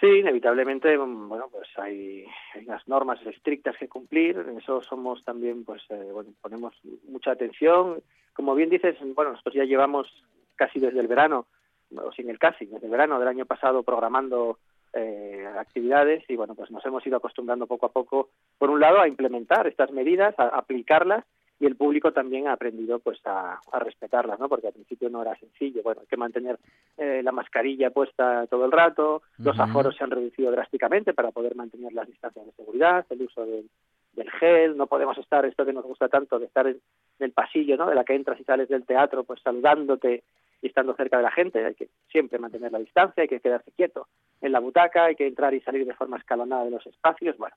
Sí, 0.00 0.06
inevitablemente, 0.06 0.96
bueno, 0.96 1.48
pues 1.52 1.68
hay, 1.76 2.24
hay 2.54 2.64
unas 2.64 2.88
normas 2.88 3.20
estrictas 3.26 3.76
que 3.76 3.86
cumplir, 3.86 4.38
en 4.38 4.56
eso 4.56 4.80
somos 4.80 5.22
también, 5.24 5.62
pues, 5.62 5.82
eh, 5.90 6.08
bueno, 6.10 6.30
ponemos 6.40 6.74
mucha 7.06 7.32
atención. 7.32 8.00
Como 8.32 8.54
bien 8.54 8.70
dices, 8.70 8.96
bueno, 9.14 9.32
nosotros 9.32 9.56
ya 9.56 9.64
llevamos 9.64 10.08
casi 10.56 10.80
desde 10.80 11.00
el 11.00 11.06
verano, 11.06 11.46
o 11.94 12.10
sin 12.12 12.30
el 12.30 12.38
casi, 12.38 12.64
desde 12.64 12.86
el 12.86 12.90
verano 12.90 13.18
del 13.18 13.28
año 13.28 13.44
pasado 13.44 13.82
programando 13.82 14.56
eh, 14.94 15.46
actividades 15.58 16.24
y, 16.30 16.36
bueno, 16.36 16.54
pues 16.54 16.70
nos 16.70 16.84
hemos 16.86 17.06
ido 17.06 17.18
acostumbrando 17.18 17.66
poco 17.66 17.84
a 17.84 17.92
poco, 17.92 18.30
por 18.56 18.70
un 18.70 18.80
lado, 18.80 19.00
a 19.00 19.08
implementar 19.08 19.66
estas 19.66 19.90
medidas, 19.90 20.34
a 20.38 20.46
aplicarlas 20.46 21.26
y 21.60 21.66
el 21.66 21.76
público 21.76 22.10
también 22.12 22.48
ha 22.48 22.54
aprendido 22.54 22.98
pues 22.98 23.20
a, 23.26 23.60
a 23.70 23.78
respetarlas, 23.78 24.40
¿no? 24.40 24.48
Porque 24.48 24.68
al 24.68 24.72
principio 24.72 25.10
no 25.10 25.20
era 25.20 25.36
sencillo. 25.36 25.82
Bueno, 25.82 26.00
hay 26.00 26.06
que 26.06 26.16
mantener 26.16 26.58
eh, 26.96 27.20
la 27.22 27.32
mascarilla 27.32 27.90
puesta 27.90 28.46
todo 28.46 28.64
el 28.64 28.72
rato, 28.72 29.22
los 29.38 29.60
aforos 29.60 29.94
se 29.94 30.02
han 30.02 30.10
reducido 30.10 30.50
drásticamente 30.50 31.12
para 31.12 31.30
poder 31.30 31.54
mantener 31.54 31.92
las 31.92 32.08
distancias 32.08 32.46
de 32.46 32.52
seguridad, 32.52 33.04
el 33.10 33.22
uso 33.22 33.44
del, 33.44 33.68
del 34.14 34.30
gel, 34.30 34.76
no 34.76 34.86
podemos 34.86 35.18
estar, 35.18 35.44
esto 35.44 35.66
que 35.66 35.74
nos 35.74 35.84
gusta 35.84 36.08
tanto, 36.08 36.38
de 36.38 36.46
estar 36.46 36.66
en, 36.66 36.80
en 37.18 37.24
el 37.26 37.32
pasillo, 37.32 37.76
¿no? 37.76 37.86
De 37.86 37.94
la 37.94 38.04
que 38.04 38.14
entras 38.14 38.40
y 38.40 38.44
sales 38.44 38.70
del 38.70 38.86
teatro, 38.86 39.24
pues 39.24 39.40
saludándote 39.42 40.24
y 40.62 40.66
estando 40.66 40.94
cerca 40.94 41.18
de 41.18 41.22
la 41.24 41.30
gente, 41.30 41.64
hay 41.64 41.74
que 41.74 41.88
siempre 42.10 42.38
mantener 42.38 42.72
la 42.72 42.78
distancia, 42.78 43.22
hay 43.22 43.28
que 43.28 43.40
quedarse 43.40 43.70
quieto 43.72 44.08
en 44.40 44.52
la 44.52 44.60
butaca, 44.60 45.04
hay 45.04 45.14
que 45.14 45.26
entrar 45.26 45.52
y 45.52 45.60
salir 45.60 45.86
de 45.86 45.94
forma 45.94 46.16
escalonada 46.16 46.64
de 46.64 46.70
los 46.70 46.86
espacios, 46.86 47.36
bueno, 47.36 47.54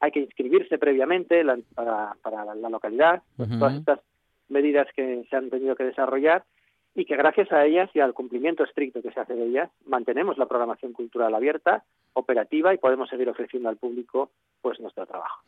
hay 0.00 0.10
que 0.10 0.20
inscribirse 0.20 0.78
previamente 0.78 1.42
la- 1.44 1.58
para, 1.74 2.16
para 2.22 2.44
la, 2.44 2.54
la 2.54 2.68
localidad, 2.68 3.22
todas 3.36 3.74
estas 3.76 4.00
medidas 4.48 4.86
que 4.94 5.24
se 5.30 5.36
han 5.36 5.50
tenido 5.50 5.74
que 5.76 5.84
desarrollar 5.84 6.44
y 6.96 7.06
que 7.06 7.16
gracias 7.16 7.50
a 7.50 7.64
ellas 7.64 7.90
y 7.94 7.98
al 8.00 8.14
cumplimiento 8.14 8.62
estricto 8.62 9.02
que 9.02 9.10
se 9.10 9.18
hace 9.18 9.34
de 9.34 9.46
ellas, 9.46 9.70
mantenemos 9.86 10.38
la 10.38 10.46
programación 10.46 10.92
cultural 10.92 11.34
abierta, 11.34 11.82
operativa 12.12 12.72
y 12.72 12.78
podemos 12.78 13.08
seguir 13.08 13.28
ofreciendo 13.28 13.68
al 13.68 13.76
público 13.78 14.30
pues 14.62 14.78
nuestro 14.78 15.04
trabajo. 15.04 15.42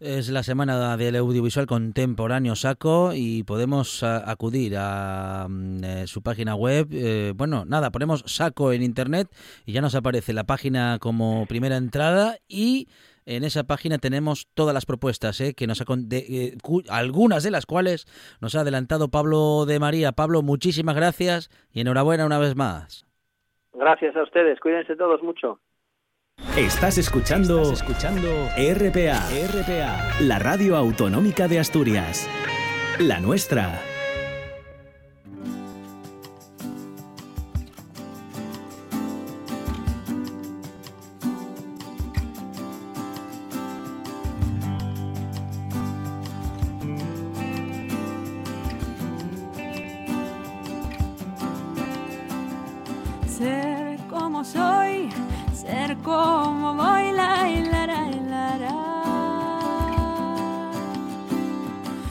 Es 0.00 0.30
la 0.30 0.42
semana 0.42 0.96
del 0.96 1.16
audiovisual 1.16 1.66
contemporáneo 1.66 2.54
Saco 2.54 3.10
y 3.14 3.42
podemos 3.42 4.02
a- 4.02 4.30
acudir 4.30 4.76
a 4.78 5.46
mm, 5.48 5.84
eh, 5.84 6.06
su 6.06 6.22
página 6.22 6.54
web. 6.54 6.86
Eh, 6.92 7.32
bueno, 7.36 7.64
nada, 7.66 7.90
ponemos 7.90 8.22
Saco 8.26 8.72
en 8.72 8.82
internet 8.82 9.28
y 9.66 9.72
ya 9.72 9.82
nos 9.82 9.94
aparece 9.94 10.32
la 10.32 10.44
página 10.44 10.98
como 11.00 11.44
primera 11.46 11.76
entrada 11.76 12.38
y 12.48 12.88
en 13.36 13.44
esa 13.44 13.64
página 13.64 13.98
tenemos 13.98 14.48
todas 14.54 14.72
las 14.74 14.86
propuestas, 14.86 15.40
eh, 15.40 15.54
que 15.54 15.66
nos 15.66 15.80
ha 15.80 15.84
de- 15.96 16.18
eh, 16.28 16.56
algunas 16.88 17.42
de 17.42 17.50
las 17.50 17.66
cuales 17.66 18.06
nos 18.40 18.54
ha 18.54 18.60
adelantado 18.60 19.08
Pablo 19.10 19.64
de 19.66 19.78
María. 19.78 20.12
Pablo, 20.12 20.42
muchísimas 20.42 20.96
gracias 20.96 21.50
y 21.72 21.80
enhorabuena 21.80 22.26
una 22.26 22.38
vez 22.38 22.56
más. 22.56 23.06
Gracias 23.74 24.16
a 24.16 24.22
ustedes, 24.22 24.58
cuídense 24.60 24.96
todos 24.96 25.22
mucho. 25.22 25.60
Estás 26.56 26.98
escuchando, 26.98 27.72
escuchando 27.72 28.28
RPA, 28.56 29.20
RPA, 29.30 30.20
la 30.22 30.38
radio 30.38 30.76
autonómica 30.76 31.48
de 31.48 31.58
Asturias. 31.58 32.28
La 32.98 33.20
nuestra. 33.20 33.80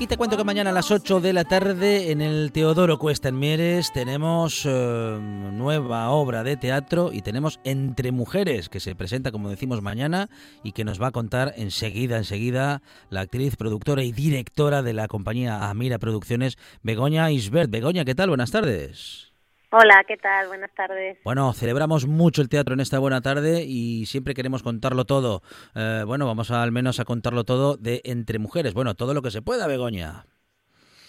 Te 0.08 0.16
cuento 0.16 0.38
que 0.38 0.46
mañana 0.46 0.70
a 0.70 0.74
las 0.74 0.90
8 0.90 1.20
de 1.20 1.34
la 1.34 1.44
tarde 1.44 2.12
en 2.12 2.22
el 2.22 2.54
Teodoro 2.54 2.98
Cuesta 2.98 3.28
en 3.28 3.40
Mieres 3.40 3.92
tenemos 3.92 4.64
eh, 4.66 5.20
nueva 5.20 6.10
obra 6.12 6.44
de 6.46 6.56
teatro 6.56 7.12
y 7.12 7.22
tenemos 7.22 7.60
Entre 7.66 8.14
Mujeres 8.14 8.70
que 8.70 8.80
se 8.80 8.96
presenta 8.96 9.34
como 9.34 9.50
decimos 9.50 9.82
mañana 9.82 10.30
y 10.64 10.72
que 10.72 10.86
nos 10.86 11.02
va 11.02 11.08
a 11.08 11.12
contar 11.12 11.54
enseguida, 11.58 12.16
enseguida 12.16 12.82
la 13.10 13.22
actriz, 13.22 13.58
productora 13.58 14.02
y 14.04 14.14
directora 14.14 14.82
de 14.82 14.94
la 14.94 15.10
compañía 15.10 15.70
Amira 15.70 16.00
Producciones, 16.00 16.58
Begoña 16.84 17.30
Isbert. 17.30 17.70
Begoña, 17.70 18.06
¿qué 18.06 18.16
tal? 18.16 18.30
Buenas 18.30 18.52
tardes. 18.52 19.34
Hola, 19.70 20.04
¿qué 20.08 20.16
tal? 20.16 20.48
Buenas 20.48 20.74
tardes. 20.74 21.18
Bueno, 21.26 21.52
celebramos 21.54 22.08
mucho 22.08 22.42
el 22.42 22.48
teatro 22.48 22.74
en 22.74 22.80
esta 22.80 23.00
buena 23.00 23.22
tarde 23.22 23.64
y 23.68 24.06
siempre 24.06 24.34
queremos 24.34 24.64
contarlo 24.64 25.04
todo. 25.04 25.42
Eh, 25.76 26.04
bueno, 26.06 26.26
vamos 26.26 26.52
a, 26.52 26.64
al 26.64 26.72
menos 26.72 27.02
a 27.02 27.06
contarlo 27.06 27.44
todo 27.44 27.76
de 27.76 28.02
Entre 28.06 28.40
Mujeres. 28.40 28.74
Bueno, 28.74 28.96
todo 28.96 29.14
lo 29.14 29.22
que 29.22 29.32
se 29.32 29.42
pueda, 29.42 29.68
Begoña. 29.68 30.24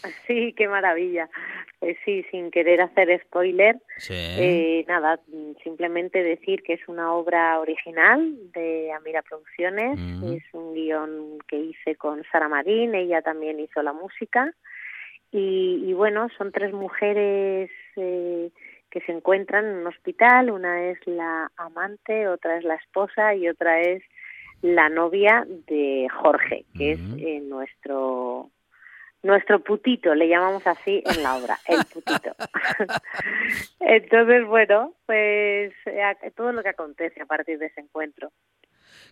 Sí, 0.28 0.54
qué 0.56 0.68
maravilla. 0.68 1.28
Pues 1.80 1.96
sí, 2.04 2.24
sin 2.30 2.50
querer 2.52 2.80
hacer 2.80 3.20
spoiler, 3.26 3.76
Sí. 3.98 4.14
eh, 4.14 4.84
nada, 4.88 5.18
simplemente 5.64 6.22
decir 6.22 6.62
que 6.62 6.74
es 6.74 6.80
una 6.88 7.12
obra 7.12 7.59
original 7.59 8.32
de 8.54 8.92
Amira 8.92 9.22
Producciones, 9.22 9.98
Mm. 9.98 10.32
es 10.34 10.42
un 10.52 10.74
guion 10.74 11.38
que 11.48 11.56
hice 11.59 11.96
con 11.96 12.22
Sara 12.30 12.48
Marín, 12.48 12.94
ella 12.94 13.22
también 13.22 13.59
hizo 13.61 13.82
la 13.82 13.92
música 13.92 14.52
Y, 15.31 15.85
y 15.87 15.93
bueno, 15.93 16.29
son 16.39 16.53
tres 16.53 16.72
mujeres 16.72 17.70
eh, 17.97 18.51
que 18.91 19.01
se 19.03 19.12
encuentran 19.12 19.66
en 19.66 19.76
un 19.76 19.87
hospital. 19.87 20.51
Una 20.51 20.91
es 20.91 20.99
la 21.07 21.51
amante, 21.57 22.29
otra 22.29 22.57
es 22.57 22.64
la 22.64 22.76
esposa 22.76 23.35
y 23.35 23.49
otra 23.49 23.81
es 23.81 24.03
la 24.62 24.89
novia 24.89 25.47
de 25.66 26.09
Jorge, 26.12 26.64
que 26.76 26.93
es 26.93 27.01
eh, 27.18 27.41
nuestro 27.41 28.51
nuestro 29.22 29.61
putito, 29.61 30.14
le 30.14 30.29
llamamos 30.29 30.64
así 30.66 31.03
en 31.05 31.22
la 31.22 31.37
obra, 31.37 31.59
el 31.66 31.85
putito. 31.93 32.35
Entonces, 33.81 34.47
bueno, 34.47 34.95
pues 35.07 35.72
eh, 35.87 36.33
todo 36.37 36.53
lo 36.53 36.62
que 36.62 36.68
acontece 36.70 37.20
a 37.22 37.26
partir 37.26 37.59
de 37.59 37.66
ese 37.66 37.81
encuentro. 37.81 38.31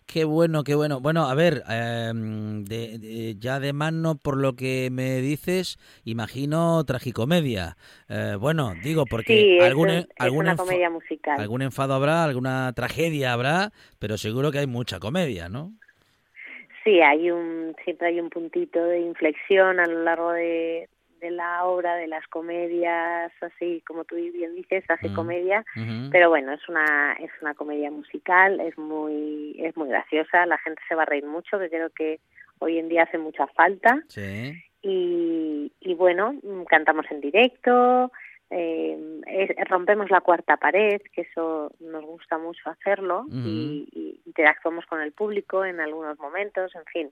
Qué 0.07 0.23
bueno, 0.23 0.63
qué 0.63 0.73
bueno. 0.73 1.01
Bueno, 1.01 1.27
a 1.27 1.35
ver, 1.35 1.63
de, 1.65 2.97
de- 2.97 3.35
ya 3.39 3.59
de 3.59 3.73
mano 3.73 4.15
por 4.15 4.37
lo 4.37 4.55
que 4.55 4.89
me 4.89 5.17
dices, 5.19 5.77
imagino 6.05 6.83
tragicomedia. 6.85 7.75
Eh, 8.07 8.35
bueno, 8.39 8.73
digo 8.81 9.05
porque 9.05 9.25
Sí, 9.33 9.59
algún, 9.59 9.89
es 9.89 10.07
algún, 10.17 10.39
una 10.41 10.53
enfo- 10.53 10.65
comedia 10.65 10.89
musical. 10.89 11.37
algún 11.41 11.61
enfado 11.61 11.93
habrá, 11.93 12.23
alguna 12.23 12.71
tragedia 12.73 13.33
habrá, 13.33 13.73
pero 13.99 14.17
seguro 14.17 14.51
que 14.51 14.59
hay 14.59 14.67
mucha 14.67 14.99
comedia, 14.99 15.49
¿no? 15.49 15.73
Sí, 16.83 17.01
hay 17.01 17.29
un, 17.31 17.75
siempre 17.83 18.07
hay 18.07 18.19
un 18.21 18.29
puntito 18.29 18.81
de 18.81 19.01
inflexión 19.01 19.79
a 19.79 19.85
lo 19.87 20.03
largo 20.03 20.31
de, 20.31 20.87
de 21.19 21.31
la 21.31 21.65
obra, 21.65 21.95
de 21.95 22.07
las 22.07 22.25
comedias, 22.27 23.31
así 23.41 23.81
como 23.87 24.03
tú 24.05 24.15
bien 24.15 24.55
dices, 24.55 24.83
hace 24.89 25.09
Mm. 25.09 25.13
comedia, 25.13 25.65
pero 26.11 26.29
bueno, 26.29 26.51
es 26.53 26.67
una, 26.69 27.13
es 27.19 27.31
una 27.41 27.53
comedia 27.53 27.89
musical, 27.91 28.59
es 28.59 28.77
muy, 28.77 29.55
es 29.59 29.75
muy 29.77 29.89
graciosa, 29.89 30.45
la 30.45 30.57
gente 30.59 30.81
se 30.87 30.95
va 30.95 31.03
a 31.03 31.05
reír 31.05 31.25
mucho, 31.25 31.57
que 31.59 31.69
creo 31.69 31.89
que 31.91 32.19
hoy 32.59 32.77
en 32.79 32.89
día 32.89 33.03
hace 33.03 33.17
mucha 33.17 33.47
falta, 33.47 34.01
Sí. 34.07 34.53
y, 34.81 35.71
y 35.79 35.93
bueno, 35.95 36.35
cantamos 36.67 37.05
en 37.11 37.21
directo, 37.21 38.11
eh, 38.49 38.97
es- 39.27 39.69
rompemos 39.69 40.09
la 40.09 40.21
cuarta 40.21 40.57
pared, 40.57 41.01
que 41.13 41.21
eso 41.21 41.71
nos 41.79 42.03
gusta 42.05 42.37
mucho 42.37 42.69
hacerlo, 42.69 43.25
y, 43.31 43.87
y 43.91 44.21
interactuamos 44.25 44.85
con 44.85 45.01
el 45.01 45.11
público 45.11 45.65
en 45.65 45.79
algunos 45.79 46.17
momentos, 46.19 46.73
en 46.75 46.85
fin, 46.85 47.11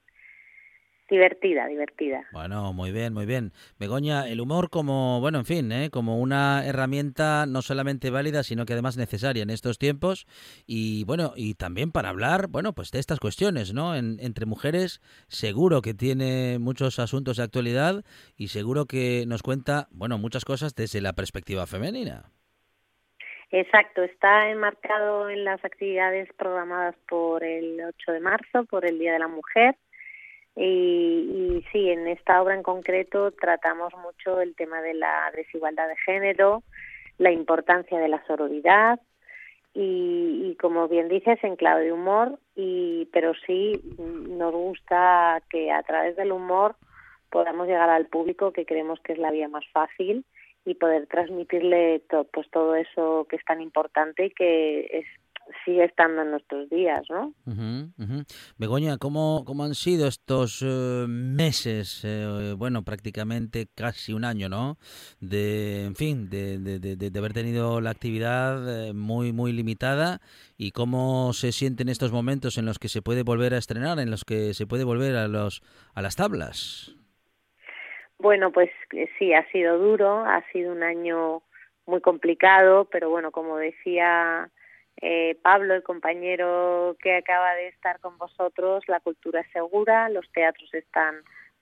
divertida, 1.09 1.67
divertida. 1.67 2.25
Bueno, 2.31 2.73
muy 2.73 2.91
bien, 2.91 3.13
muy 3.13 3.25
bien. 3.25 3.51
Begoña, 3.79 4.27
el 4.27 4.41
humor 4.41 4.69
como, 4.69 5.19
bueno, 5.21 5.39
en 5.39 5.45
fin, 5.45 5.71
¿eh? 5.71 5.89
como 5.91 6.19
una 6.19 6.65
herramienta 6.65 7.45
no 7.45 7.61
solamente 7.61 8.09
válida, 8.09 8.43
sino 8.43 8.65
que 8.65 8.73
además 8.73 8.97
necesaria 8.97 9.43
en 9.43 9.49
estos 9.49 9.77
tiempos 9.77 10.25
y 10.65 11.03
bueno, 11.05 11.33
y 11.35 11.53
también 11.55 11.91
para 11.91 12.09
hablar, 12.09 12.47
bueno, 12.47 12.73
pues 12.73 12.91
de 12.91 12.99
estas 12.99 13.19
cuestiones, 13.19 13.73
¿no? 13.73 13.95
En- 13.95 14.17
entre 14.19 14.45
mujeres 14.45 15.01
seguro 15.27 15.81
que 15.81 15.93
tiene 15.93 16.57
muchos 16.59 16.99
asuntos 16.99 17.37
de 17.37 17.43
actualidad 17.43 18.03
y 18.35 18.47
seguro 18.49 18.85
que 18.85 19.25
nos 19.27 19.43
cuenta, 19.43 19.87
bueno, 19.91 20.17
muchas 20.17 20.45
cosas 20.45 20.75
desde 20.75 21.01
la 21.01 21.13
perspectiva 21.13 21.67
femenina. 21.67 22.31
Exacto, 23.51 24.01
está 24.01 24.49
enmarcado 24.49 25.29
en 25.29 25.43
las 25.45 25.63
actividades 25.63 26.27
programadas 26.37 26.95
por 27.07 27.43
el 27.43 27.79
8 27.87 28.11
de 28.11 28.19
marzo, 28.19 28.65
por 28.65 28.85
el 28.85 28.97
Día 28.99 29.13
de 29.13 29.19
la 29.19 29.27
Mujer. 29.27 29.75
Y, 30.55 30.63
y 30.63 31.65
sí, 31.71 31.89
en 31.89 32.07
esta 32.07 32.41
obra 32.41 32.55
en 32.55 32.63
concreto 32.63 33.31
tratamos 33.31 33.93
mucho 33.95 34.39
el 34.39 34.55
tema 34.55 34.81
de 34.81 34.93
la 34.93 35.31
desigualdad 35.35 35.87
de 35.87 35.97
género, 35.97 36.63
la 37.17 37.31
importancia 37.31 37.99
de 37.99 38.07
la 38.07 38.25
sororidad 38.25 38.99
y, 39.73 40.49
y 40.51 40.55
como 40.55 40.87
bien 40.87 41.09
dices, 41.09 41.37
en 41.43 41.57
clave 41.57 41.83
de 41.85 41.91
humor, 41.91 42.39
y, 42.55 43.09
pero 43.11 43.33
sí 43.45 43.73
nos 43.97 44.53
gusta 44.53 45.41
que 45.49 45.71
a 45.71 45.83
través 45.83 46.15
del 46.15 46.31
humor 46.31 46.75
podamos 47.29 47.67
llegar 47.67 47.89
al 47.89 48.05
público 48.05 48.53
que 48.53 48.65
creemos 48.65 48.99
que 49.01 49.11
es 49.13 49.19
la 49.19 49.31
vía 49.31 49.49
más 49.49 49.65
fácil 49.73 50.23
y 50.63 50.75
poder 50.75 51.07
transmitirle 51.07 51.99
to- 52.09 52.23
pues 52.31 52.49
todo 52.49 52.75
eso 52.75 53.27
que 53.29 53.35
es 53.35 53.43
tan 53.43 53.61
importante 53.61 54.27
y 54.27 54.29
que 54.31 54.87
es, 54.99 55.05
sigue 55.63 55.83
estando 55.85 56.21
en 56.23 56.31
nuestros 56.31 56.69
días, 56.69 57.03
¿no? 57.09 57.33
Ujú, 57.45 57.91
ujú. 57.97 58.23
Begoña, 58.57 58.97
¿cómo, 58.97 59.43
¿cómo 59.45 59.63
han 59.63 59.75
sido 59.75 60.07
estos 60.07 60.61
eh, 60.65 61.05
meses, 61.07 62.01
eh, 62.03 62.53
bueno, 62.57 62.83
prácticamente 62.83 63.67
casi 63.75 64.13
un 64.13 64.25
año, 64.25 64.49
¿no? 64.49 64.77
De, 65.19 65.85
en 65.85 65.95
fin, 65.95 66.29
de, 66.29 66.57
de- 66.59 66.79
de- 66.79 66.95
de- 66.95 67.09
de 67.11 67.19
haber 67.19 67.33
tenido 67.33 67.79
la 67.81 67.91
actividad 67.91 68.87
eh, 68.87 68.93
muy, 68.93 69.33
muy 69.33 69.51
limitada 69.53 70.19
y 70.57 70.71
cómo 70.71 71.31
se 71.33 71.51
sienten 71.51 71.89
estos 71.89 72.11
momentos 72.11 72.57
en 72.57 72.65
los 72.65 72.79
que 72.79 72.89
se 72.89 73.01
puede 73.01 73.23
volver 73.23 73.53
a 73.53 73.57
estrenar, 73.59 73.99
en 73.99 74.09
los 74.11 74.25
que 74.25 74.53
se 74.53 74.65
puede 74.67 74.83
volver 74.83 75.15
a, 75.15 75.27
los, 75.27 75.61
a 75.93 76.01
las 76.01 76.15
tablas. 76.15 76.95
Bueno, 78.17 78.51
pues 78.51 78.69
eh, 78.93 79.07
sí, 79.19 79.33
ha 79.33 79.47
sido 79.51 79.77
duro, 79.77 80.25
ha 80.25 80.43
sido 80.51 80.71
un 80.71 80.83
año 80.83 81.43
muy 81.85 82.01
complicado, 82.01 82.85
pero 82.91 83.09
bueno, 83.09 83.31
como 83.31 83.57
decía 83.57 84.49
eh, 85.01 85.37
Pablo, 85.41 85.73
el 85.73 85.83
compañero 85.83 86.95
que 87.01 87.15
acaba 87.17 87.53
de 87.55 87.67
estar 87.67 87.99
con 87.99 88.17
vosotros, 88.17 88.83
la 88.87 88.99
cultura 88.99 89.41
es 89.41 89.51
segura, 89.51 90.09
los 90.09 90.29
teatros 90.31 90.73
están, 90.73 91.15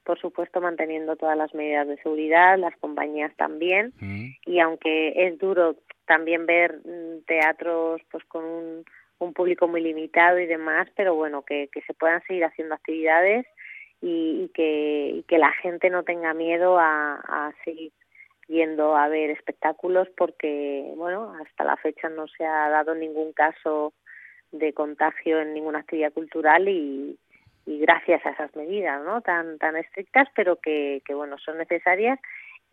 por 0.04 0.20
supuesto, 0.20 0.62
manteniendo 0.62 1.16
todas 1.16 1.38
las 1.38 1.54
medidas 1.54 1.88
de 1.88 1.98
seguridad, 1.98 2.58
las 2.58 2.76
compañías 2.78 3.36
también, 3.36 3.94
y 4.46 4.60
aunque 4.60 5.28
es 5.28 5.38
duro 5.40 5.76
también 6.06 6.46
ver 6.46 6.80
mm, 6.86 7.24
teatros 7.26 8.02
pues 8.12 8.24
con 8.26 8.44
un, 8.44 8.86
un 9.20 9.34
público 9.34 9.68
muy 9.68 9.82
limitado 9.82 10.40
y 10.40 10.46
demás, 10.46 10.88
pero 10.96 11.16
bueno, 11.16 11.44
que, 11.44 11.70
que 11.72 11.82
se 11.82 11.94
puedan 11.94 12.22
seguir 12.28 12.46
haciendo 12.46 12.76
actividades 12.76 13.46
y, 14.02 14.44
y 14.44 14.50
que, 14.54 15.12
y 15.16 15.24
que 15.24 15.38
la 15.38 15.52
gente 15.54 15.90
no 15.90 16.04
tenga 16.04 16.34
miedo 16.34 16.78
a, 16.78 17.16
a 17.16 17.54
seguir 17.64 17.92
yendo 18.48 18.96
a 18.96 19.08
ver 19.08 19.30
espectáculos 19.30 20.08
porque, 20.18 20.94
bueno, 20.96 21.34
hasta 21.42 21.64
la 21.64 21.78
fecha 21.78 22.10
no 22.10 22.28
se 22.28 22.46
ha 22.46 22.70
dado 22.70 22.96
ningún 22.96 23.34
caso 23.34 23.94
de 24.52 24.74
contagio 24.74 25.42
en 25.42 25.54
ninguna 25.54 25.80
actividad 25.80 26.14
cultural 26.14 26.68
y, 26.68 27.18
gracias 27.66 28.26
a 28.26 28.32
esas 28.32 28.54
medidas, 28.58 29.02
¿no? 29.06 29.22
Tan, 29.22 29.58
tan 29.58 29.78
estrictas, 29.78 30.28
pero 30.36 30.58
que, 30.58 31.02
que 31.06 31.14
bueno, 31.14 31.38
son 31.38 31.58
necesarias 31.58 32.20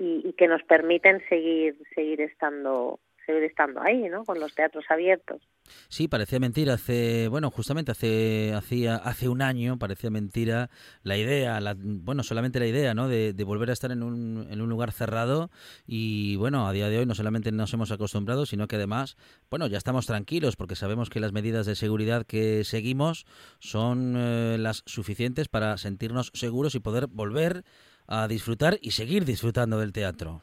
y, 0.00 0.20
y 0.24 0.32
que 0.32 0.48
nos 0.48 0.62
permiten 0.64 1.22
seguir, 1.28 1.76
seguir 1.94 2.20
estando, 2.20 2.98
seguir 3.30 3.44
estando 3.44 3.80
ahí, 3.80 4.08
¿no? 4.08 4.24
Con 4.24 4.40
los 4.40 4.54
teatros 4.54 4.84
abiertos. 4.88 5.40
Sí, 5.88 6.08
parecía 6.08 6.40
mentira 6.40 6.74
hace, 6.74 7.28
bueno, 7.28 7.50
justamente 7.50 7.92
hace, 7.92 8.52
hacía, 8.54 8.96
hace 8.96 9.28
un 9.28 9.42
año 9.42 9.78
parecía 9.78 10.10
mentira 10.10 10.70
la 11.02 11.16
idea, 11.16 11.60
la, 11.60 11.76
bueno, 11.78 12.22
solamente 12.22 12.58
la 12.58 12.66
idea, 12.66 12.94
¿no? 12.94 13.08
De, 13.08 13.32
volver 13.44 13.70
a 13.70 13.72
estar 13.72 13.90
en 13.90 14.02
un, 14.02 14.46
en 14.50 14.60
un 14.60 14.68
lugar 14.68 14.92
cerrado 14.92 15.50
y, 15.86 16.36
bueno, 16.36 16.68
a 16.68 16.72
día 16.72 16.88
de 16.88 16.98
hoy 16.98 17.06
no 17.06 17.14
solamente 17.14 17.50
nos 17.52 17.72
hemos 17.72 17.90
acostumbrado, 17.90 18.46
sino 18.46 18.68
que 18.68 18.76
además, 18.76 19.16
bueno, 19.50 19.66
ya 19.66 19.78
estamos 19.78 20.06
tranquilos 20.06 20.56
porque 20.56 20.76
sabemos 20.76 21.10
que 21.10 21.20
las 21.20 21.32
medidas 21.32 21.66
de 21.66 21.74
seguridad 21.74 22.26
que 22.26 22.64
seguimos 22.64 23.26
son 23.58 24.14
eh, 24.16 24.56
las 24.58 24.82
suficientes 24.86 25.48
para 25.48 25.76
sentirnos 25.78 26.30
seguros 26.34 26.74
y 26.74 26.80
poder 26.80 27.06
volver 27.06 27.64
a 28.06 28.26
disfrutar 28.28 28.78
y 28.82 28.90
seguir 28.90 29.24
disfrutando 29.24 29.78
del 29.78 29.92
teatro. 29.92 30.42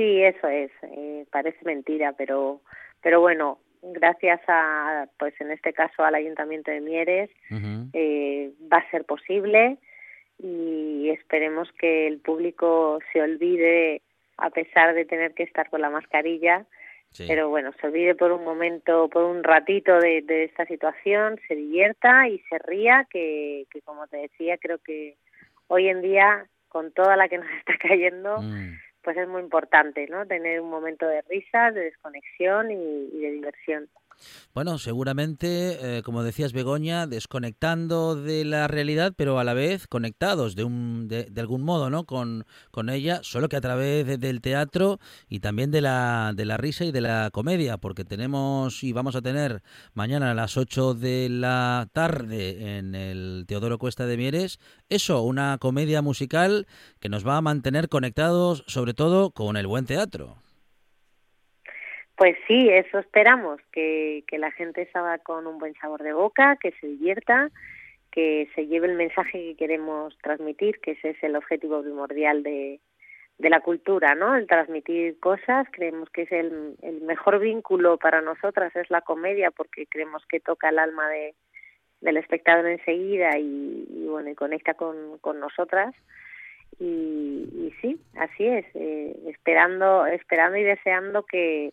Sí, 0.00 0.22
eso 0.22 0.48
es. 0.48 0.70
eh, 0.82 1.26
parece 1.30 1.58
mentira, 1.62 2.14
pero, 2.16 2.62
pero 3.02 3.20
bueno, 3.20 3.58
gracias 3.82 4.40
a, 4.48 5.06
pues 5.18 5.38
en 5.42 5.50
este 5.50 5.74
caso 5.74 6.02
al 6.02 6.14
Ayuntamiento 6.14 6.70
de 6.70 6.80
Mieres, 6.80 7.28
eh, 7.92 8.50
va 8.72 8.78
a 8.78 8.90
ser 8.90 9.04
posible 9.04 9.76
y 10.38 11.10
esperemos 11.10 11.70
que 11.72 12.06
el 12.06 12.18
público 12.18 12.98
se 13.12 13.20
olvide, 13.20 14.00
a 14.38 14.48
pesar 14.48 14.94
de 14.94 15.04
tener 15.04 15.34
que 15.34 15.42
estar 15.42 15.68
con 15.68 15.82
la 15.82 15.90
mascarilla, 15.90 16.64
pero 17.26 17.50
bueno, 17.50 17.70
se 17.78 17.86
olvide 17.88 18.14
por 18.14 18.32
un 18.32 18.42
momento, 18.42 19.10
por 19.10 19.24
un 19.24 19.44
ratito 19.44 19.98
de, 19.98 20.22
de 20.22 20.44
esta 20.44 20.64
situación, 20.64 21.38
se 21.46 21.56
divierta 21.56 22.26
y 22.26 22.38
se 22.48 22.58
ría, 22.58 23.06
que, 23.10 23.66
que 23.70 23.82
como 23.82 24.06
te 24.06 24.16
decía, 24.16 24.56
creo 24.56 24.78
que 24.78 25.16
hoy 25.66 25.88
en 25.88 26.00
día, 26.00 26.46
con 26.68 26.90
toda 26.92 27.16
la 27.16 27.28
que 27.28 27.36
nos 27.36 27.50
está 27.58 27.76
cayendo, 27.76 28.38
pues 29.12 29.24
es 29.24 29.28
muy 29.28 29.42
importante, 29.42 30.06
¿no? 30.08 30.24
Tener 30.24 30.60
un 30.60 30.70
momento 30.70 31.04
de 31.04 31.22
risas, 31.22 31.74
de 31.74 31.80
desconexión 31.80 32.70
y, 32.70 33.08
y 33.12 33.20
de 33.20 33.30
diversión. 33.32 33.88
Bueno, 34.54 34.78
seguramente, 34.78 35.98
eh, 35.98 36.02
como 36.02 36.22
decías 36.22 36.52
Begoña, 36.52 37.06
desconectando 37.06 38.16
de 38.16 38.44
la 38.44 38.68
realidad, 38.68 39.12
pero 39.16 39.38
a 39.38 39.44
la 39.44 39.54
vez 39.54 39.86
conectados 39.86 40.54
de, 40.54 40.64
un, 40.64 41.08
de, 41.08 41.24
de 41.24 41.40
algún 41.40 41.62
modo, 41.62 41.90
¿no? 41.90 42.04
Con, 42.04 42.44
con 42.70 42.90
ella, 42.90 43.20
solo 43.22 43.48
que 43.48 43.56
a 43.56 43.60
través 43.60 44.06
de- 44.06 44.18
del 44.18 44.40
teatro 44.40 44.98
y 45.28 45.40
también 45.40 45.70
de 45.70 45.80
la, 45.80 46.32
de 46.34 46.44
la 46.44 46.56
risa 46.56 46.84
y 46.84 46.92
de 46.92 47.00
la 47.00 47.30
comedia, 47.32 47.76
porque 47.78 48.04
tenemos 48.04 48.82
y 48.82 48.92
vamos 48.92 49.16
a 49.16 49.22
tener 49.22 49.62
mañana 49.94 50.30
a 50.30 50.34
las 50.34 50.56
8 50.56 50.94
de 50.94 51.28
la 51.30 51.88
tarde 51.92 52.78
en 52.78 52.94
el 52.94 53.44
Teodoro 53.46 53.78
Cuesta 53.78 54.06
de 54.06 54.16
Mieres, 54.16 54.58
eso, 54.88 55.22
una 55.22 55.58
comedia 55.58 56.02
musical 56.02 56.66
que 56.98 57.08
nos 57.08 57.26
va 57.26 57.36
a 57.36 57.42
mantener 57.42 57.88
conectados, 57.88 58.64
sobre 58.66 58.94
todo 58.94 59.30
con 59.30 59.56
el 59.56 59.66
buen 59.66 59.86
teatro. 59.86 60.36
Pues 62.20 62.36
sí, 62.46 62.68
eso 62.68 62.98
esperamos, 62.98 63.62
que, 63.72 64.24
que 64.26 64.36
la 64.36 64.50
gente 64.50 64.86
salga 64.92 65.16
con 65.20 65.46
un 65.46 65.58
buen 65.58 65.72
sabor 65.76 66.02
de 66.02 66.12
boca, 66.12 66.56
que 66.56 66.70
se 66.72 66.86
divierta, 66.86 67.48
que 68.12 68.46
se 68.54 68.66
lleve 68.66 68.88
el 68.88 68.94
mensaje 68.94 69.38
que 69.38 69.56
queremos 69.56 70.14
transmitir, 70.18 70.80
que 70.80 70.90
ese 70.90 71.08
es 71.10 71.22
el 71.22 71.34
objetivo 71.34 71.80
primordial 71.80 72.42
de, 72.42 72.78
la 73.38 73.60
cultura, 73.60 74.14
¿no? 74.14 74.36
El 74.36 74.46
transmitir 74.46 75.18
cosas, 75.18 75.66
creemos 75.72 76.10
que 76.10 76.24
es 76.24 76.32
el, 76.32 76.76
el 76.82 77.00
mejor 77.00 77.38
vínculo 77.38 77.96
para 77.96 78.20
nosotras, 78.20 78.76
es 78.76 78.90
la 78.90 79.00
comedia, 79.00 79.50
porque 79.50 79.86
creemos 79.86 80.22
que 80.26 80.40
toca 80.40 80.68
el 80.68 80.78
alma 80.78 81.08
de, 81.08 81.34
del 82.02 82.18
espectador 82.18 82.66
enseguida 82.66 83.38
y, 83.38 83.86
y 83.88 84.06
bueno, 84.08 84.28
y 84.28 84.34
conecta 84.34 84.74
con, 84.74 85.16
con 85.22 85.40
nosotras. 85.40 85.94
Y, 86.78 86.84
y 86.84 87.74
sí, 87.80 87.98
así 88.16 88.46
es, 88.46 88.66
eh, 88.74 89.16
esperando, 89.28 90.04
esperando 90.04 90.58
y 90.58 90.64
deseando 90.64 91.22
que, 91.22 91.72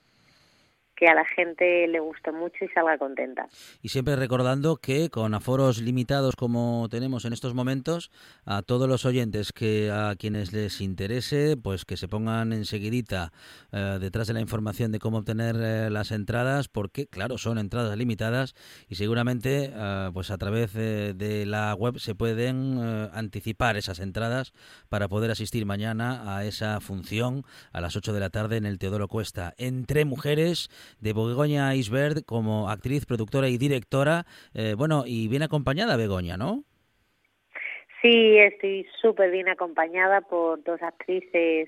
que 0.98 1.08
a 1.08 1.14
la 1.14 1.26
gente 1.26 1.88
le 1.88 2.00
guste 2.00 2.32
mucho 2.32 2.66
y 2.66 2.68
salga 2.70 2.98
contenta. 2.98 3.48
Y 3.82 3.90
siempre 3.90 4.16
recordando 4.16 4.78
que 4.78 5.10
con 5.10 5.34
aforos 5.34 5.80
limitados 5.80 6.36
como 6.36 6.88
tenemos 6.90 7.26
en 7.26 7.34
estos 7.34 7.54
momentos, 7.54 8.12
a 8.46 8.64
todos 8.64 8.90
los 8.90 9.06
oyentes 9.06 9.54
que 9.54 9.92
a 9.92 10.16
quienes 10.18 10.54
les 10.54 10.82
interese, 10.82 11.56
pues 11.56 11.86
que 11.86 11.98
se 11.98 12.08
pongan 12.08 12.52
enseguidita 12.52 13.32
eh, 13.72 13.98
detrás 14.02 14.28
de 14.28 14.34
la 14.34 14.42
información 14.42 14.92
de 14.92 15.00
cómo 15.00 15.20
obtener 15.20 15.56
eh, 15.60 15.90
las 15.90 16.12
entradas, 16.12 16.68
porque 16.68 17.08
claro, 17.08 17.38
son 17.38 17.60
entradas 17.60 17.98
limitadas 17.98 18.56
y 18.90 18.96
seguramente 18.96 19.72
eh, 19.74 20.10
pues 20.14 20.32
a 20.32 20.38
través 20.38 20.74
de, 20.74 21.14
de 21.14 21.46
la 21.46 21.74
web 21.76 22.00
se 22.00 22.16
pueden 22.16 22.80
eh, 22.82 23.10
anticipar 23.14 23.78
esas 23.78 24.00
entradas 24.00 24.54
para 24.90 25.08
poder 25.08 25.32
asistir 25.32 25.66
mañana 25.66 26.36
a 26.38 26.46
esa 26.46 26.80
función 26.80 27.44
a 27.72 27.82
las 27.82 27.96
8 27.96 28.14
de 28.14 28.20
la 28.20 28.30
tarde 28.30 28.58
en 28.58 28.66
el 28.66 28.80
Teodoro 28.80 29.08
Cuesta. 29.08 29.54
Entre 29.58 30.06
mujeres 30.06 30.70
de 31.00 31.14
Begoña 31.14 31.76
Isbert 31.76 32.26
como 32.26 32.70
actriz, 32.70 33.06
productora 33.06 33.48
y 33.50 33.58
directora. 33.58 34.26
Eh, 34.54 34.76
bueno, 34.78 35.04
y 35.06 35.28
bien 35.28 35.44
acompañada 35.44 35.98
Begoña, 35.98 36.38
¿no? 36.38 36.64
Sí, 38.02 38.38
estoy 38.38 38.86
súper 39.02 39.32
bien 39.32 39.50
acompañada 39.50 40.22
por 40.22 40.64
dos 40.64 40.82
actrices, 40.82 41.68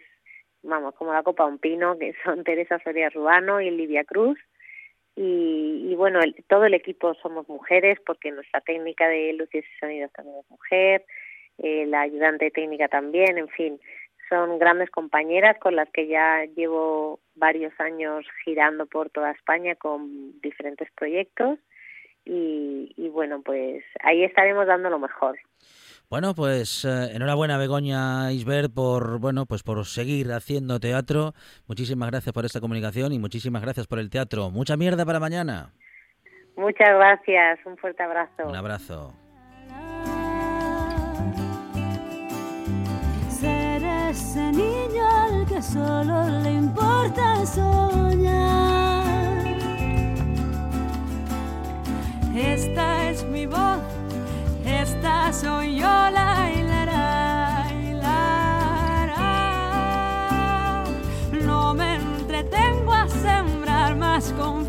vamos, 0.61 0.93
como 0.95 1.11
la 1.13 1.23
Copa 1.23 1.45
Un 1.45 1.57
Pino, 1.57 1.97
que 1.97 2.13
son 2.23 2.43
Teresa 2.43 2.79
Soria 2.83 3.09
Rubano 3.09 3.61
y 3.61 3.71
Livia 3.71 4.03
Cruz. 4.03 4.37
Y, 5.15 5.87
y 5.91 5.95
bueno, 5.95 6.21
el- 6.21 6.35
todo 6.47 6.65
el 6.65 6.73
equipo 6.73 7.13
somos 7.15 7.47
mujeres 7.49 7.97
porque 8.05 8.31
nuestra 8.31 8.61
técnica 8.61 9.07
de 9.07 9.33
luces 9.33 9.65
y 9.65 9.79
sonidos 9.79 10.11
también 10.13 10.37
es 10.39 10.49
mujer, 10.49 11.05
eh, 11.57 11.85
la 11.87 12.01
ayudante 12.01 12.51
técnica 12.51 12.87
también, 12.87 13.37
en 13.37 13.49
fin, 13.49 13.79
son 14.29 14.59
grandes 14.59 14.89
compañeras 14.89 15.57
con 15.59 15.75
las 15.75 15.89
que 15.89 16.07
ya 16.07 16.45
llevo 16.55 17.19
varios 17.35 17.73
años 17.79 18.25
girando 18.45 18.85
por 18.85 19.09
toda 19.09 19.31
España 19.31 19.75
con 19.75 20.39
diferentes 20.41 20.89
proyectos 20.91 21.59
y, 22.25 22.93
y 22.95 23.09
bueno, 23.09 23.41
pues 23.41 23.83
ahí 24.01 24.23
estaremos 24.23 24.67
dando 24.67 24.89
lo 24.89 24.99
mejor. 24.99 25.37
Bueno, 26.09 26.33
pues 26.33 26.85
eh, 26.85 27.11
enhorabuena 27.13 27.57
Begoña 27.57 28.31
Isbert 28.31 28.73
por 28.73 29.19
bueno, 29.19 29.45
pues 29.45 29.61
por 29.61 29.85
seguir 29.85 30.31
haciendo 30.31 30.79
teatro. 30.79 31.33
Muchísimas 31.67 32.09
gracias 32.09 32.33
por 32.33 32.45
esta 32.45 32.59
comunicación 32.59 33.13
y 33.13 33.19
muchísimas 33.19 33.61
gracias 33.61 33.85
por 33.85 33.99
el 33.99 34.09
teatro. 34.09 34.49
Mucha 34.49 34.75
mierda 34.75 35.05
para 35.05 35.19
mañana. 35.19 35.71
Muchas 36.55 36.89
gracias, 36.89 37.59
un 37.65 37.77
fuerte 37.77 38.03
abrazo. 38.03 38.47
Un 38.47 38.55
abrazo. 38.55 39.28
Solo 45.61 46.29
le 46.41 46.53
importa 46.53 47.45
soñar. 47.45 49.05
Esta 52.35 53.09
es 53.09 53.25
mi 53.25 53.45
voz, 53.45 53.81
esta 54.65 55.33
soy 55.33 55.77
yo, 55.77 55.85
la 55.85 56.09
la, 56.11 56.85
la, 56.85 56.85
la, 57.93 59.05
la. 59.07 60.83
No 61.45 61.73
me 61.73 61.95
entretengo 61.95 62.93
a 62.93 63.07
sembrar 63.09 63.95
más 63.97 64.31
complejos 64.33 64.68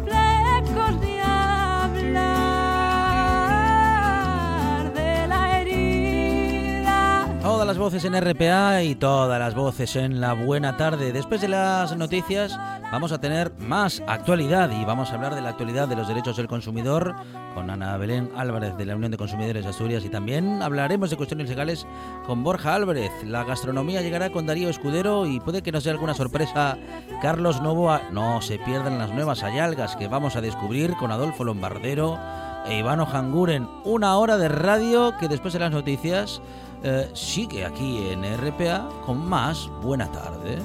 voces 7.80 8.04
en 8.04 8.14
RPA 8.14 8.82
y 8.82 8.94
todas 8.94 9.40
las 9.40 9.54
voces 9.54 9.96
en 9.96 10.20
la 10.20 10.34
buena 10.34 10.76
tarde. 10.76 11.14
Después 11.14 11.40
de 11.40 11.48
las 11.48 11.96
noticias 11.96 12.54
vamos 12.92 13.10
a 13.10 13.22
tener 13.22 13.54
más 13.58 14.02
actualidad 14.06 14.70
y 14.70 14.84
vamos 14.84 15.10
a 15.10 15.14
hablar 15.14 15.34
de 15.34 15.40
la 15.40 15.48
actualidad 15.48 15.88
de 15.88 15.96
los 15.96 16.06
derechos 16.06 16.36
del 16.36 16.46
consumidor 16.46 17.14
con 17.54 17.70
Ana 17.70 17.96
Belén 17.96 18.30
Álvarez 18.36 18.76
de 18.76 18.84
la 18.84 18.96
Unión 18.96 19.10
de 19.10 19.16
Consumidores 19.16 19.64
de 19.64 19.70
Asturias 19.70 20.04
y 20.04 20.10
también 20.10 20.60
hablaremos 20.60 21.08
de 21.08 21.16
cuestiones 21.16 21.48
legales 21.48 21.86
con 22.26 22.44
Borja 22.44 22.74
Álvarez. 22.74 23.12
La 23.24 23.44
gastronomía 23.44 24.02
llegará 24.02 24.28
con 24.28 24.44
Darío 24.44 24.68
Escudero 24.68 25.24
y 25.24 25.40
puede 25.40 25.62
que 25.62 25.72
nos 25.72 25.84
dé 25.84 25.90
alguna 25.90 26.12
sorpresa 26.12 26.76
Carlos 27.22 27.62
Novoa. 27.62 28.02
No 28.12 28.42
se 28.42 28.58
pierdan 28.58 28.98
las 28.98 29.10
nuevas 29.10 29.42
hayalgas 29.42 29.96
que 29.96 30.06
vamos 30.06 30.36
a 30.36 30.42
descubrir 30.42 30.96
con 30.96 31.12
Adolfo 31.12 31.44
Lombardero 31.44 32.18
e 32.66 32.78
Ivano 32.78 33.06
Hanguren. 33.06 33.66
Una 33.84 34.18
hora 34.18 34.36
de 34.36 34.50
radio 34.50 35.14
que 35.18 35.28
después 35.28 35.54
de 35.54 35.60
las 35.60 35.72
noticias 35.72 36.42
eh, 36.82 37.10
sigue 37.14 37.64
aquí 37.64 38.08
en 38.08 38.24
RPA 38.24 38.88
con 39.04 39.28
más 39.28 39.68
Buena 39.82 40.10
Tarde. 40.10 40.58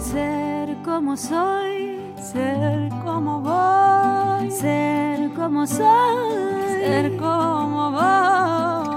Ser 0.00 0.76
como 0.84 1.16
soy, 1.16 2.00
ser 2.32 2.88
como 3.04 3.40
voy, 3.40 4.50
ser 4.50 5.30
como 5.34 5.66
soy, 5.66 6.78
ser 6.80 7.16
como 7.16 7.90
voy. 7.92 8.87